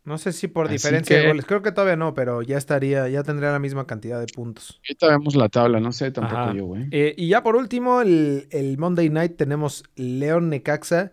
No 0.02 0.16
sé 0.16 0.32
si 0.32 0.48
por 0.48 0.66
Así 0.66 0.74
diferencia 0.76 1.18
de 1.18 1.26
goles. 1.26 1.44
Creo 1.44 1.60
que 1.62 1.72
todavía 1.72 1.94
no, 1.96 2.14
pero 2.14 2.40
ya 2.42 2.56
estaría, 2.56 3.06
ya 3.08 3.22
tendría 3.22 3.52
la 3.52 3.58
misma 3.58 3.86
cantidad 3.86 4.18
de 4.18 4.26
puntos. 4.32 4.80
Ahorita 4.88 5.08
vemos 5.08 5.36
la 5.36 5.48
tabla, 5.50 5.78
no 5.78 5.92
sé 5.92 6.10
tampoco 6.10 6.40
Ajá. 6.40 6.54
yo, 6.54 6.64
güey. 6.64 6.88
Eh, 6.90 7.14
y 7.16 7.28
ya 7.28 7.42
por 7.42 7.54
último, 7.54 8.00
el, 8.00 8.48
el 8.50 8.78
Monday 8.78 9.10
Night 9.10 9.36
tenemos 9.36 9.84
León 9.96 10.48
Necaxa. 10.48 11.12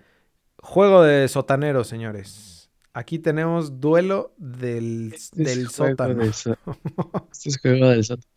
Juego 0.59 1.03
de 1.03 1.27
sotaneros, 1.27 1.87
señores. 1.87 2.71
Aquí 2.93 3.19
tenemos 3.19 3.79
duelo 3.79 4.33
del, 4.37 5.11
Este 5.13 5.43
es 5.43 5.49
del 5.57 5.67
juego 5.67 5.91
sótano. 5.91 6.33
so- 6.33 6.57
este 7.31 7.49
es 7.49 7.59
juego 7.61 7.89
del 7.89 8.03
sótano. 8.05 8.27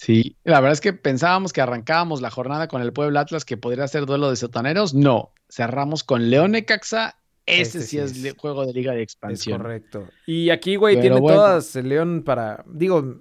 Sí, 0.00 0.36
la 0.44 0.60
verdad 0.60 0.74
es 0.74 0.80
que 0.80 0.92
pensábamos 0.92 1.52
que 1.52 1.60
arrancábamos 1.60 2.20
la 2.20 2.30
jornada 2.30 2.68
con 2.68 2.82
el 2.82 2.92
Puebla 2.92 3.20
Atlas 3.20 3.44
que 3.44 3.56
podría 3.56 3.88
ser 3.88 4.06
duelo 4.06 4.30
de 4.30 4.36
sotaneros. 4.36 4.94
No, 4.94 5.32
cerramos 5.50 6.04
con 6.04 6.30
León 6.30 6.52
Necaxa. 6.52 7.16
Ese 7.46 7.78
Ese 7.78 7.82
sí 7.88 7.98
es, 7.98 8.24
es- 8.24 8.34
juego 8.36 8.64
de 8.64 8.72
Liga 8.72 8.92
de 8.92 8.98
Es 8.98 9.02
Expansión. 9.04 9.58
correcto. 9.60 10.06
Y 10.26 10.50
aquí, 10.50 10.76
güey, 10.76 10.94
Pero 10.96 11.02
tiene 11.02 11.20
bueno. 11.20 11.38
todas 11.38 11.74
el 11.76 11.88
León 11.88 12.22
para. 12.24 12.62
Digo, 12.68 13.16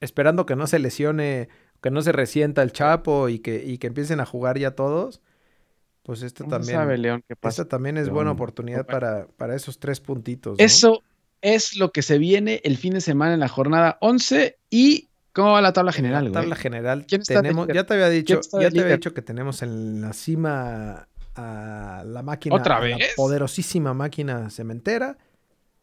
esperando 0.00 0.46
que 0.46 0.56
no 0.56 0.66
se 0.66 0.78
lesione, 0.80 1.48
que 1.80 1.90
no 1.90 2.02
se 2.02 2.10
resienta 2.12 2.62
el 2.62 2.72
Chapo 2.72 3.28
y 3.28 3.38
que, 3.38 3.62
y 3.64 3.78
que 3.78 3.86
empiecen 3.86 4.18
a 4.20 4.26
jugar 4.26 4.58
ya 4.58 4.72
todos. 4.72 5.20
Pues 6.02 6.22
esto 6.22 6.42
No 6.44 6.50
se 6.50 6.56
también. 6.56 6.76
sabe, 6.78 6.98
León, 6.98 7.22
qué 7.28 7.36
pasa. 7.36 7.62
Esta 7.62 7.68
también 7.76 7.98
es 7.98 8.04
León. 8.06 8.14
buena 8.14 8.30
oportunidad 8.32 8.84
Bueno. 8.86 9.00
para, 9.00 9.26
para 9.36 9.54
esos 9.54 9.78
tres 9.78 10.00
puntitos. 10.00 10.58
¿no? 10.58 10.64
Eso 10.64 11.02
es 11.42 11.76
lo 11.76 11.92
que 11.92 12.02
se 12.02 12.18
viene 12.18 12.60
el 12.64 12.76
fin 12.78 12.94
de 12.94 13.00
semana 13.00 13.34
en 13.34 13.40
la 13.40 13.48
jornada 13.48 13.98
11. 14.00 14.56
¿Y 14.70 15.08
cómo 15.36 15.52
va 15.52 15.60
la 15.62 15.72
tabla 15.72 15.92
En 15.92 15.94
general, 15.94 16.24
la 16.24 16.30
güey? 16.30 16.32
tabla 16.32 16.56
general 16.56 17.06
¿Quién 17.06 17.20
está 17.22 17.42
de 17.42 17.42
tenemos, 17.42 17.68
ya 17.68 17.84
te 17.86 17.94
había 17.94 18.08
dicho, 18.08 18.40
ya 18.60 18.72
te 18.72 18.80
había 18.80 18.94
dicho 18.94 19.14
que 19.14 19.22
tenemos 19.22 19.62
en 19.62 20.00
la 20.00 20.12
cima 20.14 21.08
a 21.36 22.02
la 22.06 22.22
máquina, 22.22 22.54
¿Otra 22.56 22.80
la 22.80 22.80
vez? 22.80 23.14
poderosísima 23.14 23.94
máquina 23.94 24.50
cementera, 24.50 25.18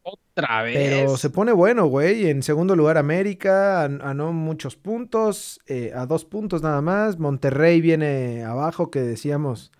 Otra 0.02 0.64
vez. 0.64 1.06
pero 1.06 1.18
se 1.18 1.30
pone 1.30 1.52
bueno, 1.54 1.86
güey. 1.86 2.28
En 2.30 2.44
segundo 2.44 2.76
lugar 2.76 2.98
América, 2.98 3.82
a, 3.82 3.86
a 3.86 4.14
no 4.14 4.34
muchos 4.34 4.76
puntos, 4.76 5.62
eh, 5.68 5.92
a 5.96 6.06
dos 6.06 6.26
puntos 6.26 6.62
nada 6.64 6.82
más. 6.82 7.20
Monterrey 7.20 7.82
viene 7.82 8.44
abajo, 8.44 8.92
que 8.92 9.02
decíamos, 9.02 9.72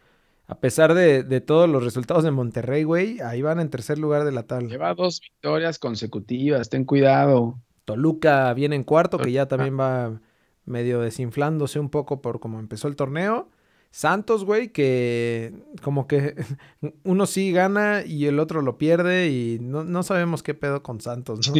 a 0.48 0.60
pesar 0.60 0.94
de, 0.94 1.24
de 1.24 1.42
todos 1.42 1.68
los 1.70 1.84
resultados 1.84 2.24
de 2.24 2.32
Monterrey, 2.32 2.84
güey, 2.84 3.20
ahí 3.22 3.42
van 3.42 3.60
en 3.60 3.70
tercer 3.70 3.98
lugar 3.98 4.24
de 4.26 4.32
la 4.32 4.44
tabla. 4.44 4.70
Lleva 4.70 4.94
dos 4.94 5.20
victorias 5.22 5.80
consecutivas, 5.80 6.70
ten 6.70 6.86
cuidado. 6.86 7.60
Toluca 7.86 8.54
viene 8.54 8.76
en 8.76 8.84
cuarto, 8.84 9.18
que 9.18 9.32
ya 9.32 9.48
también 9.48 9.80
va 9.80 10.20
medio 10.66 11.02
desinflándose 11.02 11.80
un 11.80 11.90
poco 11.90 12.22
por 12.22 12.40
cómo 12.40 12.60
empezó 12.60 12.88
el 12.88 12.96
torneo. 12.96 13.50
Santos, 13.92 14.44
güey, 14.44 14.70
que 14.70 15.54
como 15.84 16.08
que 16.08 16.36
uno 17.04 17.26
sí 17.28 17.52
gana 17.52 18.04
y 18.04 18.26
el 18.26 18.40
otro 18.40 18.62
lo 18.64 18.78
pierde 18.78 19.30
y 19.30 19.60
no, 19.62 19.84
no 19.84 20.02
sabemos 20.02 20.42
qué 20.42 20.56
pedo 20.56 20.82
con 20.82 21.00
Santos, 21.00 21.48
¿no? 21.48 21.54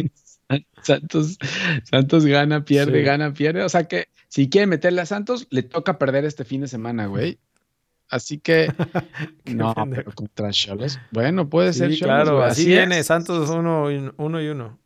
Santos, 0.82 1.38
Santos 1.84 2.26
gana, 2.26 2.64
pierde, 2.64 3.02
gana, 3.02 3.32
pierde. 3.32 3.62
O 3.62 3.68
sea 3.68 3.84
que 3.84 4.08
si 4.28 4.48
quiere 4.48 4.66
meterle 4.66 5.00
a 5.00 5.06
Santos, 5.06 5.46
le 5.50 5.62
toca 5.62 5.96
perder 5.96 6.24
este 6.24 6.44
fin 6.44 6.62
de 6.62 6.68
semana, 6.68 7.06
güey. 7.06 7.38
Así 8.08 8.38
que 8.38 8.66
no, 9.44 9.72
pero 9.90 10.12
contra 10.12 10.50
Cholos. 10.50 10.98
Bueno, 11.12 11.48
puede 11.48 11.72
ser 11.72 11.94
Cholos, 11.94 12.24
Claro, 12.24 12.42
así, 12.42 12.66
viene 12.66 13.02
Santos 13.04 13.48
uno, 13.50 13.86
uno 14.16 14.42
y 14.42 14.48
uno. 14.48 14.78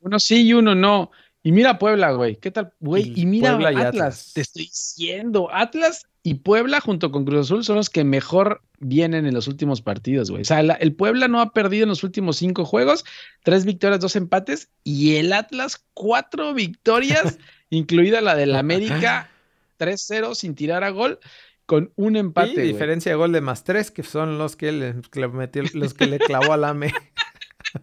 Uno 0.00 0.18
sí 0.18 0.46
y 0.46 0.52
uno 0.52 0.74
no. 0.74 1.10
Y 1.42 1.52
mira 1.52 1.78
Puebla, 1.78 2.12
güey. 2.12 2.36
¿Qué 2.36 2.50
tal? 2.50 2.72
Güey, 2.80 3.12
y 3.14 3.26
mira 3.26 3.56
Atlas. 3.56 4.32
Te 4.34 4.40
estoy 4.40 4.64
diciendo, 4.64 5.48
Atlas 5.52 6.06
y 6.22 6.34
Puebla 6.34 6.80
junto 6.80 7.10
con 7.10 7.24
Cruz 7.24 7.46
Azul 7.46 7.64
son 7.64 7.76
los 7.76 7.88
que 7.88 8.04
mejor 8.04 8.62
vienen 8.80 9.24
en 9.26 9.34
los 9.34 9.48
últimos 9.48 9.80
partidos, 9.80 10.30
güey. 10.30 10.42
O 10.42 10.44
sea, 10.44 10.60
el 10.60 10.94
Puebla 10.94 11.28
no 11.28 11.40
ha 11.40 11.52
perdido 11.52 11.84
en 11.84 11.88
los 11.88 12.04
últimos 12.04 12.36
cinco 12.36 12.64
juegos, 12.64 13.04
tres 13.44 13.64
victorias, 13.64 14.00
dos 14.00 14.16
empates, 14.16 14.68
y 14.84 15.16
el 15.16 15.32
Atlas 15.32 15.84
cuatro 15.94 16.52
victorias, 16.54 17.38
incluida 17.70 18.20
la 18.20 18.34
del 18.34 18.54
América, 18.54 19.30
3-0 19.78 20.34
sin 20.34 20.54
tirar 20.54 20.84
a 20.84 20.90
gol, 20.90 21.18
con 21.66 21.92
un 21.96 22.16
empate. 22.16 22.64
Y 22.64 22.68
diferencia 22.68 23.12
de 23.12 23.16
gol 23.16 23.32
de 23.32 23.40
más 23.40 23.64
tres, 23.64 23.90
que 23.90 24.02
son 24.02 24.38
los 24.38 24.56
que 24.56 24.72
le, 24.72 24.94
metió, 25.28 25.62
los 25.72 25.94
que 25.94 26.06
le 26.06 26.18
clavó 26.18 26.52
al 26.52 26.64
AME. 26.64 26.92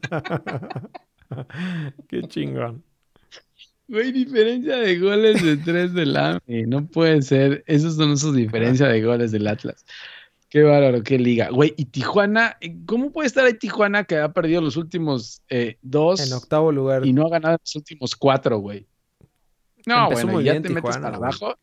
Qué 2.07 2.21
chingón. 2.23 2.84
Güey, 3.88 4.11
diferencia 4.11 4.78
de 4.78 4.97
goles 4.97 5.43
de 5.43 5.57
tres 5.57 5.93
del 5.93 6.17
AME. 6.17 6.65
No 6.67 6.88
puede 6.88 7.21
ser. 7.21 7.63
Esos 7.67 7.95
son 7.95 8.17
sus 8.17 8.36
diferencias 8.36 8.89
de 8.89 9.01
goles 9.01 9.32
del 9.32 9.47
Atlas. 9.47 9.86
Qué 10.49 10.63
bárbaro, 10.63 11.03
qué 11.03 11.19
liga. 11.19 11.49
Güey, 11.49 11.73
y 11.78 11.86
Tijuana, 11.86 12.57
¿cómo 12.86 13.11
puede 13.11 13.28
estar 13.28 13.45
ahí 13.45 13.53
Tijuana 13.53 14.05
que 14.05 14.17
ha 14.17 14.32
perdido 14.32 14.61
los 14.61 14.78
últimos 14.78 15.41
eh, 15.49 15.78
dos? 15.82 16.26
En 16.26 16.34
octavo 16.34 16.71
lugar. 16.71 17.05
Y 17.05 17.13
no 17.13 17.28
ha 17.28 17.30
ganado 17.30 17.57
los 17.61 17.76
últimos 17.76 18.15
cuatro, 18.15 18.57
güey. 18.57 18.88
No, 19.86 20.09
bueno, 20.09 20.41
ya 20.41 20.59
te 20.61 20.69
metes 20.69 20.97
para 20.97 21.15
abajo. 21.15 21.55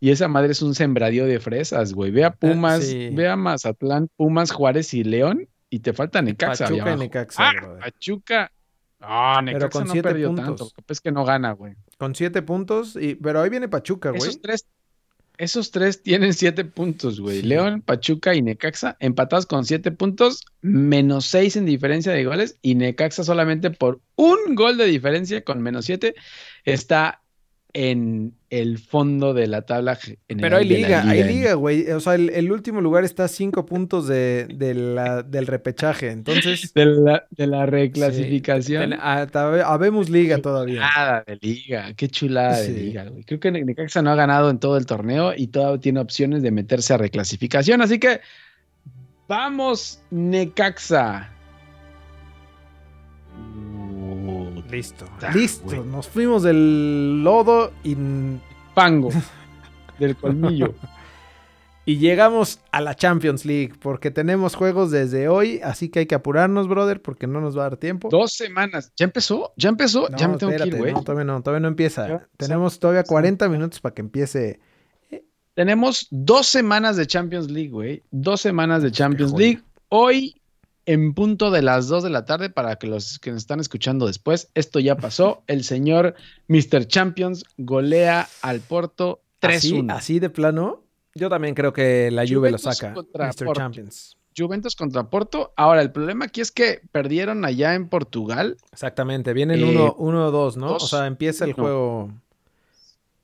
Y 0.00 0.10
esa 0.10 0.28
madre 0.28 0.52
es 0.52 0.62
un 0.62 0.74
sembradío 0.74 1.26
de 1.26 1.40
fresas, 1.40 1.92
güey. 1.92 2.10
Ve 2.10 2.24
a 2.24 2.28
ah, 2.28 2.34
Pumas, 2.34 2.92
ve 2.92 3.28
a 3.28 3.36
Mazatlán, 3.36 4.08
Pumas, 4.16 4.50
Juárez 4.50 4.94
y 4.94 5.04
León. 5.04 5.48
Y 5.68 5.80
te 5.80 5.92
falta 5.92 6.22
Necaxa. 6.22 6.66
Pachuca 6.66 6.92
y 6.92 6.96
Necaxa, 6.96 7.50
ah, 7.50 7.78
Pachuca 7.80 8.52
Ah, 9.06 9.40
Necaxa 9.42 9.58
pero 9.58 9.70
con 9.70 9.86
no 9.86 9.92
siete 9.92 10.08
perdió 10.08 10.28
puntos. 10.28 10.72
tanto. 10.72 10.92
Es 10.92 11.00
que 11.00 11.12
no 11.12 11.24
gana, 11.24 11.52
güey. 11.52 11.74
Con 11.98 12.14
siete 12.14 12.42
puntos, 12.42 12.96
y... 12.96 13.14
pero 13.14 13.40
ahí 13.40 13.50
viene 13.50 13.68
Pachuca, 13.68 14.10
güey. 14.10 14.22
Esos 14.22 14.40
tres, 14.40 14.66
esos 15.36 15.70
tres 15.70 16.02
tienen 16.02 16.32
siete 16.32 16.64
puntos, 16.64 17.20
güey. 17.20 17.42
León, 17.42 17.82
Pachuca 17.82 18.34
y 18.34 18.42
Necaxa 18.42 18.96
empatados 19.00 19.46
con 19.46 19.64
siete 19.64 19.90
puntos, 19.90 20.44
menos 20.62 21.26
seis 21.26 21.56
en 21.56 21.66
diferencia 21.66 22.12
de 22.12 22.24
goles. 22.24 22.58
Y 22.62 22.76
Necaxa 22.76 23.24
solamente 23.24 23.70
por 23.70 24.00
un 24.14 24.54
gol 24.54 24.76
de 24.76 24.86
diferencia 24.86 25.42
con 25.42 25.60
menos 25.60 25.86
siete 25.86 26.14
está 26.64 27.23
en 27.74 28.34
el 28.50 28.78
fondo 28.78 29.34
de 29.34 29.48
la 29.48 29.62
tabla 29.62 29.98
Pero 30.28 30.56
hay 30.56 30.64
liga, 30.64 31.02
hay 31.02 31.24
liga, 31.24 31.54
güey. 31.54 31.90
O 31.90 31.98
sea, 31.98 32.14
el, 32.14 32.52
último 32.52 32.80
lugar 32.80 33.02
está 33.02 33.24
a 33.24 33.28
cinco 33.28 33.66
puntos 33.66 34.06
de, 34.06 34.46
del 34.46 35.46
repechaje. 35.46 36.10
Entonces. 36.10 36.72
De 36.74 36.86
la, 36.86 37.26
de 37.30 37.46
la 37.46 37.66
reclasificación. 37.66 38.94
habemos 39.00 40.08
liga 40.08 40.38
todavía. 40.38 40.80
Nada 40.80 41.24
de 41.26 41.38
liga. 41.40 41.92
Qué 41.94 42.08
chulada 42.08 42.60
de 42.60 42.68
liga, 42.70 43.04
güey. 43.04 43.24
Creo 43.24 43.40
que 43.40 43.50
Necaxa 43.50 44.02
no 44.02 44.10
ha 44.10 44.14
ganado 44.14 44.50
en 44.50 44.58
todo 44.58 44.76
el 44.76 44.86
torneo 44.86 45.32
y 45.36 45.48
todavía 45.48 45.80
tiene 45.80 46.00
opciones 46.00 46.42
de 46.42 46.50
meterse 46.52 46.94
a 46.94 46.98
reclasificación. 46.98 47.82
Así 47.82 47.98
que. 47.98 48.20
Vamos, 49.26 50.00
Necaxa. 50.10 51.30
Listo. 54.74 55.06
Listo. 55.32 55.84
Nos 55.84 56.08
fuimos 56.08 56.42
del 56.42 57.22
lodo 57.22 57.72
y. 57.84 57.96
Pango. 58.74 59.10
del 60.00 60.16
colmillo. 60.16 60.74
y 61.86 61.98
llegamos 61.98 62.58
a 62.72 62.80
la 62.80 62.96
Champions 62.96 63.44
League. 63.44 63.74
Porque 63.78 64.10
tenemos 64.10 64.56
juegos 64.56 64.90
desde 64.90 65.28
hoy. 65.28 65.60
Así 65.62 65.90
que 65.90 66.00
hay 66.00 66.06
que 66.06 66.16
apurarnos, 66.16 66.66
brother. 66.66 67.00
Porque 67.00 67.28
no 67.28 67.40
nos 67.40 67.56
va 67.56 67.66
a 67.66 67.70
dar 67.70 67.76
tiempo. 67.76 68.08
Dos 68.10 68.32
semanas. 68.32 68.92
¿Ya 68.96 69.04
empezó? 69.04 69.52
¿Ya 69.56 69.68
empezó? 69.68 70.08
ya 70.16 70.26
me 70.26 70.38
tengo 70.38 70.52
que 70.56 70.66
ir, 70.66 70.76
güey. 70.76 70.92
No, 70.92 71.04
todavía 71.04 71.24
no, 71.24 71.40
todavía 71.40 71.60
no 71.60 71.68
empieza. 71.68 72.28
tenemos 72.36 72.80
todavía 72.80 73.04
40 73.04 73.48
minutos 73.48 73.80
para 73.80 73.94
que 73.94 74.02
empiece. 74.02 74.58
Tenemos 75.54 76.08
dos 76.10 76.48
semanas 76.48 76.96
de 76.96 77.06
Champions 77.06 77.48
League, 77.48 77.70
güey. 77.70 78.02
Dos 78.10 78.40
semanas 78.40 78.82
de 78.82 78.90
Champions 78.90 79.32
League. 79.34 79.62
Hoy 79.88 80.34
en 80.86 81.14
punto 81.14 81.50
de 81.50 81.62
las 81.62 81.88
2 81.88 82.04
de 82.04 82.10
la 82.10 82.24
tarde 82.24 82.50
para 82.50 82.76
que 82.76 82.86
los 82.86 83.18
que 83.18 83.30
nos 83.30 83.42
están 83.42 83.60
escuchando 83.60 84.06
después, 84.06 84.50
esto 84.54 84.80
ya 84.80 84.96
pasó. 84.96 85.42
El 85.46 85.64
señor 85.64 86.14
Mr. 86.48 86.86
Champions 86.86 87.44
golea 87.56 88.28
al 88.42 88.60
Porto 88.60 89.22
3-1. 89.40 89.92
¿Así, 89.92 90.18
de 90.20 90.30
plano? 90.30 90.82
Yo 91.14 91.28
también 91.28 91.54
creo 91.54 91.72
que 91.72 92.10
la 92.10 92.26
Juve 92.26 92.50
lo 92.50 92.58
saca. 92.58 92.94
Mr. 92.94 93.52
Champions. 93.54 94.16
Juventus 94.36 94.74
contra 94.74 95.08
Porto. 95.10 95.52
Ahora, 95.56 95.80
el 95.80 95.92
problema 95.92 96.24
aquí 96.24 96.40
es 96.40 96.50
que 96.50 96.80
perdieron 96.90 97.44
allá 97.44 97.74
en 97.74 97.88
Portugal. 97.88 98.56
Exactamente, 98.72 99.32
vienen 99.32 99.60
1-2, 99.60 100.56
eh, 100.56 100.58
¿no? 100.58 100.74
o 100.74 100.80
sea, 100.80 101.06
empieza 101.06 101.44
el 101.44 101.52
juego 101.52 102.10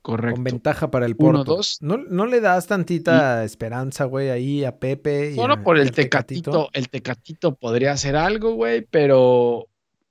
Correcto. 0.02 0.36
Con 0.36 0.44
ventaja 0.44 0.90
para 0.90 1.04
el 1.04 1.14
Porto. 1.14 1.60
¿No, 1.80 1.98
¿No, 1.98 2.26
le 2.26 2.40
das 2.40 2.66
tantita 2.66 3.44
esperanza, 3.44 4.06
güey, 4.06 4.30
ahí 4.30 4.64
a 4.64 4.78
Pepe? 4.78 5.34
Solo 5.34 5.62
por 5.62 5.78
el 5.78 5.92
tecatito, 5.92 6.70
El 6.72 6.88
Tecatito 6.88 7.54
podría 7.54 7.92
hacer 7.92 8.16
algo, 8.16 8.54
güey, 8.54 8.86
pero, 8.90 9.68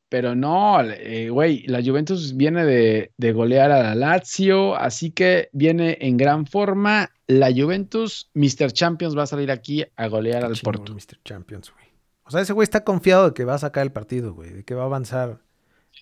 pero 0.08 0.36
no, 0.36 0.80
eh, 0.84 1.30
güey. 1.32 1.64
la 1.66 1.82
Juventus 1.82 2.38
viene 2.38 2.66
de, 2.66 3.34
golear 3.34 3.72
a 3.72 3.82
la 3.82 3.96
Lazio, 3.96 4.76
así 4.76 5.10
que 5.10 5.50
viene 5.54 5.98
en 6.02 6.18
gran 6.18 6.46
forma. 6.46 7.10
La 7.26 7.52
Juventus, 7.52 8.30
Mr. 8.36 8.72
Champions, 8.72 9.18
va 9.18 9.24
a 9.24 9.28
salir 9.28 9.50
aquí 9.50 9.86
a 9.96 10.08
golear 10.08 10.46
al 10.46 10.56
Porto. 10.64 10.94
Mr. 10.94 11.20
Champions, 11.26 11.72
güey. 11.72 11.86
O 12.26 12.32
sea, 12.32 12.42
ese 12.42 12.54
güey 12.54 12.64
está 12.64 12.84
confiado 12.84 13.30
de 13.30 13.34
que 13.34 13.44
va 13.44 13.56
a 13.56 13.60
sacar 13.60 13.82
el 13.82 13.92
partido, 13.92 14.36
güey, 14.36 14.52
de 14.52 14.64
que 14.64 14.76
va 14.76 14.84
a 14.84 14.86
avanzar 14.86 15.42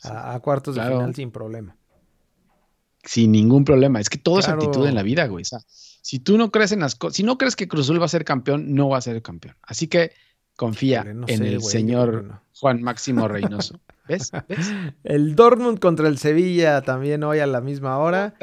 a, 0.04 0.38
cuartos 0.42 0.76
de 0.76 0.82
final 0.82 1.16
sin 1.16 1.32
problema 1.32 1.78
sin 3.08 3.32
ningún 3.32 3.66
problema. 3.66 4.00
Es 4.00 4.10
que 4.10 4.18
todo 4.18 4.40
es 4.40 4.48
actitud 4.48 4.86
en 4.86 4.96
la 4.96 5.04
vida, 5.04 5.26
güey. 5.28 5.42
O 5.42 5.46
sea, 5.46 5.60
si 6.02 6.20
tú 6.20 6.38
no 6.38 6.52
crees 6.52 6.72
en 6.72 6.82
las 6.82 6.96
cosas, 6.96 7.16
si 7.16 7.24
no 7.24 7.38
crees 7.38 7.56
que 7.56 7.68
Cruzul 7.68 8.02
va 8.02 8.06
a 8.06 8.10
ser 8.10 8.26
campeón, 8.26 8.76
no 8.76 8.90
va 8.90 8.98
a 8.98 9.02
ser 9.02 9.22
campeón. 9.22 9.56
Así 9.64 9.88
que 9.88 10.12
confía 10.56 11.06
en 11.28 11.44
el 11.46 11.62
señor 11.62 12.42
Juan 12.60 12.82
Máximo 12.82 13.28
Reynoso. 13.28 13.80
¿Ves? 14.08 14.32
El 15.04 15.36
Dortmund 15.36 15.80
contra 15.80 16.08
el 16.08 16.18
Sevilla 16.18 16.82
también 16.82 17.26
hoy 17.26 17.40
a 17.40 17.46
la 17.46 17.60
misma 17.60 17.98
hora. 17.98 18.36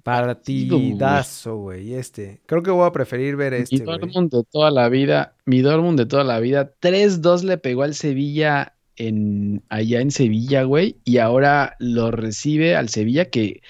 Partidazo, 0.00 1.56
güey. 1.56 1.94
Este. 1.94 2.40
Creo 2.46 2.62
que 2.62 2.70
voy 2.70 2.86
a 2.86 2.92
preferir 2.92 3.34
ver 3.34 3.54
este. 3.54 3.78
Mi 3.78 3.84
Dortmund 3.84 4.30
de 4.30 4.44
toda 4.44 4.70
la 4.70 4.88
vida, 4.88 5.34
mi 5.46 5.62
Dortmund 5.62 5.98
de 5.98 6.06
toda 6.06 6.22
la 6.22 6.38
vida. 6.38 6.72
3-2 6.80 7.42
le 7.42 7.58
pegó 7.58 7.82
al 7.82 7.96
Sevilla 7.96 8.74
en, 8.94 9.64
allá 9.68 10.00
en 10.00 10.12
Sevilla, 10.12 10.62
güey. 10.62 10.96
Y 11.04 11.18
ahora 11.18 11.74
lo 11.80 12.12
recibe 12.12 12.76
al 12.76 12.88
Sevilla 12.88 13.24
que 13.30 13.62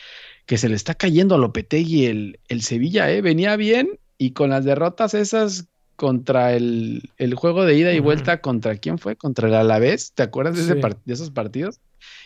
que 0.51 0.59
se 0.59 0.69
le 0.69 0.75
está 0.75 0.97
cayendo 0.97 1.37
a 1.37 1.39
Lopetegui 1.39 2.07
el, 2.07 2.41
el 2.49 2.63
Sevilla, 2.63 3.09
¿eh? 3.09 3.23
Venía 3.23 3.55
bien 3.55 4.01
y 4.19 4.33
con 4.33 4.51
las 4.51 4.65
derrotas 4.65 5.15
esas 5.15 5.69
contra 5.95 6.55
el, 6.55 7.09
juego 7.37 7.65
de 7.65 7.77
ida 7.77 7.93
y 7.93 8.01
vuelta, 8.01 8.41
¿contra 8.41 8.75
quién 8.75 8.99
fue? 8.99 9.15
Contra 9.15 9.47
el 9.47 9.55
Alavés, 9.55 10.11
¿te 10.13 10.25
acuerdas 10.25 10.57
de, 10.57 10.63
ese 10.63 10.75
de 10.75 11.15
esos 11.15 11.31
partidos? 11.31 11.79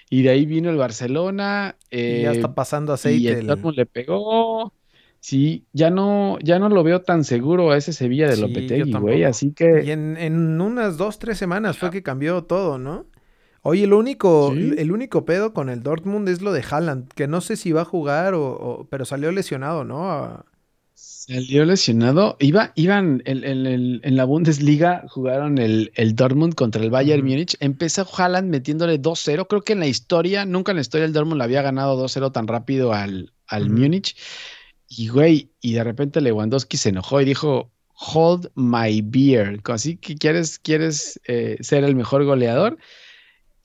Y 0.09 0.23
de 0.23 0.31
ahí 0.31 0.47
vino 0.47 0.71
el 0.71 0.79
Barcelona. 0.79 1.77
y 1.91 2.23
ya 2.23 2.33
está 2.33 2.47
eh, 2.47 2.53
pasando 2.55 2.95
aceite. 2.95 3.21
Y 3.21 3.29
el, 3.29 3.47
le 3.47 3.85
pegó. 3.85 4.73
Sí, 5.21 5.67
ya 5.75 5.91
no, 5.91 6.39
ya 6.43 6.59
no 6.59 6.71
lo 6.71 6.83
veo 6.83 7.03
tan 7.03 7.25
seguro 7.25 7.73
a 7.73 7.77
ese 7.77 7.93
Sevilla 7.93 8.27
de 8.31 8.39
Lopetegui, 8.39 8.91
güey, 8.91 9.25
así 9.25 9.53
que... 9.53 9.85
Y 9.85 9.91
en, 9.91 10.17
en, 10.17 10.63
unas 10.63 10.97
dos, 10.97 11.19
tres 11.19 11.37
semanas 11.37 11.77
fue 11.77 11.91
que 11.91 12.03
cambió 12.03 12.45
todo, 12.45 12.79
¿no? 12.79 13.05
Oye, 13.67 13.85
el 13.85 13.95
único, 13.95 14.53
el 14.53 14.93
único 14.93 15.25
pedo 15.25 15.55
con 15.55 15.71
el 15.71 15.83
Dortmund 15.83 16.29
es 16.29 16.43
lo 16.43 16.53
de 16.53 16.63
Haaland, 16.63 17.09
que 17.15 17.27
no 17.27 17.41
sé 17.41 17.57
si 17.57 17.73
va 17.73 17.81
a 17.81 17.87
jugar 17.87 18.35
o, 18.35 18.87
pero 18.91 19.07
salió 19.07 19.33
lesionado, 19.33 19.85
¿no? 19.85 20.45
Salió 20.93 21.65
lesionado. 21.65 22.37
Iba, 22.41 22.73
iban 22.75 23.23
en, 23.25 24.17
la 24.17 24.25
Bundesliga, 24.27 25.07
jugaron 25.09 25.57
el, 25.57 25.93
el 25.95 26.15
Dortmund 26.15 26.55
contra 26.55 26.83
el 26.83 26.91
Bayern 26.91 27.25
Múnich. 27.25 27.57
Empezó 27.59 28.07
Haaland 28.07 28.51
metiéndole 28.51 29.01
2-0. 29.01 29.47
Creo 29.49 29.63
que 29.63 29.73
en 29.73 29.81
la 29.81 29.87
historia, 29.87 30.45
nunca 30.45 30.73
en 30.73 30.77
la 30.77 30.83
historia 30.83 31.07
el 31.07 31.15
Dortmund 31.15 31.39
le 31.39 31.45
había 31.45 31.63
ganado 31.63 31.99
2-0 31.99 32.33
tan 32.33 32.47
rápido 32.47 32.93
al, 32.93 33.33
al 33.47 33.71
Múnich. 33.71 34.15
Y 34.87 35.09
güey, 35.09 35.53
y 35.63 35.73
de 35.73 35.85
repente 35.85 36.21
Lewandowski 36.21 36.77
se 36.77 36.91
enojó 36.91 37.23
y 37.23 37.25
dijo, 37.25 37.73
hold 37.95 38.51
my 38.57 39.01
beer. 39.01 39.59
Así 39.65 39.97
que 39.97 40.17
quieres, 40.17 40.59
quieres 40.59 41.19
eh, 41.27 41.57
ser 41.61 41.85
el 41.85 41.97
mejor 41.97 42.27
goleador 42.27 42.77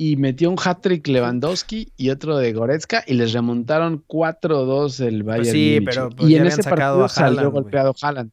y 0.01 0.15
metió 0.15 0.49
un 0.49 0.55
hat-trick 0.57 1.05
Lewandowski 1.09 1.91
y 1.97 2.09
otro 2.09 2.37
de 2.37 2.53
Goretzka 2.53 3.03
y 3.05 3.15
les 3.15 3.33
remontaron 3.33 4.01
4-2 4.07 5.05
el 5.05 5.25
pues 5.25 5.37
Bayern. 5.39 5.51
sí, 5.51 5.81
pero 5.83 6.09
pues, 6.09 6.29
y 6.29 6.37
en 6.37 6.47
ese 6.47 6.63
partido 6.63 7.09
salió 7.09 7.51
golpeado 7.51 7.93
Haaland. 8.01 8.31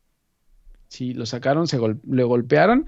Sí, 0.86 1.12
lo 1.12 1.26
sacaron, 1.26 1.66
se 1.66 1.80
le 2.08 2.22
golpearon, 2.22 2.86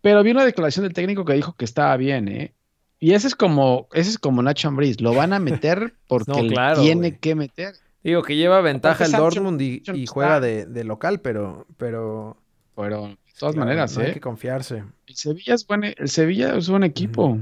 pero 0.00 0.22
vi 0.22 0.30
una 0.30 0.46
declaración 0.46 0.84
del 0.84 0.94
técnico 0.94 1.26
que 1.26 1.34
dijo 1.34 1.56
que 1.56 1.66
estaba 1.66 1.94
bien, 1.98 2.28
¿eh? 2.28 2.54
Y 2.98 3.12
ese 3.12 3.26
es 3.26 3.34
como, 3.34 3.86
ese 3.92 4.08
es 4.08 4.18
como 4.18 4.42
Nacho 4.42 4.68
Ambriz, 4.68 5.02
lo 5.02 5.12
van 5.12 5.34
a 5.34 5.38
meter 5.38 5.92
porque 6.08 6.54
tiene 6.80 7.18
que 7.18 7.34
meter. 7.34 7.74
Digo 8.02 8.22
que 8.22 8.34
lleva 8.34 8.62
ventaja 8.62 9.04
el 9.04 9.12
Dortmund 9.12 9.60
y, 9.60 10.06
juega 10.06 10.40
de, 10.40 10.84
local, 10.84 11.20
pero, 11.20 11.66
pero. 11.76 12.38
Pero 12.74 13.08
de 13.08 13.16
todas 13.38 13.56
maneras, 13.56 13.94
¿eh? 13.98 14.06
Hay 14.06 14.12
que 14.14 14.20
confiarse. 14.20 14.84
El 15.06 15.16
Sevilla 15.16 15.54
es 15.54 15.66
buen, 15.66 15.84
el 15.84 16.08
Sevilla 16.08 16.56
es 16.56 16.70
buen 16.70 16.82
equipo. 16.82 17.38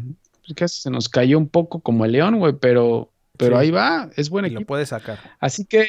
Casi 0.55 0.81
se 0.81 0.91
nos 0.91 1.09
cayó 1.09 1.39
un 1.39 1.49
poco 1.49 1.81
como 1.81 2.05
el 2.05 2.13
León, 2.13 2.39
güey, 2.39 2.55
pero, 2.61 3.13
pero 3.39 3.57
ahí 3.57 3.71
va, 3.71 4.11
es 4.17 4.31
buen 4.31 4.45
equipo. 4.45 4.61
Lo 4.61 4.67
puede 4.67 4.87
sacar. 4.87 5.19
Así 5.41 5.65
que 5.65 5.89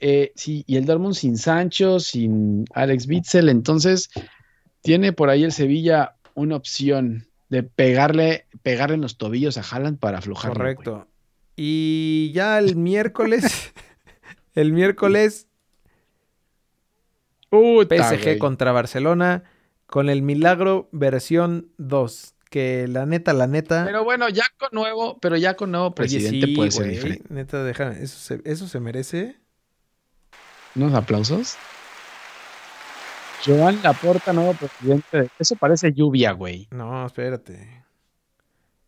eh, 0.00 0.32
sí, 0.34 0.64
y 0.66 0.76
el 0.76 0.86
Dortmund 0.86 1.14
sin 1.14 1.38
Sancho, 1.38 2.00
sin 2.00 2.66
Alex 2.74 3.06
Witzel, 3.06 3.48
entonces 3.48 4.10
tiene 4.82 5.12
por 5.12 5.30
ahí 5.30 5.44
el 5.44 5.52
Sevilla 5.52 6.16
una 6.34 6.56
opción 6.56 7.26
de 7.48 7.62
pegarle, 7.62 8.46
pegarle 8.62 8.96
en 8.96 9.00
los 9.00 9.16
tobillos 9.16 9.56
a 9.56 9.62
Haaland 9.62 9.98
para 9.98 10.18
aflojar. 10.18 10.52
Correcto. 10.52 11.06
Y 11.56 12.32
ya 12.34 12.58
el 12.58 12.76
miércoles, 12.76 13.72
el 14.54 14.72
miércoles, 14.72 15.46
PSG 17.50 18.38
contra 18.38 18.72
Barcelona 18.72 19.44
con 19.86 20.08
el 20.08 20.22
Milagro 20.22 20.88
versión 20.92 21.68
2. 21.78 22.33
Que 22.54 22.86
la 22.86 23.04
neta, 23.04 23.32
la 23.32 23.48
neta. 23.48 23.82
Pero 23.84 24.04
bueno, 24.04 24.28
ya 24.28 24.44
con 24.56 24.68
nuevo, 24.70 25.18
pero 25.18 25.36
ya 25.36 25.54
con 25.56 25.72
nuevo 25.72 25.92
presidente 25.92 26.54
puede 26.54 26.70
ser 26.70 26.86
diferente. 26.86 27.24
Neta, 27.28 27.64
déjame, 27.64 28.00
eso 28.00 28.36
eso 28.44 28.68
se 28.68 28.78
merece 28.78 29.40
unos 30.76 30.94
aplausos. 30.94 31.56
Joan 33.44 33.80
Laporta, 33.82 34.32
nuevo 34.32 34.54
presidente. 34.54 35.30
Eso 35.36 35.56
parece 35.56 35.92
lluvia, 35.94 36.30
güey. 36.30 36.68
No, 36.70 37.04
espérate. 37.04 37.82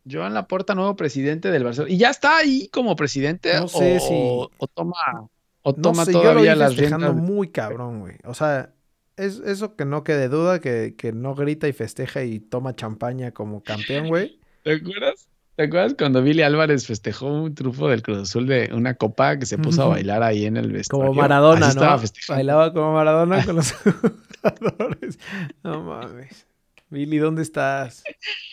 Joan 0.08 0.32
Laporta, 0.32 0.76
nuevo 0.76 0.94
presidente 0.94 1.50
del 1.50 1.64
Barcelona. 1.64 1.92
¿Y 1.92 1.98
ya 1.98 2.10
está 2.10 2.36
ahí 2.36 2.68
como 2.68 2.94
presidente? 2.94 3.52
No 3.58 3.66
sé 3.66 3.98
si. 3.98 4.14
O 4.14 4.68
toma, 4.72 5.28
o 5.62 5.74
toma 5.74 6.06
todavía 6.06 6.54
yo 6.54 6.60
las 6.60 6.76
riendas. 6.76 7.16
muy 7.16 7.48
cabrón, 7.48 7.98
güey. 7.98 8.14
O 8.22 8.32
sea, 8.32 8.75
es 9.16 9.38
eso 9.40 9.76
que 9.76 9.84
no 9.84 10.04
quede 10.04 10.28
duda, 10.28 10.60
que, 10.60 10.94
que 10.96 11.12
no 11.12 11.34
grita 11.34 11.68
y 11.68 11.72
festeja 11.72 12.22
y 12.24 12.40
toma 12.40 12.76
champaña 12.76 13.32
como 13.32 13.62
campeón, 13.62 14.08
güey. 14.08 14.38
¿Te 14.62 14.74
acuerdas? 14.74 15.28
¿Te 15.56 15.62
acuerdas 15.64 15.94
cuando 15.96 16.22
Billy 16.22 16.42
Álvarez 16.42 16.86
festejó 16.86 17.28
un 17.28 17.54
trufo 17.54 17.88
del 17.88 18.02
Cruz 18.02 18.18
Azul 18.18 18.46
de 18.46 18.68
una 18.74 18.94
copa 18.94 19.38
que 19.38 19.46
se 19.46 19.56
puso 19.56 19.84
a 19.84 19.86
bailar 19.86 20.22
ahí 20.22 20.44
en 20.44 20.58
el 20.58 20.70
vestuario? 20.70 21.08
Como 21.08 21.22
Maradona, 21.22 21.72
¿no? 21.72 21.98
Bailaba 22.28 22.74
como 22.74 22.92
Maradona 22.92 23.42
con 23.42 23.56
los 23.56 23.72
jugadores. 23.72 25.18
No 25.62 25.82
mames. 25.82 26.46
Billy, 26.90 27.16
¿dónde 27.16 27.40
estás? 27.40 28.04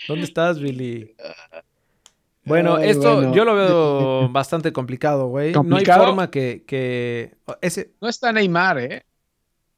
¿Dónde 0.07 0.23
estás, 0.23 0.61
Billy? 0.61 1.13
Bueno, 2.45 2.77
esto 2.77 3.33
yo 3.33 3.43
lo 3.43 3.55
veo 3.55 4.29
bastante 4.29 4.71
complicado, 4.71 5.27
güey. 5.27 5.51
No 5.51 5.75
hay 5.75 5.85
forma 5.85 6.31
que, 6.31 6.63
que... 6.65 7.35
Ese... 7.59 7.91
No 7.99 8.07
está 8.07 8.31
Neymar, 8.31 8.79
¿eh? 8.79 9.05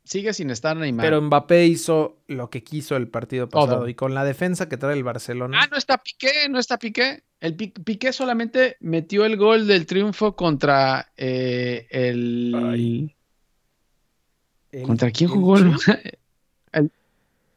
Sigue 0.05 0.33
sin 0.33 0.49
estar 0.51 0.77
Neymar. 0.77 1.05
Pero 1.05 1.21
Mbappé 1.21 1.65
hizo 1.65 2.19
lo 2.27 2.49
que 2.49 2.63
quiso 2.63 2.95
el 2.95 3.07
partido 3.07 3.49
pasado. 3.49 3.89
Y 3.89 3.95
con 3.95 4.13
la 4.13 4.23
defensa 4.23 4.69
que 4.69 4.77
trae 4.77 4.93
el 4.93 5.03
Barcelona. 5.03 5.59
Ah, 5.61 5.67
no 5.69 5.77
está 5.77 5.97
Piqué, 5.97 6.47
no 6.49 6.59
está 6.59 6.77
Piqué. 6.77 7.23
El 7.41 7.55
Piqué 7.55 8.13
solamente 8.13 8.77
metió 8.79 9.25
el 9.25 9.35
gol 9.35 9.67
del 9.67 9.85
triunfo 9.85 10.35
contra 10.35 11.11
eh, 11.17 11.87
el... 11.89 13.13
¿Contra 14.85 15.11
quién 15.11 15.29
jugó? 15.29 15.57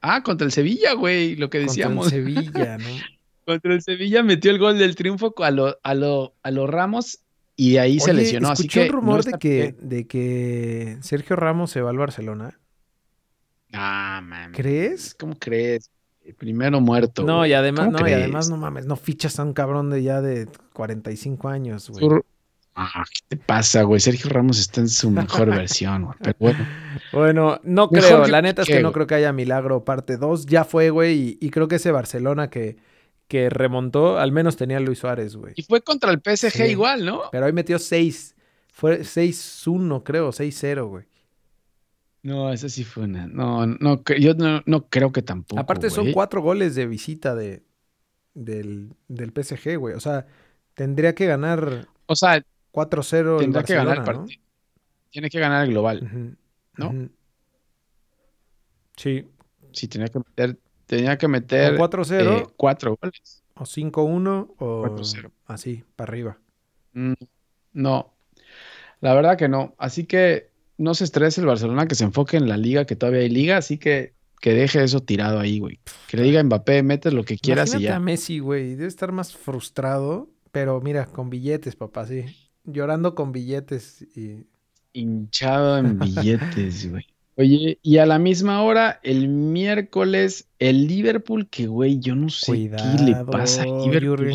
Ah, 0.00 0.22
contra 0.22 0.44
el 0.44 0.52
Sevilla, 0.52 0.92
güey, 0.92 1.34
lo 1.34 1.50
que 1.50 1.58
decíamos. 1.58 2.12
Contra 2.12 2.18
el 2.18 2.44
Sevilla, 2.44 2.78
¿no? 2.78 2.84
contra 3.44 3.74
el 3.74 3.82
Sevilla 3.82 4.22
metió 4.22 4.52
el 4.52 4.58
gol 4.60 4.78
del 4.78 4.94
triunfo 4.94 5.34
a 5.38 5.50
lo, 5.50 5.76
a 5.82 5.94
lo, 5.94 6.34
a 6.44 6.52
los 6.52 6.70
Ramos 6.70 7.20
y 7.60 7.76
ahí 7.78 7.98
se 7.98 8.14
lesionó. 8.14 8.50
Así 8.50 8.68
que 8.68 8.82
un 8.82 8.88
rumor 8.88 9.24
de, 9.24 9.32
que, 9.32 9.74
de 9.80 10.06
que 10.06 10.96
Sergio 11.00 11.34
Ramos 11.34 11.72
se 11.72 11.80
va 11.80 11.90
al 11.90 11.98
Barcelona. 11.98 12.60
Ah, 13.72 14.20
man. 14.22 14.52
¿Crees? 14.52 15.16
¿Cómo 15.18 15.34
crees? 15.36 15.90
Primero 16.38 16.80
muerto. 16.80 17.24
No, 17.24 17.44
y 17.44 17.54
además, 17.54 17.90
no, 17.90 18.08
y 18.08 18.12
además, 18.12 18.48
no 18.48 18.58
mames, 18.58 18.86
no 18.86 18.94
fichas 18.94 19.40
a 19.40 19.42
un 19.42 19.54
cabrón 19.54 19.90
de 19.90 20.04
ya 20.04 20.20
de 20.20 20.46
45 20.72 21.48
años, 21.48 21.90
güey. 21.90 22.22
Ah, 22.76 23.02
¿qué 23.12 23.36
te 23.36 23.44
pasa, 23.44 23.82
güey? 23.82 23.98
Sergio 23.98 24.30
Ramos 24.30 24.60
está 24.60 24.80
en 24.80 24.88
su 24.88 25.10
mejor 25.10 25.50
versión, 25.50 26.04
güey. 26.04 26.16
Pero 26.22 26.36
bueno. 26.38 26.66
Bueno, 27.12 27.60
no 27.64 27.88
creo. 27.88 28.26
La 28.28 28.42
neta 28.42 28.62
es 28.62 28.68
que 28.68 28.82
no 28.82 28.92
creo 28.92 29.06
que 29.06 29.16
haya 29.16 29.32
milagro 29.32 29.84
parte 29.84 30.16
2. 30.16 30.46
Ya 30.46 30.64
fue, 30.64 30.90
güey. 30.90 31.38
y, 31.40 31.50
creo 31.50 31.66
que 31.66 31.76
ese 31.76 31.90
Barcelona 31.90 32.50
que, 32.50 32.76
que 33.28 33.50
remontó, 33.50 34.18
al 34.18 34.32
menos 34.32 34.56
tenía 34.56 34.80
Luis 34.80 34.98
Suárez, 34.98 35.36
güey. 35.36 35.52
Y 35.56 35.62
fue 35.62 35.82
contra 35.82 36.10
el 36.10 36.20
PSG 36.24 36.70
igual, 36.70 37.04
¿no? 37.04 37.22
Pero 37.30 37.46
ahí 37.46 37.52
metió 37.52 37.78
6. 37.78 38.34
Fue 38.72 39.00
6-1, 39.00 40.02
creo, 40.02 40.30
6-0, 40.30 40.88
güey. 40.88 41.04
No, 42.22 42.52
esa 42.52 42.68
sí 42.68 42.84
fue 42.84 43.04
una. 43.04 43.26
No, 43.26 43.66
no, 43.66 44.02
yo 44.18 44.34
no, 44.34 44.88
creo 44.88 45.12
que 45.12 45.22
tampoco. 45.22 45.60
Aparte, 45.60 45.90
son 45.90 46.12
cuatro 46.12 46.42
goles 46.42 46.74
de 46.74 46.86
visita 46.86 47.34
de, 47.34 47.62
del, 48.34 48.94
del 49.08 49.32
PSG, 49.32 49.76
güey. 49.76 49.94
O 49.94 50.00
sea, 50.00 50.26
tendría 50.74 51.14
que 51.14 51.26
ganar. 51.26 51.86
O 52.06 52.16
sea, 52.16 52.42
4-0 52.72 53.38
Tendría 53.38 53.62
que 53.62 53.74
ganar 53.74 53.98
el 53.98 54.04
partido. 54.04 54.40
Tiene 55.10 55.30
que 55.30 55.38
ganar 55.38 55.64
el 55.64 55.70
global. 55.70 56.36
¿No? 56.76 57.08
Sí. 58.96 59.26
Sí, 59.72 59.88
tenía 59.88 60.08
que 60.08 60.18
meter 60.18 60.58
Tenía 60.88 61.18
que 61.18 61.28
meter 61.28 61.76
4-0. 61.76 62.38
Eh, 62.40 62.46
cuatro 62.56 62.98
goles. 63.00 63.42
O 63.54 63.64
5-1 63.64 64.54
o 64.58 64.82
4-0. 64.84 65.30
Así, 65.46 65.84
para 65.94 66.10
arriba. 66.10 66.38
Mm, 66.94 67.12
no, 67.74 68.14
la 69.00 69.12
verdad 69.12 69.36
que 69.36 69.48
no. 69.48 69.74
Así 69.78 70.04
que 70.04 70.50
no 70.78 70.94
se 70.94 71.04
estrese 71.04 71.42
el 71.42 71.46
Barcelona, 71.46 71.86
que 71.86 71.94
se 71.94 72.04
enfoque 72.04 72.38
en 72.38 72.48
la 72.48 72.56
liga, 72.56 72.86
que 72.86 72.96
todavía 72.96 73.20
hay 73.20 73.28
liga, 73.28 73.58
así 73.58 73.76
que 73.76 74.14
que 74.40 74.54
deje 74.54 74.82
eso 74.82 75.00
tirado 75.00 75.40
ahí, 75.40 75.58
güey. 75.58 75.78
Que 76.08 76.16
le 76.16 76.22
diga 76.22 76.40
a 76.40 76.44
Mbappé, 76.44 76.82
metes 76.82 77.12
lo 77.12 77.24
que 77.24 77.36
quieras 77.36 77.74
y 77.74 77.82
ya. 77.82 77.96
a 77.96 78.00
Messi, 78.00 78.38
güey. 78.38 78.76
Debe 78.76 78.86
estar 78.86 79.12
más 79.12 79.36
frustrado, 79.36 80.30
pero 80.52 80.80
mira, 80.80 81.04
con 81.04 81.28
billetes, 81.28 81.76
papá, 81.76 82.06
sí. 82.06 82.24
Llorando 82.64 83.14
con 83.14 83.32
billetes 83.32 84.02
y... 84.16 84.46
Hinchado 84.94 85.76
en 85.78 85.98
billetes, 85.98 86.90
güey. 86.90 87.04
Oye, 87.38 87.78
y 87.84 87.98
a 87.98 88.06
la 88.06 88.18
misma 88.18 88.64
hora, 88.64 88.98
el 89.04 89.28
miércoles, 89.28 90.48
el 90.58 90.88
Liverpool, 90.88 91.48
que 91.48 91.68
güey, 91.68 92.00
yo 92.00 92.16
no 92.16 92.30
sé 92.30 92.68
qué 92.76 93.04
le 93.04 93.14
pasa 93.24 93.62
a 93.62 93.66
Liverpool. 93.66 94.34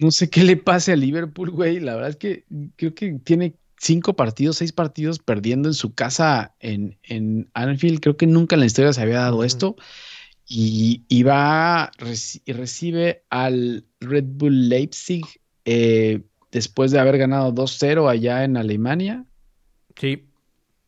No 0.00 0.10
sé 0.10 0.28
qué 0.28 0.42
le 0.42 0.56
pasa 0.56 0.92
a 0.92 0.96
Liverpool, 0.96 1.50
güey. 1.50 1.78
La 1.78 1.94
verdad 1.94 2.10
es 2.10 2.16
que 2.16 2.46
creo 2.74 2.96
que 2.96 3.12
tiene 3.22 3.54
cinco 3.78 4.16
partidos, 4.16 4.56
seis 4.56 4.72
partidos 4.72 5.20
perdiendo 5.20 5.68
en 5.68 5.74
su 5.74 5.94
casa 5.94 6.56
en, 6.58 6.98
en 7.04 7.48
Anfield. 7.54 8.00
Creo 8.00 8.16
que 8.16 8.26
nunca 8.26 8.56
en 8.56 8.60
la 8.60 8.66
historia 8.66 8.92
se 8.92 9.00
había 9.00 9.20
dado 9.20 9.44
esto. 9.44 9.76
Y, 10.48 11.04
y 11.06 11.22
va 11.22 11.92
y 12.44 12.52
recibe 12.52 13.22
al 13.30 13.84
Red 14.00 14.24
Bull 14.26 14.68
Leipzig 14.68 15.24
eh, 15.64 16.22
después 16.50 16.90
de 16.90 16.98
haber 16.98 17.18
ganado 17.18 17.54
2-0 17.54 18.10
allá 18.10 18.42
en 18.42 18.56
Alemania. 18.56 19.24
Sí. 19.94 20.26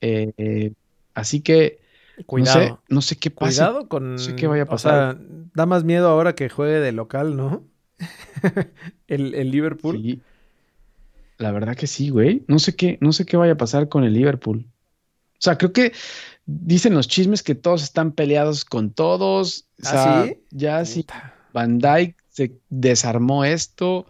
Eh, 0.03 0.73
así 1.15 1.41
que 1.41 1.81
Cuidado. 2.27 2.83
No 2.89 3.01
sé, 3.01 3.17
qué 3.17 3.31
pasa. 3.31 3.67
Cuidado 3.67 3.89
con. 3.89 4.13
No 4.13 4.19
sé 4.19 4.37
qué 4.37 4.47
vaya 4.47 4.65
a 4.65 4.67
pasar. 4.67 4.93
O 4.93 5.19
sea, 5.19 5.27
da 5.55 5.67
más 5.67 5.85
miedo 5.85 6.09
ahora 6.09 6.35
que 6.35 6.49
juegue 6.49 6.81
de 6.81 6.93
local, 6.93 7.37
¿no? 7.37 7.65
el, 9.09 9.51
Liverpool. 9.51 9.97
Sí. 9.97 10.21
La 11.39 11.53
verdad 11.53 11.77
que 11.77 11.87
sí, 11.87 12.11
güey. 12.11 12.45
No 12.47 12.59
sé 12.59 12.77
qué, 12.77 12.99
no 13.01 13.13
sé 13.13 13.25
qué 13.25 13.37
vaya 13.37 13.55
a 13.55 13.57
pasar 13.57 13.89
con 13.89 14.05
el 14.05 14.13
Liverpool. 14.13 14.67
O 15.35 15.41
sea, 15.45 15.59
creo 15.59 15.73
que 15.73 15.93
dicen 16.47 16.95
los 16.95 17.09
chismes 17.09 17.43
que 17.43 17.55
todos 17.55 17.83
están 17.83 18.13
peleados 18.13 18.65
con 18.65 18.91
todos. 18.91 19.67
O 19.83 19.89
¿Ah, 19.89 20.25
sí? 20.27 20.39
Ya 20.51 20.85
sí. 20.85 21.07
Van 21.53 21.79
Dyke 21.79 22.17
se 22.29 22.53
desarmó 22.69 23.45
esto. 23.45 24.07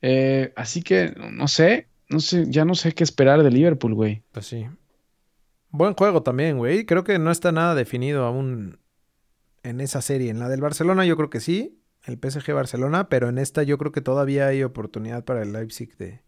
Eh, 0.00 0.52
así 0.56 0.82
que 0.82 1.12
no 1.32 1.48
sé, 1.48 1.88
no 2.08 2.20
sé, 2.20 2.44
ya 2.48 2.64
no 2.64 2.74
sé 2.74 2.92
qué 2.92 3.04
esperar 3.04 3.42
de 3.42 3.50
Liverpool, 3.50 3.94
güey. 3.94 4.22
Pues 4.32 4.46
sí. 4.46 4.66
Buen 5.70 5.94
juego 5.94 6.22
también, 6.22 6.58
güey. 6.58 6.86
Creo 6.86 7.04
que 7.04 7.18
no 7.18 7.30
está 7.30 7.52
nada 7.52 7.74
definido 7.74 8.24
aún 8.24 8.78
en 9.62 9.80
esa 9.80 10.00
serie. 10.00 10.30
En 10.30 10.38
la 10.38 10.48
del 10.48 10.60
Barcelona 10.60 11.04
yo 11.04 11.16
creo 11.16 11.30
que 11.30 11.40
sí, 11.40 11.78
el 12.04 12.18
PSG 12.18 12.52
Barcelona, 12.52 13.08
pero 13.08 13.28
en 13.28 13.38
esta 13.38 13.62
yo 13.62 13.78
creo 13.78 13.92
que 13.92 14.00
todavía 14.00 14.46
hay 14.46 14.62
oportunidad 14.62 15.24
para 15.24 15.42
el 15.42 15.52
Leipzig 15.52 15.96
de, 15.98 16.22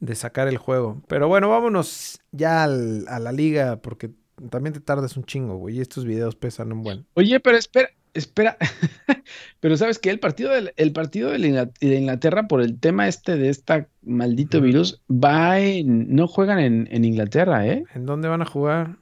de 0.00 0.14
sacar 0.14 0.48
el 0.48 0.58
juego. 0.58 1.02
Pero 1.08 1.28
bueno, 1.28 1.48
vámonos 1.48 2.20
ya 2.32 2.64
a 2.64 2.68
la 2.68 3.32
liga 3.32 3.76
porque 3.82 4.10
también 4.50 4.72
te 4.72 4.80
tardas 4.80 5.16
un 5.16 5.24
chingo, 5.24 5.56
güey. 5.56 5.76
Y 5.76 5.80
estos 5.80 6.04
videos 6.04 6.36
pesan 6.36 6.72
un 6.72 6.82
buen. 6.82 7.06
Oye, 7.14 7.40
pero 7.40 7.56
espera, 7.56 7.90
espera. 8.16 8.56
pero 9.60 9.76
sabes 9.76 9.98
que 9.98 10.10
el 10.10 10.18
partido, 10.18 10.50
del, 10.50 10.72
el 10.76 10.92
partido 10.92 11.30
de 11.30 11.68
Inglaterra 11.80 12.48
por 12.48 12.60
el 12.62 12.78
tema 12.78 13.08
este 13.08 13.36
de 13.36 13.48
este 13.48 13.86
maldito 14.02 14.60
virus 14.60 15.02
va 15.10 15.60
en, 15.60 16.14
no 16.14 16.26
juegan 16.26 16.58
en, 16.58 17.04
Inglaterra, 17.04 17.66
¿eh? 17.66 17.84
¿En 17.94 18.06
dónde 18.06 18.28
van 18.28 18.42
a 18.42 18.46
jugar? 18.46 18.96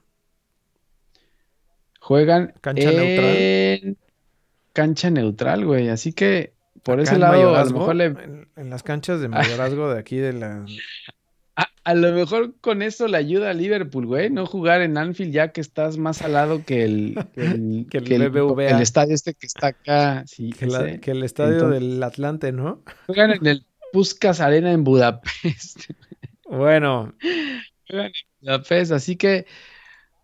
Juegan 2.00 2.52
Cancha 2.60 2.90
en 2.90 2.96
neutral. 2.96 3.96
cancha 4.72 5.10
neutral, 5.10 5.64
güey. 5.64 5.88
Así 5.88 6.12
que 6.12 6.52
por 6.82 6.94
Acá 6.94 7.02
ese 7.02 7.14
en 7.14 7.20
lado, 7.20 7.56
a 7.56 7.64
lo 7.64 7.70
mejor 7.70 7.96
le, 7.96 8.04
en, 8.04 8.48
en 8.56 8.70
las 8.70 8.82
canchas 8.82 9.20
de 9.20 9.28
mayorazgo 9.28 9.92
de 9.92 9.98
aquí 9.98 10.16
de 10.16 10.34
la... 10.34 10.66
a, 11.84 11.94
lo 11.94 12.12
mejor 12.12 12.54
con 12.60 12.82
eso 12.82 13.06
le 13.08 13.16
ayuda 13.16 13.50
a 13.50 13.54
Liverpool, 13.54 14.06
güey, 14.06 14.30
no 14.30 14.46
jugar 14.46 14.82
en 14.82 14.96
Anfield 14.98 15.32
ya 15.32 15.52
que 15.52 15.60
estás 15.60 15.96
más 15.98 16.22
al 16.22 16.32
lado 16.32 16.64
que 16.64 16.84
el, 16.84 17.14
que 17.34 17.42
el, 17.42 17.86
Que 17.90 17.98
el 17.98 18.04
que 18.04 18.14
el 18.16 18.80
estadio 18.80 19.14
este 19.14 19.34
que 19.34 19.46
está 19.46 19.68
acá. 19.68 20.24
Sí, 20.26 20.50
Que, 20.52 20.66
la- 20.66 20.88
el 20.88 21.22
estadio 21.22 21.54
Entonces- 21.54 21.80
del 21.80 22.02
Atlante, 22.02 22.52
¿no? 22.52 22.82
Juegan 23.06 23.30
en 23.32 23.46
el 23.46 23.66
Puskas 23.92 24.40
Arena 24.40 24.72
en 24.72 24.84
Budapest. 24.84 25.80
Bueno, 26.46 27.14
Juegan 27.88 28.06
en 28.06 28.12
Budapest, 28.40 28.92
así 28.92 29.16
que 29.16 29.46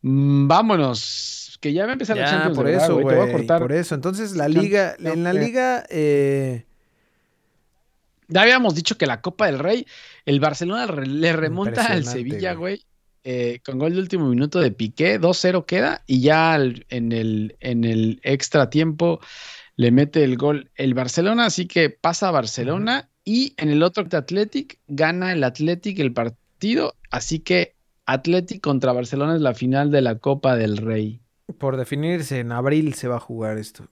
mm, 0.02 0.46
vámonos. 0.48 1.58
Que 1.61 1.72
ya 1.72 1.84
va 1.84 1.90
a 1.90 1.92
empezar 1.94 2.16
la 2.16 2.24
ya 2.24 2.30
Champions, 2.30 2.56
por 2.56 2.68
eso, 2.68 2.94
güey. 2.94 3.06
Te 3.08 3.20
voy 3.20 3.28
a 3.28 3.32
cortar. 3.32 3.61
por 3.61 3.72
eso. 3.72 3.94
Entonces 3.94 4.36
la 4.36 4.48
liga, 4.48 4.96
en 4.98 5.24
la 5.24 5.32
liga, 5.32 5.84
eh, 5.90 6.64
Ya 8.28 8.42
habíamos 8.42 8.74
dicho 8.74 8.96
que 8.96 9.06
la 9.06 9.20
Copa 9.20 9.46
del 9.46 9.58
Rey, 9.58 9.86
el 10.31 10.41
Barcelona 10.41 10.87
le 10.87 11.33
remonta 11.33 11.87
al 11.87 12.05
Sevilla, 12.05 12.55
güey. 12.55 12.83
eh, 13.22 13.61
con 13.64 13.78
gol 13.78 13.93
de 13.95 14.01
último 14.01 14.26
minuto 14.28 14.61
de 14.61 14.70
Piqué, 14.70 15.20
2-0 15.20 15.66
queda, 15.66 16.03
y 16.07 16.20
ya 16.22 16.55
al- 16.55 16.87
en, 16.89 17.12
el, 17.12 17.57
en 17.61 17.85
el 17.85 18.18
extra 18.22 18.70
tiempo 18.70 19.20
le 19.76 19.91
mete 19.91 20.24
el 20.24 20.37
gol 20.39 20.70
el 20.74 20.95
Barcelona, 20.95 21.45
así 21.47 21.66
que 21.66 21.91
pasa 21.91 22.28
a 22.28 22.31
Barcelona, 22.31 23.11
y 23.24 23.53
en 23.59 23.68
el 23.68 23.83
otro 23.83 24.07
Athletic 24.11 24.78
gana 24.89 25.33
el 25.33 25.45
Athletic 25.45 25.99
el 25.99 26.12
partido, 26.14 26.95
así 27.11 27.41
que 27.41 27.74
Athletic 28.07 28.61
contra 28.62 28.93
Barcelona 28.95 29.35
es 29.37 29.43
la 29.43 29.53
final 29.55 29.91
de 29.91 30.01
la 30.01 30.14
Copa 30.18 30.57
del 30.57 30.78
Rey 30.78 31.20
por 31.59 31.76
definirse, 31.76 32.39
en 32.39 32.53
abril 32.53 32.95
se 32.95 33.09
va 33.09 33.16
a 33.16 33.20
jugar 33.20 33.59
esto. 33.59 33.89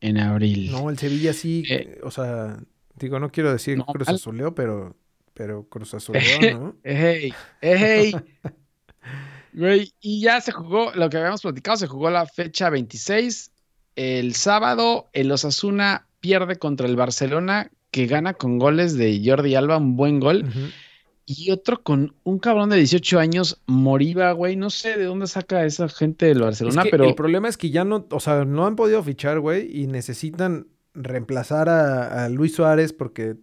en 0.00 0.18
abril. 0.18 0.70
No, 0.70 0.90
el 0.90 0.98
Sevilla 0.98 1.32
sí, 1.32 1.64
Eh. 1.68 1.98
o 2.04 2.10
sea, 2.12 2.56
digo, 2.94 3.18
no 3.18 3.32
quiero 3.32 3.50
decir 3.52 3.78
No, 3.78 3.86
Cruz 3.86 4.06
mal. 4.06 4.14
Azuleó, 4.16 4.54
pero, 4.54 4.94
pero 5.38 5.68
Cruz 5.68 5.94
Azuleó, 5.94 6.58
¿no? 6.58 6.76
¡Ey! 6.82 7.32
¡Ey! 7.62 8.12
Güey, 9.54 9.92
y 10.00 10.20
ya 10.20 10.40
se 10.40 10.52
jugó, 10.52 10.92
lo 10.94 11.08
que 11.08 11.16
habíamos 11.16 11.40
platicado, 11.40 11.78
se 11.78 11.86
jugó 11.88 12.10
la 12.10 12.26
fecha 12.26 12.70
26. 12.70 13.50
El 13.96 14.34
sábado, 14.34 15.08
el 15.12 15.32
Osasuna 15.32 16.06
pierde 16.20 16.56
contra 16.56 16.86
el 16.86 16.94
Barcelona, 16.94 17.70
que 17.90 18.06
gana 18.06 18.34
con 18.34 18.58
goles 18.58 18.96
de 18.96 19.20
Jordi 19.24 19.56
Alba, 19.56 19.78
un 19.78 19.96
buen 19.96 20.20
gol. 20.20 20.44
Y 21.24 21.50
otro 21.50 21.82
con 21.82 22.14
un 22.22 22.38
cabrón 22.38 22.68
de 22.68 22.76
18 22.76 23.18
años, 23.18 23.60
Moriba, 23.66 24.30
güey. 24.32 24.54
No 24.54 24.70
sé 24.70 24.96
de 24.96 25.06
dónde 25.06 25.26
saca 25.26 25.64
esa 25.64 25.88
gente 25.88 26.26
del 26.26 26.38
Es 26.38 26.44
Barcelona, 26.44 26.84
que 26.84 26.90
pero 26.90 27.04
el 27.04 27.16
problema 27.16 27.48
es 27.48 27.56
que 27.56 27.70
ya 27.70 27.84
no, 27.84 28.06
o 28.10 28.20
sea, 28.20 28.44
no 28.44 28.64
han 28.64 28.76
podido 28.76 29.02
fichar, 29.02 29.40
güey, 29.40 29.68
y 29.76 29.88
necesitan 29.88 30.68
reemplazar 30.94 31.68
a, 31.68 32.26
a 32.26 32.28
Luis 32.28 32.54
Suárez 32.54 32.92
porque 32.92 33.36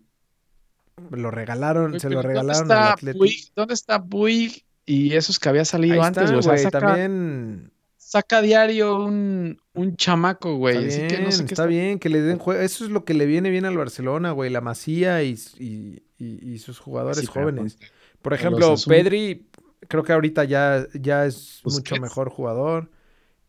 lo 1.12 1.32
regalaron, 1.32 2.00
se 2.00 2.10
lo 2.10 2.22
regalaron 2.22 2.68
¿dónde 2.68 2.74
al 2.74 2.92
Atlético. 2.94 3.24
Puig? 3.26 3.52
¿Dónde 3.56 3.74
está 3.74 4.04
Puig? 4.04 4.64
Y 4.86 5.14
esos 5.14 5.40
que 5.40 5.50
había 5.50 5.66
salido 5.66 5.96
Ahí 5.96 6.00
antes, 6.02 6.24
está. 6.26 6.38
O 6.38 6.42
sea, 6.42 6.58
saca, 6.58 6.80
también 6.80 7.72
saca 7.98 8.42
diario 8.42 9.04
un, 9.04 9.60
un 9.74 9.96
chamaco, 9.98 10.56
güey. 10.58 10.78
está 10.78 10.88
Así 10.88 10.98
bien, 11.00 11.08
que 11.08 11.20
no 11.22 11.32
sé 11.32 11.46
qué 11.46 11.54
está 11.54 11.66
bien 11.66 12.00
que 12.00 12.10
le 12.10 12.22
den 12.22 12.38
juego. 12.38 12.62
Eso 12.62 12.86
es 12.86 12.92
lo 12.92 13.04
que 13.04 13.14
le 13.14 13.26
viene 13.26 13.50
bien 13.50 13.66
al 13.66 13.78
Barcelona, 13.78 14.32
güey, 14.32 14.50
la 14.52 14.62
Masía 14.62 15.24
y, 15.24 15.38
y- 15.60 16.04
y- 16.18 16.54
y 16.54 16.58
sus 16.60 16.80
jugadores 16.80 17.20
Sí, 17.20 17.26
jóvenes. 17.26 17.76
ponte- 17.76 17.92
Por 18.22 18.34
ejemplo, 18.34 18.76
Pedri, 18.88 19.48
creo 19.88 20.04
que 20.04 20.14
ahorita 20.14 20.44
ya, 20.46 20.88
ya 20.94 21.26
es 21.26 21.62
mucho 21.66 21.98
mejor 21.98 22.30
jugador. 22.30 22.90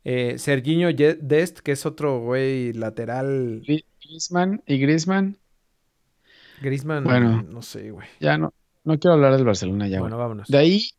Eh, 0.05 0.39
Serginho 0.39 0.89
Dest, 0.93 1.59
que 1.61 1.73
es 1.73 1.85
otro 1.85 2.21
güey 2.21 2.73
lateral. 2.73 3.63
Gri- 3.67 3.85
Griezmann 4.03 4.63
y 4.67 4.79
Griezmann. 4.79 5.37
Griezmann, 6.61 7.05
Bueno. 7.05 7.43
no 7.43 7.63
sé, 7.63 7.91
güey. 7.91 8.07
Ya 8.21 8.39
no, 8.39 8.53
no 8.85 8.99
quiero 8.99 9.15
hablar 9.15 9.35
del 9.37 9.45
Barcelona 9.45 9.89
ya. 9.89 10.01
Bueno, 10.01 10.17
vámonos. 10.19 10.49
De 10.49 10.59
ahí 10.59 10.91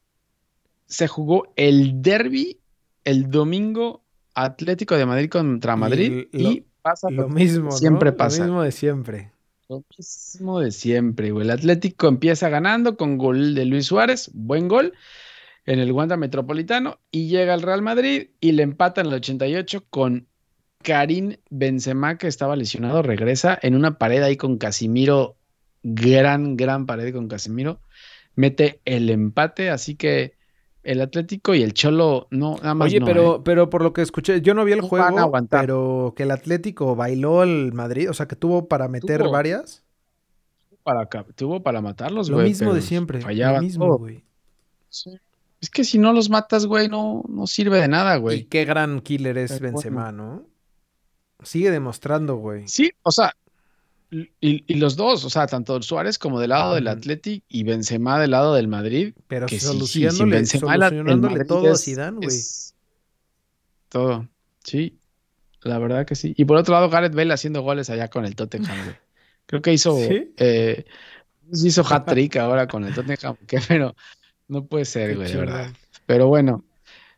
se 0.86 1.08
jugó 1.08 1.52
el 1.56 2.02
derby 2.02 2.60
el 3.04 3.30
domingo 3.30 4.04
Atlético 4.36 4.96
de 4.96 5.06
Madrid 5.06 5.30
contra 5.30 5.74
Y 5.74 5.78
Madrid 5.78 6.28
lo- 6.32 6.40
y 6.52 6.66
pasa 6.82 7.10
Lo 7.10 7.28
mismo, 7.30 7.66
¿no? 7.66 7.72
siempre 7.72 8.12
pasa. 8.12 8.40
Lo 8.40 8.44
mismo 8.46 8.62
de 8.64 8.72
siempre. 8.72 9.32
Lo 9.70 9.84
mismo 9.98 10.60
de 10.62 10.72
siempre, 10.72 11.32
güey. 11.32 11.46
El 11.46 11.52
Atlético 11.52 12.08
empieza 12.08 12.48
ganando 12.50 12.96
con 12.96 13.18
gol 13.18 13.54
de 13.56 13.66
Luis 13.66 13.88
Suárez, 13.88 14.30
buen 14.34 14.68
gol 14.70 14.94
en 15.66 15.80
el 15.80 15.92
Wanda 15.92 16.16
Metropolitano 16.16 17.00
y 17.12 17.28
llega 17.28 17.54
al 17.54 17.62
Real 17.62 17.82
Madrid 17.82 18.30
y 18.40 18.54
le 18.54 18.64
empata 18.64 19.02
en 19.02 19.08
el 19.08 19.14
88 19.16 19.84
con 19.90 20.28
Karim 20.84 21.36
Benzema 21.50 22.18
que 22.18 22.28
estaba 22.28 22.56
lesionado, 22.56 23.02
regresa 23.02 23.58
en 23.62 23.76
una 23.76 23.98
pared 23.98 24.22
ahí 24.24 24.38
con 24.38 24.58
Casimiro, 24.58 25.36
gran, 25.94 26.58
gran 26.58 26.86
pared 26.86 27.14
con 27.14 27.28
Casimiro, 27.28 27.80
mete 28.36 28.82
el 28.86 29.10
empate, 29.10 29.70
así 29.70 29.96
que 29.96 30.36
el 30.84 31.02
Atlético 31.02 31.54
y 31.56 31.64
el 31.64 31.74
Cholo 31.74 32.28
no, 32.32 32.56
nada 32.58 32.74
más 32.76 32.86
Oye, 32.88 33.00
no, 33.02 33.06
pero, 33.06 33.36
¿eh? 33.38 33.42
pero 33.44 33.70
por 33.70 33.82
lo 33.84 33.94
que 33.94 34.02
escuché, 34.02 34.42
yo 34.42 34.54
no 34.54 34.64
vi 34.66 34.72
el 34.74 34.82
No 34.82 34.96
van 34.98 35.16
a 35.16 35.20
juego, 35.20 35.20
aguantar. 35.20 35.62
pero 35.62 36.14
que 36.16 36.24
el 36.24 36.32
Atlético 36.32 36.96
bailó 36.96 37.42
al 37.42 37.74
Madrid, 37.74 38.10
o 38.10 38.14
sea, 38.14 38.28
que 38.28 38.36
tuvo 38.36 38.68
para 38.68 38.88
meter 38.88 39.22
Tuvo. 39.22 39.32
varias. 39.32 39.84
para, 40.84 41.06
tuvo 41.36 41.62
para 41.64 41.82
matarlos, 41.82 42.30
Lo 42.30 42.38
güey, 42.38 42.50
mismo 42.50 42.74
de 42.74 42.82
siempre. 42.82 43.22
fallaban 43.22 43.56
Lo 43.56 43.62
mismo, 43.62 43.98
güey. 43.98 44.24
Sí. 44.90 45.12
Es 45.60 45.70
que 45.70 45.84
si 45.84 45.98
no 45.98 46.14
los 46.14 46.30
matas, 46.30 46.66
güey, 46.68 46.88
no, 46.88 47.24
no 47.28 47.48
sirve 47.48 47.80
de 47.82 47.88
nada, 47.88 48.18
Y 48.18 48.20
güey. 48.22 48.46
qué 48.46 48.64
gran 48.64 49.02
killer 49.02 49.38
es 49.38 49.60
Benzema, 49.60 50.12
¿no? 50.12 50.46
Sigue 51.44 51.72
demostrando, 51.72 52.36
güey. 52.38 52.68
Sí, 52.68 52.92
o 53.04 53.12
sea, 53.12 53.34
y, 54.10 54.30
y 54.42 54.76
los 54.76 54.96
dos, 54.96 55.26
o 55.26 55.30
sea, 55.30 55.48
tanto 55.48 55.82
Suárez 55.82 56.18
como 56.18 56.40
del 56.40 56.50
lado 56.52 56.76
del. 56.76 56.88
Atleti 56.88 57.44
y 57.50 57.64
Benzema 57.64 58.20
del 58.20 58.32
lado 58.32 58.54
del 58.56 58.68
Madrid, 58.68 59.14
Pero 59.28 59.48
que 59.48 59.56
sí, 59.60 59.60
sí, 59.60 59.66
sin 59.68 59.74
solucionándole, 59.80 60.46
solucionándole 60.46 61.46
todo 61.46 61.68
a 61.70 61.74
es- 61.74 61.84
Zidane, 61.84 62.18
güey. 62.26 62.38
Todo, 63.90 64.28
sí, 64.64 64.98
la 65.62 65.80
verdad 65.80 66.06
que 66.06 66.16
sí. 66.16 66.34
Y 66.38 66.46
por 66.46 66.58
otro 66.58 66.74
lado, 66.74 66.90
Gareth 66.90 67.16
Bale 67.16 67.34
haciendo 67.34 67.62
goles 67.62 67.90
allá 67.90 68.10
con 68.10 68.26
el 68.26 68.36
Tottenham, 68.36 68.78
güey. 68.84 68.96
Creo 69.46 69.62
que 69.62 69.74
hizo, 69.74 69.96
¿Sí? 70.08 70.34
eh, 70.38 70.86
hizo 71.54 71.84
hat-trick 71.90 72.36
ahora 72.38 72.68
con 72.68 72.84
el 72.86 72.94
Tottenham, 72.94 73.36
que 73.48 73.60
pero 73.68 73.96
no 74.48 74.66
puede 74.66 74.86
ser, 74.86 75.16
güey, 75.16 75.32
de 75.32 75.38
verdad. 75.38 75.72
Pero 76.06 76.28
bueno, 76.28 76.64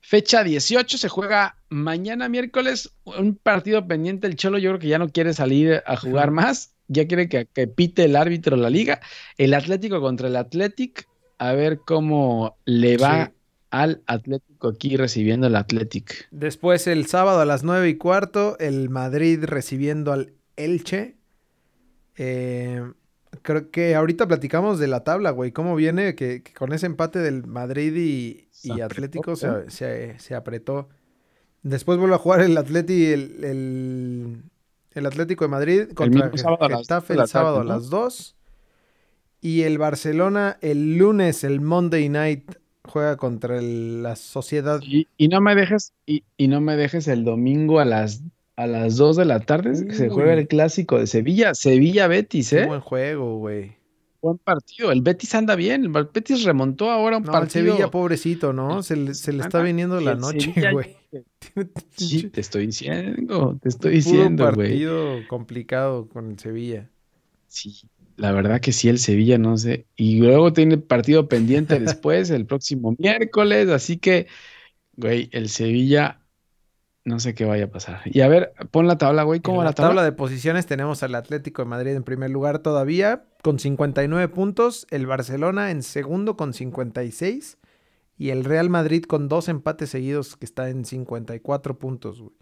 fecha 0.02 0.44
18 0.44 0.98
se 0.98 1.10
juega 1.10 1.56
mañana 1.70 2.30
miércoles, 2.30 2.91
un 3.03 3.36
partido 3.36 3.88
pendiente. 3.88 4.28
El 4.28 4.36
Cholo 4.36 4.57
yo 4.57 4.72
creo 4.72 4.80
que 4.80 4.88
ya 4.88 4.99
no 4.99 5.09
quiere 5.09 5.34
salir 5.34 5.82
a 5.86 5.95
jugar 5.97 6.32
más, 6.32 6.74
ya 6.88 7.07
quiere 7.07 7.30
que, 7.30 7.45
que 7.45 7.67
pite 7.67 8.05
el 8.05 8.15
árbitro 8.15 8.55
la 8.57 8.70
liga. 8.70 8.99
El 9.38 9.53
Atlético 9.53 10.01
contra 10.01 10.28
el 10.28 10.36
Athletic, 10.36 11.07
a 11.38 11.53
ver 11.53 11.80
cómo 11.86 12.57
le 12.65 12.97
va 12.97 13.26
Sí. 13.28 13.32
al 13.72 14.01
Atlético 14.07 14.70
aquí 14.70 14.97
recibiendo 14.97 15.47
el 15.47 15.55
Athletic. 15.55 16.28
Después 16.32 16.88
el 16.88 17.05
sábado 17.05 17.39
a 17.41 17.45
las 17.45 17.63
nueve 17.63 17.89
y 17.89 17.95
cuarto, 17.95 18.57
el 18.59 18.89
Madrid 18.89 19.43
recibiendo 19.43 20.11
al 20.11 20.34
Elche. 20.57 21.15
Eh, 22.17 22.84
creo 23.41 23.70
que 23.72 23.95
ahorita 23.95 24.28
platicamos 24.28 24.80
de 24.80 24.88
la 24.88 25.03
tabla, 25.03 25.30
güey. 25.32 25.51
¿Cómo 25.51 25.76
viene? 25.76 26.15
Que, 26.15 26.41
que 26.43 26.53
con 26.53 26.74
ese 26.74 26.86
empate 26.88 27.20
del 27.20 27.45
Madrid 27.45 27.95
y, 28.63 28.82
Atlético 28.82 29.34
¿eh? 29.34 29.36
se, 29.38 29.70
se- 29.70 30.20
se 30.20 30.36
apretó. 30.36 30.89
Después 31.64 31.97
vuelve 31.97 32.16
a 32.16 32.20
jugar 32.20 32.41
el 32.41 32.57
Atleti, 32.57 33.05
el, 33.07 33.43
el, 33.43 34.38
el 34.93 35.05
Atlético 35.05 35.43
de 35.45 35.49
Madrid 35.49 35.84
contra 35.93 36.26
mismo 36.26 36.38
sábado 36.38 36.70
las 36.70 36.88
el 37.10 37.28
sábado 37.28 37.57
tarde, 37.57 37.72
a 37.72 37.74
las 37.76 37.89
2. 37.89 38.36
Y 39.41 39.62
el 39.62 39.78
Barcelona 39.78 40.57
el 40.62 40.97
lunes, 40.97 41.43
el 41.43 41.62
Monday 41.62 42.10
Night, 42.10 42.51
juega 42.84 43.18
contra 43.18 43.57
el- 43.57 44.03
la 44.03 44.16
Sociedad 44.16 44.80
Y, 44.84 45.07
y 45.18 45.28
no 45.28 45.41
me 45.41 45.55
dejes, 45.55 45.93
y, 46.05 46.24
y 46.38 46.47
no 46.47 46.60
me 46.62 46.76
dejes 46.76 47.07
el 47.07 47.24
domingo 47.24 47.80
a 47.80 47.86
las 47.86 48.22
a 48.55 48.68
las 48.68 48.97
2 48.97 49.16
de 49.16 49.24
la 49.24 49.39
tarde 49.39 49.74
se 49.93 50.10
juega 50.10 50.34
el 50.34 50.45
clásico 50.45 50.99
de 50.99 51.07
Sevilla, 51.07 51.53
Sevilla 51.55 52.07
Betis, 52.07 52.49
Qué 52.49 52.64
¿eh? 52.64 52.66
buen 52.66 52.82
juego, 52.82 53.38
güey. 53.38 53.78
Buen 54.22 54.38
partido. 54.38 54.91
El 54.91 55.01
Betis 55.01 55.34
anda 55.36 55.55
bien. 55.55 55.84
El 55.84 55.91
Betis 55.91 56.43
remontó 56.43 56.91
ahora 56.91 57.17
un 57.17 57.24
No, 57.24 57.41
el. 57.41 57.49
Sevilla, 57.49 57.89
pobrecito, 57.89 58.53
¿no? 58.53 58.84
Se 58.84 58.95
le, 58.95 59.13
se 59.13 59.34
le 59.34 59.41
está 59.43 59.61
viniendo 59.61 59.99
la 60.01 60.15
noche, 60.15 60.53
güey. 60.72 60.97
Sí, 61.95 62.30
te 62.30 62.41
estoy 62.41 62.67
diciendo, 62.67 63.57
te 63.61 63.70
estoy 63.70 63.93
diciendo, 63.93 64.45
güey. 64.53 64.70
partido 64.70 65.28
complicado 65.28 66.07
con 66.07 66.32
el 66.32 66.39
Sevilla. 66.39 66.89
Sí, 67.47 67.82
la 68.20 68.34
verdad 68.34 68.59
que 68.59 68.74
sí, 68.74 68.89
el 68.89 68.99
Sevilla, 68.99 69.38
no 69.38 69.57
sé. 69.57 69.88
Y 69.95 70.20
luego 70.20 70.51
tiene 70.53 70.78
partido 70.78 71.28
pendiente 71.28 71.80
después, 71.80 72.30
el 72.30 72.45
próximo 72.45 72.95
miércoles, 72.97 73.70
así 73.70 73.97
que, 73.97 74.28
güey, 74.97 75.30
el 75.32 75.49
Sevilla, 75.49 76.18
no 77.06 77.20
sé 77.20 77.34
qué 77.34 77.45
vaya 77.45 77.66
a 77.66 77.72
pasar. 77.72 78.02
Y 78.06 78.22
a 78.22 78.28
ver, 78.28 78.54
pon 78.72 78.88
la 78.88 78.97
tabla, 78.97 79.24
güey, 79.24 79.41
¿cómo 79.41 79.62
en 79.62 79.66
la 79.66 79.72
la 79.72 79.74
tabla? 79.74 80.02
tabla 80.02 80.04
de 80.04 80.12
posiciones 80.12 80.66
tenemos 80.66 81.02
al 81.04 81.16
Atlético 81.16 81.62
de 81.64 81.68
Madrid 81.70 81.91
en 81.95 82.04
primer 82.04 82.30
lugar 82.30 82.60
todavía 82.60 83.26
con 83.41 83.60
59 83.60 84.28
puntos, 84.30 84.86
el 84.91 85.08
Barcelona 85.08 85.72
en 85.72 85.84
segundo 85.84 86.36
con 86.38 86.54
56 86.54 87.58
Y 88.18 88.30
el 88.32 88.43
Real 88.45 88.70
Madrid 88.70 89.04
con 89.06 89.28
dos 89.30 89.47
empates 89.50 89.89
seguidos 89.91 90.36
que 90.38 90.45
está 90.45 90.70
en 90.70 90.86
54 90.86 91.80
puntos, 91.80 92.22
güey. 92.22 92.34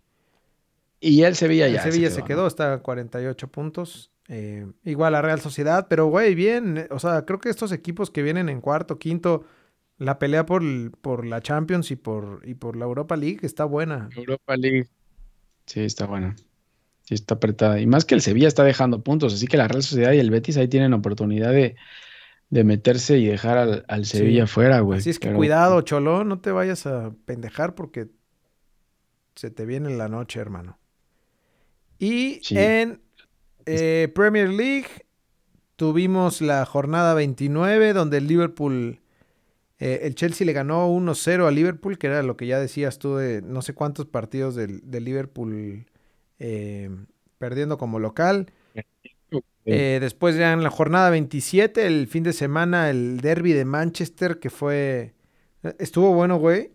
Y 0.99 1.24
el 1.24 1.36
Sevilla 1.36 1.68
ya. 1.68 1.84
El 1.84 1.91
Sevilla 1.91 2.10
se 2.10 2.24
quedó, 2.24 2.47
está 2.47 2.74
a 2.74 2.80
48 2.82 3.47
puntos. 3.49 4.12
Eh, 4.30 4.68
igual 4.84 5.16
a 5.16 5.22
Real 5.22 5.39
Sociedad, 5.39 5.88
pero 5.89 6.08
güey, 6.08 6.36
bien. 6.36 6.78
eh, 6.78 6.88
O 6.91 6.99
sea, 6.99 7.24
creo 7.26 7.39
que 7.39 7.49
estos 7.49 7.72
equipos 7.72 8.10
que 8.12 8.24
vienen 8.24 8.49
en 8.49 8.60
cuarto, 8.62 8.97
quinto, 8.97 9.43
la 9.98 10.20
pelea 10.20 10.45
por, 10.45 10.62
por 11.02 11.26
la 11.26 11.41
Champions 11.41 11.91
y 11.91 11.95
por, 11.95 12.41
y 12.45 12.54
por 12.56 12.76
la 12.76 12.86
Europa 12.86 13.16
League 13.16 13.39
está 13.41 13.66
buena. 13.66 14.10
Europa 14.16 14.56
League. 14.58 14.88
Sí, 15.66 15.82
está 15.82 16.06
buena. 16.06 16.36
Sí, 17.04 17.14
está 17.16 17.36
apretada. 17.36 17.80
Y 17.80 17.88
más 17.88 18.06
que 18.06 18.16
el 18.16 18.22
Sevilla 18.22 18.48
está 18.48 18.64
dejando 18.64 19.02
puntos, 19.04 19.34
así 19.34 19.48
que 19.48 19.58
la 19.58 19.68
Real 19.68 19.84
Sociedad 19.84 20.12
y 20.14 20.20
el 20.20 20.30
Betis 20.32 20.58
ahí 20.58 20.68
tienen 20.68 20.93
oportunidad 20.93 21.52
de, 21.52 21.76
de 22.50 22.64
meterse 22.64 23.18
y 23.18 23.26
dejar 23.28 23.58
al, 23.58 23.86
al 23.88 24.06
Sí. 24.06 24.18
Sevilla 24.18 24.45
fuera, 24.48 24.80
güey. 24.82 25.00
Así 25.00 25.10
es 25.10 25.20
que 25.20 25.28
Pero- 25.30 25.38
cuidado, 25.38 25.82
Cholo, 25.82 26.24
no 26.24 26.39
te 26.39 26.52
vayas 26.52 26.86
a 26.86 27.12
pendejar 27.26 27.76
porque 27.76 28.08
se 29.36 29.50
te 29.52 29.66
viene 29.66 29.89
la 29.95 30.10
noche, 30.10 30.39
hermano. 30.39 30.78
Y 32.00 32.39
Sí. 32.43 32.58
en 32.58 33.02
eh, 33.66 34.12
Premier 34.14 34.50
League 34.50 34.88
tuvimos 35.76 36.41
la 36.41 36.66
jornada 36.66 37.14
29 37.14 37.93
donde 37.93 38.18
el 38.18 38.28
Liverpool, 38.28 39.00
eh, 39.80 39.99
el 40.03 40.15
Chelsea 40.15 40.45
le 40.45 40.53
ganó 40.53 40.89
1-0 40.89 41.47
a 41.47 41.51
Liverpool, 41.51 41.97
que 41.97 42.07
era 42.07 42.23
lo 42.23 42.38
que 42.38 42.47
ya 42.47 42.59
decías 42.59 42.99
tú 42.99 43.15
de 43.15 43.41
no 43.41 43.61
sé 43.61 43.73
cuántos 43.73 44.05
partidos 44.07 44.55
del, 44.55 44.82
del 44.89 45.03
Liverpool 45.05 45.86
eh, 46.39 46.89
perdiendo 47.38 47.78
como 47.78 47.99
local. 47.99 48.51
Eh, 49.65 49.97
después 49.99 50.38
ya 50.38 50.53
en 50.53 50.63
la 50.63 50.69
jornada 50.69 51.09
27, 51.09 51.86
el 51.86 52.07
fin 52.07 52.23
de 52.23 52.34
semana, 52.34 52.89
el 52.89 53.19
derby 53.19 53.53
de 53.53 53.65
Manchester, 53.65 54.39
que 54.39 54.49
fue... 54.49 55.13
Estuvo 55.80 56.13
bueno, 56.13 56.38
güey. 56.38 56.71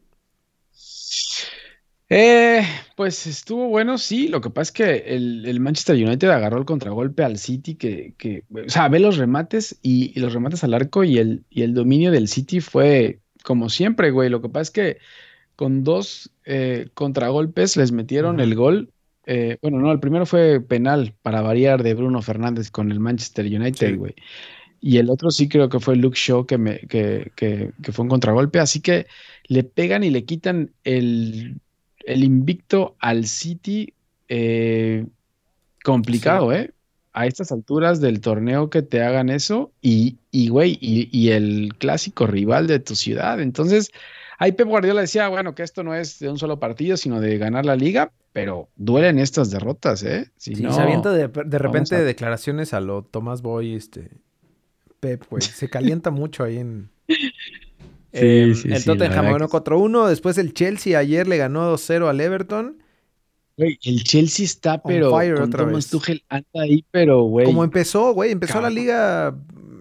Eh, 2.15 2.63
pues 2.95 3.27
estuvo 3.27 3.69
bueno, 3.69 3.97
sí. 3.97 4.29
Lo 4.29 4.41
que 4.43 4.51
pasa 4.51 4.63
es 4.69 4.73
que 4.73 5.15
el, 5.17 5.47
el 5.47 5.61
Manchester 5.61 5.97
United 5.97 6.29
agarró 6.29 6.59
el 6.59 6.67
contragolpe 6.67 7.25
al 7.25 7.39
City, 7.39 7.75
que, 7.77 8.15
que, 8.19 8.45
o 8.55 8.69
sea, 8.69 8.89
ve 8.89 8.99
los 9.01 9.17
remates 9.17 9.79
y, 9.83 10.13
y 10.15 10.21
los 10.21 10.35
remates 10.35 10.63
al 10.63 10.75
arco 10.75 11.05
y 11.05 11.17
el, 11.19 11.45
y 11.49 11.63
el 11.63 11.73
dominio 11.75 12.11
del 12.11 12.29
City 12.29 12.61
fue 12.61 13.23
como 13.45 13.71
siempre, 13.71 14.11
güey. 14.11 14.29
Lo 14.29 14.43
que 14.43 14.51
pasa 14.51 14.63
es 14.63 14.71
que 14.73 14.99
con 15.57 15.85
dos 15.85 16.33
eh, 16.45 16.91
contragolpes 16.95 17.77
les 17.79 17.93
metieron 17.93 18.41
el 18.41 18.55
gol. 18.57 18.93
Eh, 19.25 19.59
bueno, 19.63 19.79
no, 19.81 19.91
el 19.93 20.01
primero 20.01 20.27
fue 20.27 20.61
penal 20.61 21.15
para 21.23 21.43
variar 21.43 21.83
de 21.83 21.95
Bruno 21.95 22.23
Fernández 22.23 22.71
con 22.71 22.93
el 22.93 23.01
Manchester 23.01 23.47
United, 23.47 23.91
Sí. 23.91 23.97
güey. 23.97 24.15
Y 24.81 24.99
el 24.99 25.11
otro 25.11 25.31
sí 25.31 25.49
creo 25.49 25.69
que 25.69 25.81
fue 25.81 25.97
Luke 25.97 26.19
Shaw 26.19 26.47
que, 26.47 26.59
me, 26.59 26.81
que, 26.81 27.33
que, 27.37 27.73
que 27.83 27.93
fue 27.93 28.03
un 28.05 28.09
contragolpe. 28.11 28.59
Así 28.61 28.81
que 28.83 29.07
le 29.47 29.65
pegan 29.65 30.05
y 30.05 30.11
le 30.11 30.25
quitan 30.25 30.75
el, 30.85 31.62
el 32.07 32.25
invicto 32.25 32.95
al 32.99 33.27
City. 33.27 33.93
eh, 34.29 35.07
complicado, 35.85 36.53
¿eh? 36.53 36.71
A 37.13 37.27
estas 37.27 37.53
alturas 37.53 38.01
del 38.01 38.21
torneo 38.21 38.71
que 38.71 38.81
te 38.81 39.03
hagan 39.03 39.29
eso 39.29 39.71
y, 39.83 40.17
y 40.31 40.49
güey, 40.49 40.79
y, 40.81 41.09
y 41.13 41.31
el 41.31 41.75
clásico 41.79 42.27
rival 42.27 42.67
de 42.67 42.79
tu 42.79 42.95
ciudad. 42.95 43.41
Entonces, 43.41 43.91
ahí 44.39 44.53
Pep 44.53 44.67
Guardiola 44.69 45.03
decía, 45.03 45.29
bueno, 45.29 45.55
que 45.55 45.63
esto 45.63 45.83
no 45.83 45.95
es 45.95 46.19
de 46.21 46.31
un 46.31 46.39
solo 46.39 46.59
partido, 46.59 46.97
sino 46.97 47.21
de 47.21 47.37
ganar 47.37 47.67
la 47.67 47.77
liga, 47.77 48.11
pero 48.33 48.69
duelen 48.77 49.19
estas 49.19 49.51
derrotas, 49.51 50.03
¿eh? 50.05 50.31
Si 50.39 50.55
Sí, 50.55 50.63
no, 50.63 50.73
se 50.73 50.81
avienta 50.81 51.13
de, 51.13 51.29
de 51.29 51.59
repente 51.59 51.97
a- 51.97 52.03
declaraciones 52.03 52.73
a 52.73 52.81
lo 52.81 53.03
Tomás 53.03 53.43
Boy, 53.43 53.75
este... 53.75 54.09
Pep, 55.01 55.25
güey. 55.29 55.43
Se 55.43 55.69
calienta 55.69 56.11
mucho 56.11 56.45
ahí 56.45 56.59
en... 56.59 56.89
Em, 58.13 58.55
sí, 58.55 58.69
el 58.71 58.79
sí, 58.81 58.89
la 58.89 58.95
Tottenham 58.95 59.25
ganó 59.33 59.49
que 59.49 59.57
4-1. 59.57 60.09
Después 60.09 60.39
el 60.39 60.53
Chelsea 60.55 60.99
ayer 60.99 61.27
le 61.27 61.37
ganó 61.39 61.73
2-0 61.73 62.09
al 62.09 62.21
Everton. 62.21 62.79
güey, 63.57 63.79
el 63.85 64.05
Chelsea 64.05 64.45
está, 64.45 64.83
pero 64.83 65.11
fire 65.17 65.35
con 65.35 65.45
otra 65.45 65.61
Thomas 65.61 65.75
vez. 65.77 65.89
Tuchel 65.91 66.23
anda 66.29 66.47
ahí, 66.55 66.85
pero 66.91 67.23
güey. 67.25 67.47
Como 67.47 67.65
empezó, 67.65 68.13
güey. 68.15 68.31
Empezó 68.33 68.61
la 68.61 68.71
liga 68.71 69.35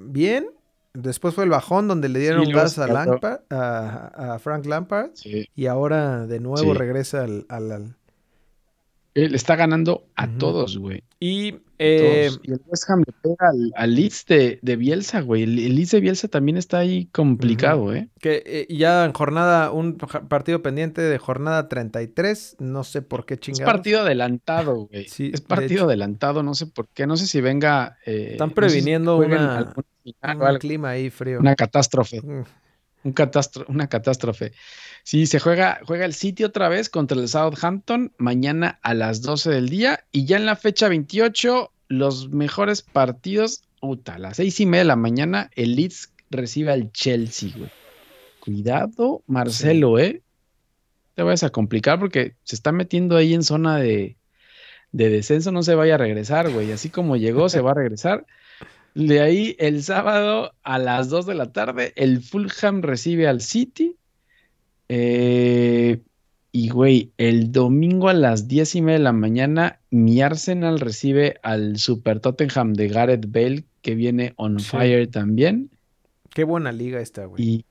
bien. 0.08 0.48
Después 0.94 1.34
fue 1.34 1.46
el 1.46 1.50
bajón 1.50 1.88
donde 1.88 2.10
le 2.10 2.20
dieron 2.20 2.44
luego 2.44 2.60
gas 2.60 2.78
a. 2.78 2.86
Lampard- 2.88 3.44
a, 3.50 4.34
a 4.36 4.40
Frank 4.40 4.66
Lampard. 4.66 5.12
Sí. 5.14 5.48
Y 5.56 5.68
ahora 5.68 6.28
de 6.28 6.40
nuevo 6.42 6.74
Sí. 6.74 6.78
regresa 6.78 7.24
al... 7.24 7.46
al- 7.50 7.72
al- 7.72 7.96
Él 9.14 9.36
está 9.36 9.56
ganando 9.58 10.06
a 10.16 10.28
todos, 10.38 10.78
güey. 10.78 11.04
Y... 11.20 11.56
eh, 11.80 12.28
Todos. 12.30 12.40
Y 12.44 12.52
el 12.54 12.62
West 12.68 12.90
Ham 12.90 13.04
le 13.06 13.14
pega 13.22 13.50
al, 13.50 13.74
al 13.76 13.94
Leeds 13.96 14.26
de, 14.26 14.60
de 14.62 14.76
Bielsa, 14.78 15.20
güey. 15.20 15.44
El, 15.44 15.60
el 15.60 15.76
Leeds 15.76 15.92
de 15.92 16.00
Bielsa 16.00 16.28
también 16.30 16.56
está 16.58 16.80
ahí 16.80 17.08
complicado, 17.12 17.94
¿eh? 17.94 18.08
Que 18.22 18.42
eh, 18.46 18.68
ya 18.74 19.04
en 19.04 19.12
jornada, 19.12 19.72
un 19.72 19.98
partido 19.98 20.62
pendiente 20.62 21.02
de 21.02 21.18
jornada 21.18 21.68
33, 21.68 22.56
no 22.60 22.86
sé 22.86 23.02
por 23.02 23.26
qué 23.26 23.34
Es 23.34 23.40
chingados. 23.42 23.66
partido 23.74 24.02
adelantado, 24.02 24.88
güey. 24.88 25.08
Sí, 25.10 25.30
es 25.34 25.42
partido 25.42 25.84
adelantado, 25.86 26.42
no 26.42 26.54
sé 26.54 26.68
por 26.68 26.88
qué. 26.88 27.06
No 27.06 27.18
sé 27.18 27.28
si 27.28 27.42
venga. 27.42 27.98
eh, 28.06 28.30
Están 28.34 28.48
no 28.48 28.50
sé 28.50 28.54
si 28.54 28.56
previniendo 28.56 29.18
jueguen 29.18 29.40
una- 29.42 29.74
Un 30.06 30.14
algo, 30.22 30.60
clima 30.60 30.90
ahí 30.92 31.10
frío. 31.10 31.40
una 31.40 31.56
catástrofe. 31.56 32.22
Mm, 32.22 32.44
Un 33.04 33.14
catastro- 33.14 33.66
una 33.68 33.88
catástrofe. 33.88 34.54
Sí, 35.04 35.26
se 35.26 35.40
juega, 35.40 35.80
juega 35.86 36.06
el 36.06 36.14
City 36.14 36.44
otra 36.44 36.70
vez 36.70 36.90
contra 36.90 37.20
el 37.20 37.28
Southampton 37.28 38.14
mañana 38.18 38.80
a 38.82 38.94
las 38.94 39.22
12 39.22 39.50
del 39.50 39.70
día. 39.70 40.04
Y 40.12 40.26
ya 40.26 40.38
en 40.38 40.46
la 40.46 40.56
fecha 40.56 40.90
28, 40.90 41.72
los 41.88 42.30
mejores 42.30 42.82
partidos. 42.82 43.64
Puta, 43.80 44.16
a 44.16 44.20
las 44.20 44.38
seis 44.38 44.60
y 44.60 44.66
media 44.66 44.82
de 44.82 44.86
la 44.86 44.96
mañana, 44.96 45.50
el 45.56 45.76
Leeds 45.76 46.14
recibe 46.30 46.72
al 46.72 46.92
Chelsea, 46.92 47.52
güey. 47.56 47.72
Cuidado, 48.40 49.24
Marcelo, 49.28 50.00
¿eh? 50.00 50.22
Te 51.16 51.24
vayas 51.24 51.44
a 51.44 51.50
complicar 51.50 52.00
porque 52.00 52.36
se 52.44 52.56
está 52.56 52.72
metiendo 52.72 53.18
ahí 53.18 53.34
en 53.34 53.44
zona 53.44 53.78
de, 53.78 54.18
de 54.92 55.10
descenso, 55.10 55.52
no 55.52 55.64
se 55.64 55.76
vaya 55.76 55.96
a 55.96 56.00
regresar, 56.00 56.50
güey. 56.50 56.72
Así 56.72 56.90
como 56.90 57.18
llegó, 57.18 57.50
se 57.50 57.62
va 57.62 57.72
a 57.72 57.76
regresar. 57.76 58.26
De 58.94 59.22
ahí 59.22 59.56
el 59.60 59.84
sábado 59.84 60.54
a 60.64 60.78
las 60.78 61.10
2 61.10 61.26
de 61.26 61.36
la 61.36 61.52
tarde, 61.52 61.94
el 61.96 62.22
Fulham 62.22 62.82
recibe 62.82 63.28
al 63.28 63.42
City. 63.42 63.96
Eh, 64.94 66.02
y 66.52 66.68
güey, 66.68 67.14
el 67.18 67.54
domingo 67.54 68.10
a 68.10 68.14
las 68.14 68.50
10 68.50 68.76
y 68.76 68.82
media 68.82 68.98
de 68.98 69.04
la 69.06 69.14
mañana, 69.14 69.80
mi 69.90 70.22
Arsenal 70.22 70.82
recibe 70.82 71.36
al 71.44 71.78
Super 71.78 72.20
Tottenham 72.20 72.74
de 72.74 72.90
Gareth 72.90 73.32
Bale, 73.32 73.64
que 73.82 73.96
viene 73.96 74.34
on 74.36 74.60
Sí. 74.60 74.66
fire 74.66 75.08
también. 75.08 75.70
Qué 76.34 76.44
buena 76.44 76.74
liga 76.74 77.00
esta, 77.00 77.24
güey. 77.26 77.42
Y 77.42 77.66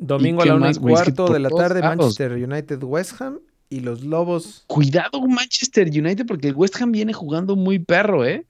Domingo 0.00 0.40
a 0.40 0.44
qué 0.44 0.48
la 0.50 0.56
una 0.56 0.70
y 0.70 0.74
cuarto 0.74 1.32
de 1.32 1.38
la 1.38 1.48
tarde, 1.50 1.80
lados. 1.80 2.18
Manchester 2.18 2.32
United 2.32 2.82
West 2.82 3.20
Ham 3.20 3.38
y 3.68 3.80
los 3.80 4.02
Lobos. 4.02 4.64
cuidado, 4.66 5.20
Manchester 5.28 5.88
United, 5.88 6.26
porque 6.26 6.48
el 6.48 6.54
West 6.56 6.74
Ham 6.80 6.90
viene 6.90 7.12
jugando 7.12 7.54
muy 7.54 7.78
perro, 7.78 8.24
¿eh? 8.24 8.46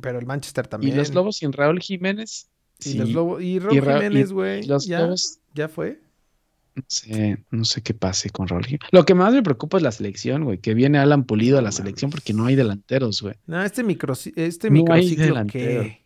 Pero 0.00 0.18
el 0.18 0.26
Manchester 0.26 0.64
Y 0.66 0.68
también. 0.68 0.96
los 0.96 1.14
Lobos 1.14 1.36
sin 1.36 1.52
Raúl 1.52 1.80
Jiménez. 1.80 2.48
Y 2.80 2.82
sí, 2.90 2.98
los 2.98 3.10
Lobos. 3.10 3.42
Y 3.42 3.58
Raúl 3.60 3.76
y 3.76 3.80
Ra- 3.80 3.92
y 3.92 4.02
Jiménez, 4.02 4.32
güey. 4.32 4.62
los 4.64 4.86
Ya, 4.86 5.00
Lobos 5.02 5.38
ya 5.54 5.68
fue. 5.68 6.00
No 6.74 6.82
sé, 6.86 7.44
no 7.50 7.64
sé 7.64 7.82
qué 7.82 7.94
pase 7.94 8.30
con 8.30 8.48
Raúl 8.48 8.64
Jiménez. 8.64 8.88
Lo 8.92 9.04
que 9.04 9.14
más 9.14 9.32
me 9.32 9.42
preocupa 9.42 9.76
es 9.76 9.82
la 9.82 9.92
selección, 9.92 10.44
güey. 10.44 10.58
Que 10.58 10.74
viene 10.74 10.98
Alan 10.98 11.24
Pulido 11.24 11.58
a 11.58 11.62
la 11.62 11.72
selección 11.72 12.10
porque 12.10 12.32
no 12.32 12.46
hay 12.46 12.54
delanteros, 12.54 13.22
güey. 13.22 13.34
No, 13.46 13.62
este 13.62 13.82
micro, 13.82 14.14
este 14.14 14.68
No 14.68 14.74
microciclo. 14.74 15.46
¿qué? 15.46 16.04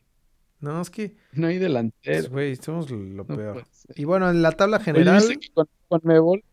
No, 0.64 0.80
es 0.80 0.90
que, 0.90 1.14
No 1.32 1.46
hay 1.46 1.54
pues, 1.54 1.62
delantero. 1.62 2.30
güey, 2.30 2.56
somos 2.56 2.90
lo 2.90 3.24
No 3.24 3.36
peor. 3.36 3.64
Y 3.96 4.04
bueno, 4.04 4.30
en 4.30 4.42
la 4.42 4.52
tabla 4.52 4.80
general. 4.80 5.16
¿viste 5.18 5.36
que 5.38 5.48
con, 5.52 5.68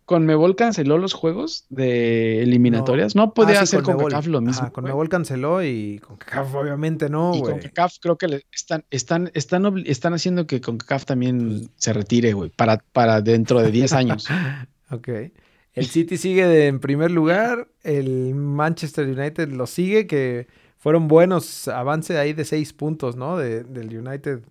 Conmebol 0.05 0.55
canceló 0.55 0.97
los 0.97 1.13
juegos 1.13 1.65
de 1.69 2.41
eliminatorias? 2.43 3.15
No, 3.15 3.33
podía 3.33 3.55
Ah, 3.61 3.65
sí, 3.65 3.75
hacer 3.75 3.83
con 3.83 3.93
Conmebol. 3.93 4.11
CACAF 4.11 4.27
lo 4.27 4.41
mismo. 4.41 4.61
Ajá, 4.63 4.71
Conmebol 4.71 5.09
canceló 5.09 5.63
y 5.63 5.99
con 5.99 6.17
CACAF 6.17 6.53
obviamente 6.55 7.09
no, 7.09 7.33
y 7.35 7.39
güey. 7.39 7.53
con 7.53 7.61
CACAF 7.61 7.95
creo 8.01 8.17
que 8.17 8.27
le 8.27 8.45
están, 8.51 8.83
están, 8.91 9.31
están, 9.33 9.83
están 9.85 10.13
haciendo 10.13 10.45
que 10.45 10.61
con 10.61 10.77
CACAF 10.77 11.05
también 11.05 11.69
se 11.77 11.93
retire, 11.93 12.33
güey, 12.33 12.49
para, 12.49 12.77
para 12.91 13.21
dentro 13.21 13.61
de 13.61 13.71
10 13.71 13.93
años. 13.93 14.27
Ok. 14.93 15.07
El 15.73 15.85
City 15.85 16.17
sigue 16.17 16.45
de- 16.45 16.67
en 16.67 16.81
primer 16.81 17.11
lugar. 17.11 17.69
El 17.81 18.35
Manchester 18.35 19.07
United 19.07 19.47
lo 19.53 19.65
sigue, 19.67 20.05
que 20.05 20.47
fueron 20.81 21.07
buenos 21.07 21.67
avances 21.69 22.17
ahí 22.17 22.33
de 22.33 22.43
seis 22.43 22.73
puntos, 22.73 23.15
¿no? 23.15 23.37
De- 23.37 23.63
del 23.63 23.95
United 23.97 24.41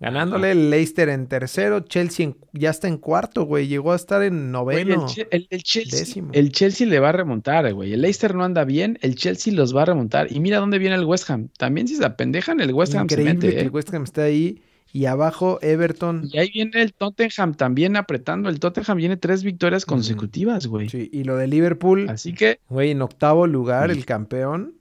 ganándole. 0.00 0.52
El 0.52 0.70
Leicester 0.70 1.08
en 1.08 1.26
tercero. 1.26 1.80
Chelsea 1.80 2.26
en- 2.26 2.36
ya 2.52 2.70
está 2.70 2.88
en 2.88 2.98
cuarto, 2.98 3.44
güey. 3.44 3.66
Llegó 3.68 3.92
a 3.92 3.96
estar 3.96 4.22
en 4.22 4.52
Güey, 4.52 4.80
el, 4.82 4.88
noveno. 4.88 5.06
El- 5.30 5.46
el 5.50 5.62
Chelsea, 5.62 5.98
décimo. 6.00 6.30
el 6.32 6.52
Chelsea 6.52 6.86
le 6.86 6.98
va 7.00 7.08
a 7.08 7.12
remontar, 7.12 7.72
güey. 7.74 7.92
El 7.92 8.02
Leicester 8.02 8.34
no 8.34 8.44
anda 8.44 8.64
bien, 8.64 8.98
el 9.02 9.14
Chelsea 9.16 9.52
los 9.52 9.74
va 9.74 9.82
a 9.82 9.86
remontar. 9.86 10.30
Y 10.30 10.40
mira 10.40 10.58
dónde 10.58 10.78
viene 10.78 10.94
el 10.96 11.04
West 11.04 11.28
Ham. 11.30 11.48
También 11.58 11.88
si 11.88 11.96
se 11.96 12.04
apendejan, 12.04 12.60
el 12.60 12.72
West 12.72 12.94
Ham 12.94 13.08
se 13.08 13.14
Increíble 13.14 13.34
mete, 13.34 13.50
que 13.50 13.58
¿eh? 13.60 13.62
el 13.64 13.70
West 13.70 13.92
Ham 13.94 14.04
esté 14.04 14.22
ahí. 14.22 14.62
Y 14.92 15.06
abajo 15.06 15.58
Everton. 15.60 16.28
Y 16.32 16.38
ahí 16.38 16.50
viene 16.54 16.80
el 16.80 16.94
Tottenham 16.94 17.54
también 17.54 17.96
apretando. 17.96 18.48
El 18.48 18.60
Tottenham 18.60 18.96
viene 18.96 19.16
tres 19.16 19.42
victorias 19.42 19.84
consecutivas, 19.86 20.68
güey. 20.68 20.88
Sí, 20.88 21.10
y 21.12 21.24
lo 21.24 21.36
de 21.36 21.48
Liverpool, 21.48 22.08
Así 22.08 22.32
que 22.32 22.60
güey, 22.68 22.92
en 22.92 23.02
octavo 23.02 23.48
lugar, 23.48 23.90
Sí. 23.90 23.98
el 23.98 24.04
campeón. 24.04 24.74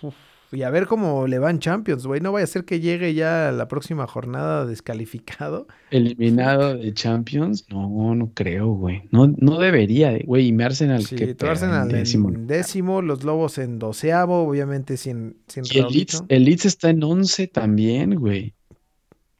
Uf, 0.00 0.14
y 0.52 0.62
a 0.64 0.70
ver 0.70 0.86
cómo 0.86 1.26
le 1.26 1.38
van 1.38 1.60
Champions, 1.60 2.06
güey. 2.06 2.20
No 2.20 2.30
vaya 2.32 2.44
a 2.44 2.46
ser 2.46 2.64
que 2.66 2.78
llegue 2.80 3.14
ya 3.14 3.50
la 3.52 3.68
próxima 3.68 4.06
jornada 4.06 4.66
descalificado. 4.66 5.66
Eliminado 5.90 6.76
de 6.76 6.92
Champions. 6.92 7.66
No, 7.70 8.14
no 8.14 8.32
creo, 8.34 8.68
güey. 8.74 9.02
No, 9.10 9.28
no 9.38 9.58
debería, 9.58 10.18
güey. 10.26 10.48
Y 10.48 10.52
mi 10.52 10.62
Arsenal 10.62 11.04
Sí, 11.06 11.16
que 11.16 11.34
Arsenal 11.46 11.90
en 11.90 11.96
décimo. 11.96 12.28
en 12.28 12.46
décimo, 12.46 13.00
los 13.00 13.24
Lobos 13.24 13.56
en 13.56 13.78
doceavo, 13.78 14.46
obviamente 14.46 14.98
sin, 14.98 15.38
sin 15.48 15.64
Y 15.64 15.78
el 15.78 15.86
Leeds, 15.88 16.12
Raulito. 16.14 16.24
el 16.28 16.44
Leeds 16.44 16.64
está 16.66 16.90
en 16.90 17.02
11 17.02 17.46
también, 17.48 18.16
güey. 18.16 18.54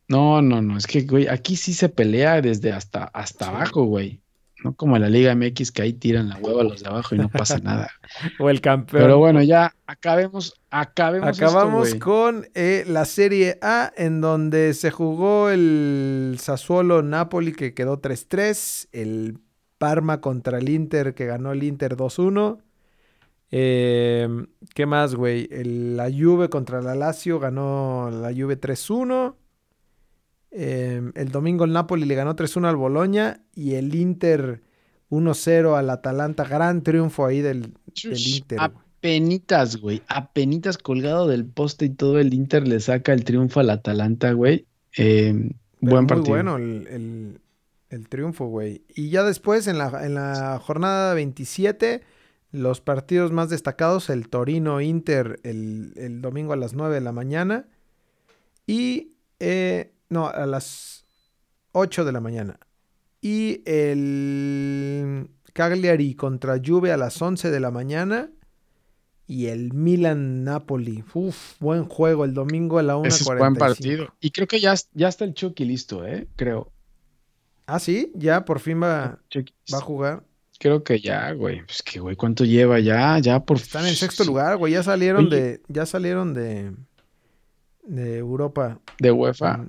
No, 0.09 0.41
no, 0.41 0.63
no. 0.63 0.79
Es 0.79 0.87
que, 0.87 1.03
güey, 1.03 1.27
aquí 1.29 1.57
sí 1.57 1.75
se 1.75 1.91
pelea 1.91 2.41
desde 2.41 2.73
hasta, 2.73 3.05
hasta 3.05 3.47
Sí. 3.47 3.51
abajo, 3.51 3.85
güey. 3.85 4.22
No 4.65 4.75
como 4.75 4.99
la 4.99 5.09
Liga 5.09 5.35
MX 5.35 5.73
que 5.73 5.83
ahí 5.83 5.93
tiran 5.93 6.29
la 6.29 6.37
hueva 6.39 6.63
a 6.63 6.65
los 6.65 6.83
de 6.83 6.89
abajo 6.89 7.15
y 7.15 7.19
no 7.19 7.29
pasa 7.29 7.59
nada. 7.63 7.91
O 8.39 8.51
el 8.51 8.61
campeón. 8.61 9.03
Pero 9.03 9.19
bueno, 9.19 9.43
ya 9.43 9.75
acabemos, 9.87 10.55
acabemos 10.71 11.37
Acabamos 11.39 11.95
con 11.97 12.47
eh, 12.55 12.85
la 12.87 13.05
Serie 13.05 13.59
A, 13.63 13.93
en 13.97 14.21
donde 14.21 14.75
se 14.75 14.91
jugó 14.91 15.51
el 15.51 16.37
Sassuolo 16.39 17.03
Napoli, 17.03 17.53
que 17.53 17.75
quedó 17.75 18.01
3-3. 18.01 18.89
El 18.93 19.39
Parma 19.79 20.21
contra 20.21 20.59
el 20.59 20.69
Inter, 20.69 21.15
que 21.15 21.27
ganó 21.27 21.53
el 21.53 21.65
Inter 21.65 21.97
2-1. 21.97 22.61
Eh, 23.51 24.29
¿Qué 24.75 24.87
más, 24.87 25.15
güey? 25.15 25.49
La 25.51 26.09
Juve 26.11 26.49
contra 26.49 26.81
la 26.81 26.95
Lazio 26.95 27.39
ganó 27.39 28.11
la 28.11 28.29
Juve 28.29 28.61
3-1. 28.61 29.35
Eh, 30.53 31.01
el 31.15 31.29
domingo 31.31 31.65
el 31.65 31.73
Napoli 31.73 32.05
le 32.05 32.15
ganó 32.15 32.37
3-1 32.37 32.69
al 32.69 32.77
Boloña. 32.77 33.41
Y 33.55 33.75
el 33.75 33.95
Inter 33.95 34.63
1-0 35.11 35.77
al 35.77 35.91
Atalanta. 35.91 36.45
Gran 36.45 36.83
triunfo 36.83 37.27
ahí 37.27 37.41
del, 37.41 37.75
del 38.05 38.19
Inter. 38.29 38.59
güey. 38.59 38.71
Apenitas, 39.03 39.77
güey. 39.79 40.03
Apenitas 40.09 40.79
colgado 40.79 41.27
del 41.27 41.45
poste 41.45 41.87
y 41.87 41.91
todo 41.91 42.19
el 42.21 42.33
Inter 42.35 42.69
le 42.69 42.79
saca 42.81 43.13
el 43.13 43.25
triunfo 43.25 43.61
al 43.61 43.71
Atalanta, 43.71 44.33
güey. 44.33 44.67
Eh, 44.97 45.33
Pero 45.81 45.91
buen 45.91 46.05
muy 46.05 46.07
partido. 46.09 46.31
bueno 46.35 46.57
el, 46.57 46.87
el- 46.89 47.39
el 47.91 48.09
triunfo, 48.09 48.47
güey. 48.47 48.85
Y 48.95 49.11
ya 49.11 49.23
después, 49.23 49.67
en 49.67 49.77
la, 49.77 50.07
en 50.07 50.15
la 50.15 50.59
jornada 50.65 51.13
27, 51.13 52.01
los 52.51 52.81
partidos 52.81 53.33
más 53.33 53.51
destacados, 53.51 54.09
el 54.09 54.31
Torino-Inter 54.31 55.41
el, 55.43 55.93
el 55.97 56.23
domingo 56.23 56.55
a 56.55 56.57
las 56.57 56.73
9 56.73 56.95
de 56.95 57.01
la 57.03 57.13
mañana. 57.13 57.67
Y, 58.67 59.13
eh, 59.41 59.91
no, 60.13 60.29
a 60.29 60.47
las 60.47 61.07
8 61.73 62.05
de 62.05 62.13
la 62.13 62.21
mañana. 62.21 62.59
Y 63.21 63.63
el 63.65 65.31
Cagliari 65.53 66.15
contra 66.15 66.61
Juve 66.65 66.93
a 66.93 66.97
las 66.97 67.21
11 67.21 67.51
de 67.51 67.61
la 67.61 67.71
mañana. 67.71 68.31
Y 69.27 69.47
el 69.47 69.73
Milan-Napoli. 69.73 71.05
Uf, 71.15 71.59
buen 71.61 71.85
juego 71.87 72.25
el 72.25 72.35
domingo 72.35 72.79
a 72.79 72.83
la 72.83 72.97
1.45. 72.97 73.07
Ese 73.07 73.23
es 73.23 73.39
buen 73.39 73.55
partido. 73.55 74.15
Y 74.21 74.31
creo 74.31 74.47
que 74.47 74.61
ya, 74.61 74.75
ya 74.93 75.09
está 75.09 75.25
el 75.25 75.33
Chucky 75.33 75.65
listo, 75.65 76.07
¿eh? 76.07 76.29
Creo. 76.37 76.71
Ah, 77.67 77.79
sí, 77.79 78.13
ya 78.15 78.45
por 78.45 78.61
fin 78.61 78.83
va, 78.83 79.19
va 79.73 79.79
a 79.79 79.81
jugar. 79.81 80.25
Creo 80.59 80.85
que 80.85 81.01
ya, 81.01 81.33
güey. 81.33 81.65
Pues 81.65 81.83
que, 81.83 82.01
güey, 82.01 82.17
¿cuánto 82.17 82.45
lleva 82.45 82.79
ya? 82.81 83.19
Ya 83.21 83.41
por... 83.41 83.57
Están 83.57 83.87
en 83.87 83.97
sexto 83.97 84.25
lugar, 84.25 84.59
güey. 84.59 84.75
Ya 84.75 84.83
salieron 84.83 85.27
Oye. 85.27 85.37
de, 85.37 85.63
ya 85.69 85.87
salieron 85.87 86.35
de, 86.35 86.73
de 87.85 88.19
Europa. 88.19 88.81
De 88.99 89.11
UEFA. 89.11 89.67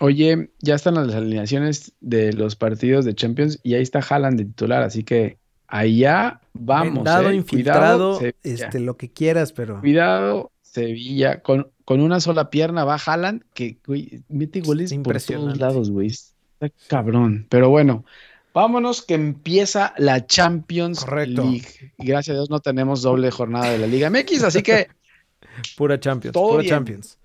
Oye, 0.00 0.50
ya 0.60 0.74
están 0.74 0.94
las 0.94 1.14
alineaciones 1.14 1.92
de 2.00 2.32
los 2.32 2.56
partidos 2.56 3.04
de 3.04 3.14
Champions 3.14 3.60
y 3.62 3.74
ahí 3.74 3.82
está 3.82 4.00
Haaland 4.00 4.38
de 4.38 4.44
titular, 4.46 4.82
así 4.82 5.04
que 5.04 5.36
allá 5.66 6.40
vamos. 6.54 6.94
Vendado, 6.94 7.28
eh. 7.28 7.34
infiltrado, 7.34 8.16
Cuidado, 8.18 8.36
este, 8.42 8.80
lo 8.80 8.96
que 8.96 9.12
quieras, 9.12 9.52
pero. 9.52 9.80
Cuidado, 9.80 10.52
Sevilla. 10.62 11.42
Con, 11.42 11.70
con 11.84 12.00
una 12.00 12.20
sola 12.20 12.48
pierna 12.48 12.84
va 12.84 12.94
Haaland, 12.96 13.42
que, 13.52 13.76
güey, 13.86 14.22
mete 14.28 14.62
goles 14.62 14.92
por 14.94 15.20
todos 15.20 15.58
lados, 15.58 15.90
güey. 15.90 16.06
Está 16.06 16.70
cabrón. 16.88 17.46
Pero 17.50 17.68
bueno, 17.68 18.06
vámonos 18.54 19.02
que 19.02 19.14
empieza 19.14 19.92
la 19.98 20.26
Champions 20.26 21.04
Correcto. 21.04 21.42
League. 21.42 21.92
Y 21.98 22.06
gracias 22.06 22.34
a 22.34 22.38
Dios 22.38 22.48
no 22.48 22.60
tenemos 22.60 23.02
doble 23.02 23.30
jornada 23.30 23.70
de 23.70 23.78
la 23.78 23.86
Liga 23.86 24.08
MX, 24.08 24.44
así 24.44 24.62
que 24.62 24.88
Pura 25.76 25.98
Champions, 25.98 26.34
pura 26.34 26.62
bien. 26.62 26.70
Champions. 26.70 27.18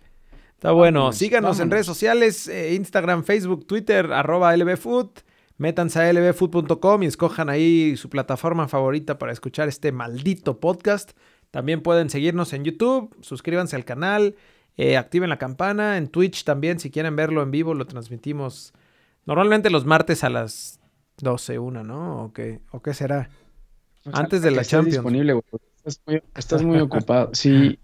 Está 0.56 0.72
bueno. 0.72 1.00
Vámonos, 1.00 1.18
Síganos 1.18 1.60
en 1.60 1.70
redes 1.70 1.86
sociales, 1.86 2.48
eh, 2.48 2.74
Instagram, 2.76 3.24
Facebook, 3.24 3.68
Twitter, 3.68 4.12
arroba 4.12 4.56
lbfood. 4.56 5.10
Métanse 5.58 6.00
a 6.00 6.12
lbfood.com 6.12 7.04
y 7.04 7.06
escojan 7.06 7.50
ahí 7.50 7.96
su 7.96 8.10
plataforma 8.10 8.68
favorita 8.68 9.18
para 9.18 9.32
escuchar 9.32 9.70
este 9.70 9.92
maldito 9.92 10.60
podcast. 10.60 11.12
También 11.52 11.82
pueden 11.82 12.10
seguirnos 12.10 12.52
en 12.52 12.66
YouTube, 12.66 13.16
suscríbanse 13.22 13.78
al 13.78 13.86
canal, 13.86 14.36
eh, 14.76 14.98
activen 14.98 15.30
la 15.30 15.38
campana, 15.38 15.98
en 15.98 16.10
Twitch 16.10 16.44
también, 16.44 16.80
si 16.80 16.92
quieren 16.92 17.16
verlo 17.16 17.42
en 17.42 17.52
vivo, 17.52 17.74
lo 17.74 17.88
transmitimos 17.88 18.74
normalmente 19.26 19.70
los 19.70 19.86
martes 19.86 20.26
a 20.26 20.30
las 20.30 20.82
12, 21.20 21.60
una, 21.60 21.84
¿no? 21.84 22.26
¿O 22.26 22.34
qué, 22.34 22.60
¿O 22.72 22.82
qué 22.82 22.94
será? 22.94 23.30
Antes 24.12 24.42
de 24.42 24.52
la 24.52 24.66
Champions. 24.66 24.96
disponible, 24.96 25.40
Estás 25.86 26.02
muy, 26.06 26.24
estás 26.36 26.64
muy 26.64 26.80
ocupado. 26.82 27.30
Sí, 27.34 27.80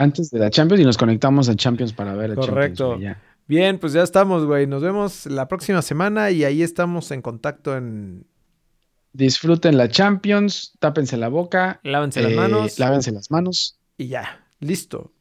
antes 0.00 0.30
de 0.30 0.38
la 0.38 0.48
Champions 0.50 0.80
y 0.80 0.84
nos 0.84 0.96
conectamos 0.96 1.48
a 1.48 1.54
Champions 1.54 1.92
para 1.92 2.14
ver 2.14 2.32
a 2.32 2.34
Correcto. 2.34 2.92
Champions. 2.92 3.18
Bien, 3.46 3.78
pues 3.78 3.92
ya 3.92 4.02
estamos, 4.02 4.46
güey. 4.46 4.66
Nos 4.66 4.82
vemos 4.82 5.26
la 5.26 5.46
próxima 5.46 5.82
semana 5.82 6.30
y 6.30 6.44
ahí 6.44 6.62
estamos 6.62 7.10
en 7.10 7.20
contacto 7.20 7.76
en 7.76 8.26
Disfruten 9.12 9.76
la 9.76 9.88
Champions, 9.88 10.72
tápense 10.78 11.16
la 11.16 11.28
boca, 11.28 11.80
Lávense 11.82 12.22
las 12.22 12.32
eh, 12.32 12.36
manos 12.36 12.78
lávense 12.78 13.10
las 13.12 13.30
manos 13.30 13.76
y 13.98 14.06
ya. 14.08 14.46
Listo. 14.60 15.12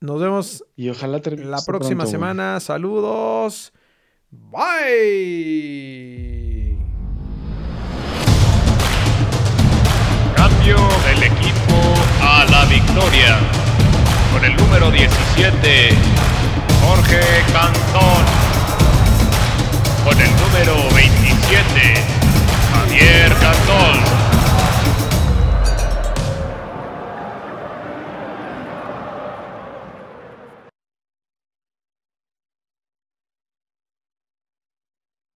Nos 0.00 0.20
vemos 0.20 0.64
y 0.76 0.90
ojalá 0.90 1.18
la 1.18 1.22
próxima 1.22 1.64
pronto, 1.64 1.96
güey. 1.96 2.06
semana. 2.06 2.60
Saludos. 2.60 3.72
Bye. 4.30 4.68
Cambio 10.36 10.76
del 10.76 11.22
equipo 11.24 11.74
a 12.22 12.44
la 12.50 12.64
victoria. 12.66 13.69
Con 14.32 14.44
el 14.44 14.56
número 14.56 14.90
17, 14.90 15.90
Jorge 16.82 17.20
Cantón. 17.52 18.24
Con 20.04 20.20
el 20.20 20.30
número 20.36 20.94
27, 20.94 21.94
Javier 22.72 23.34
Cantón. 23.40 24.29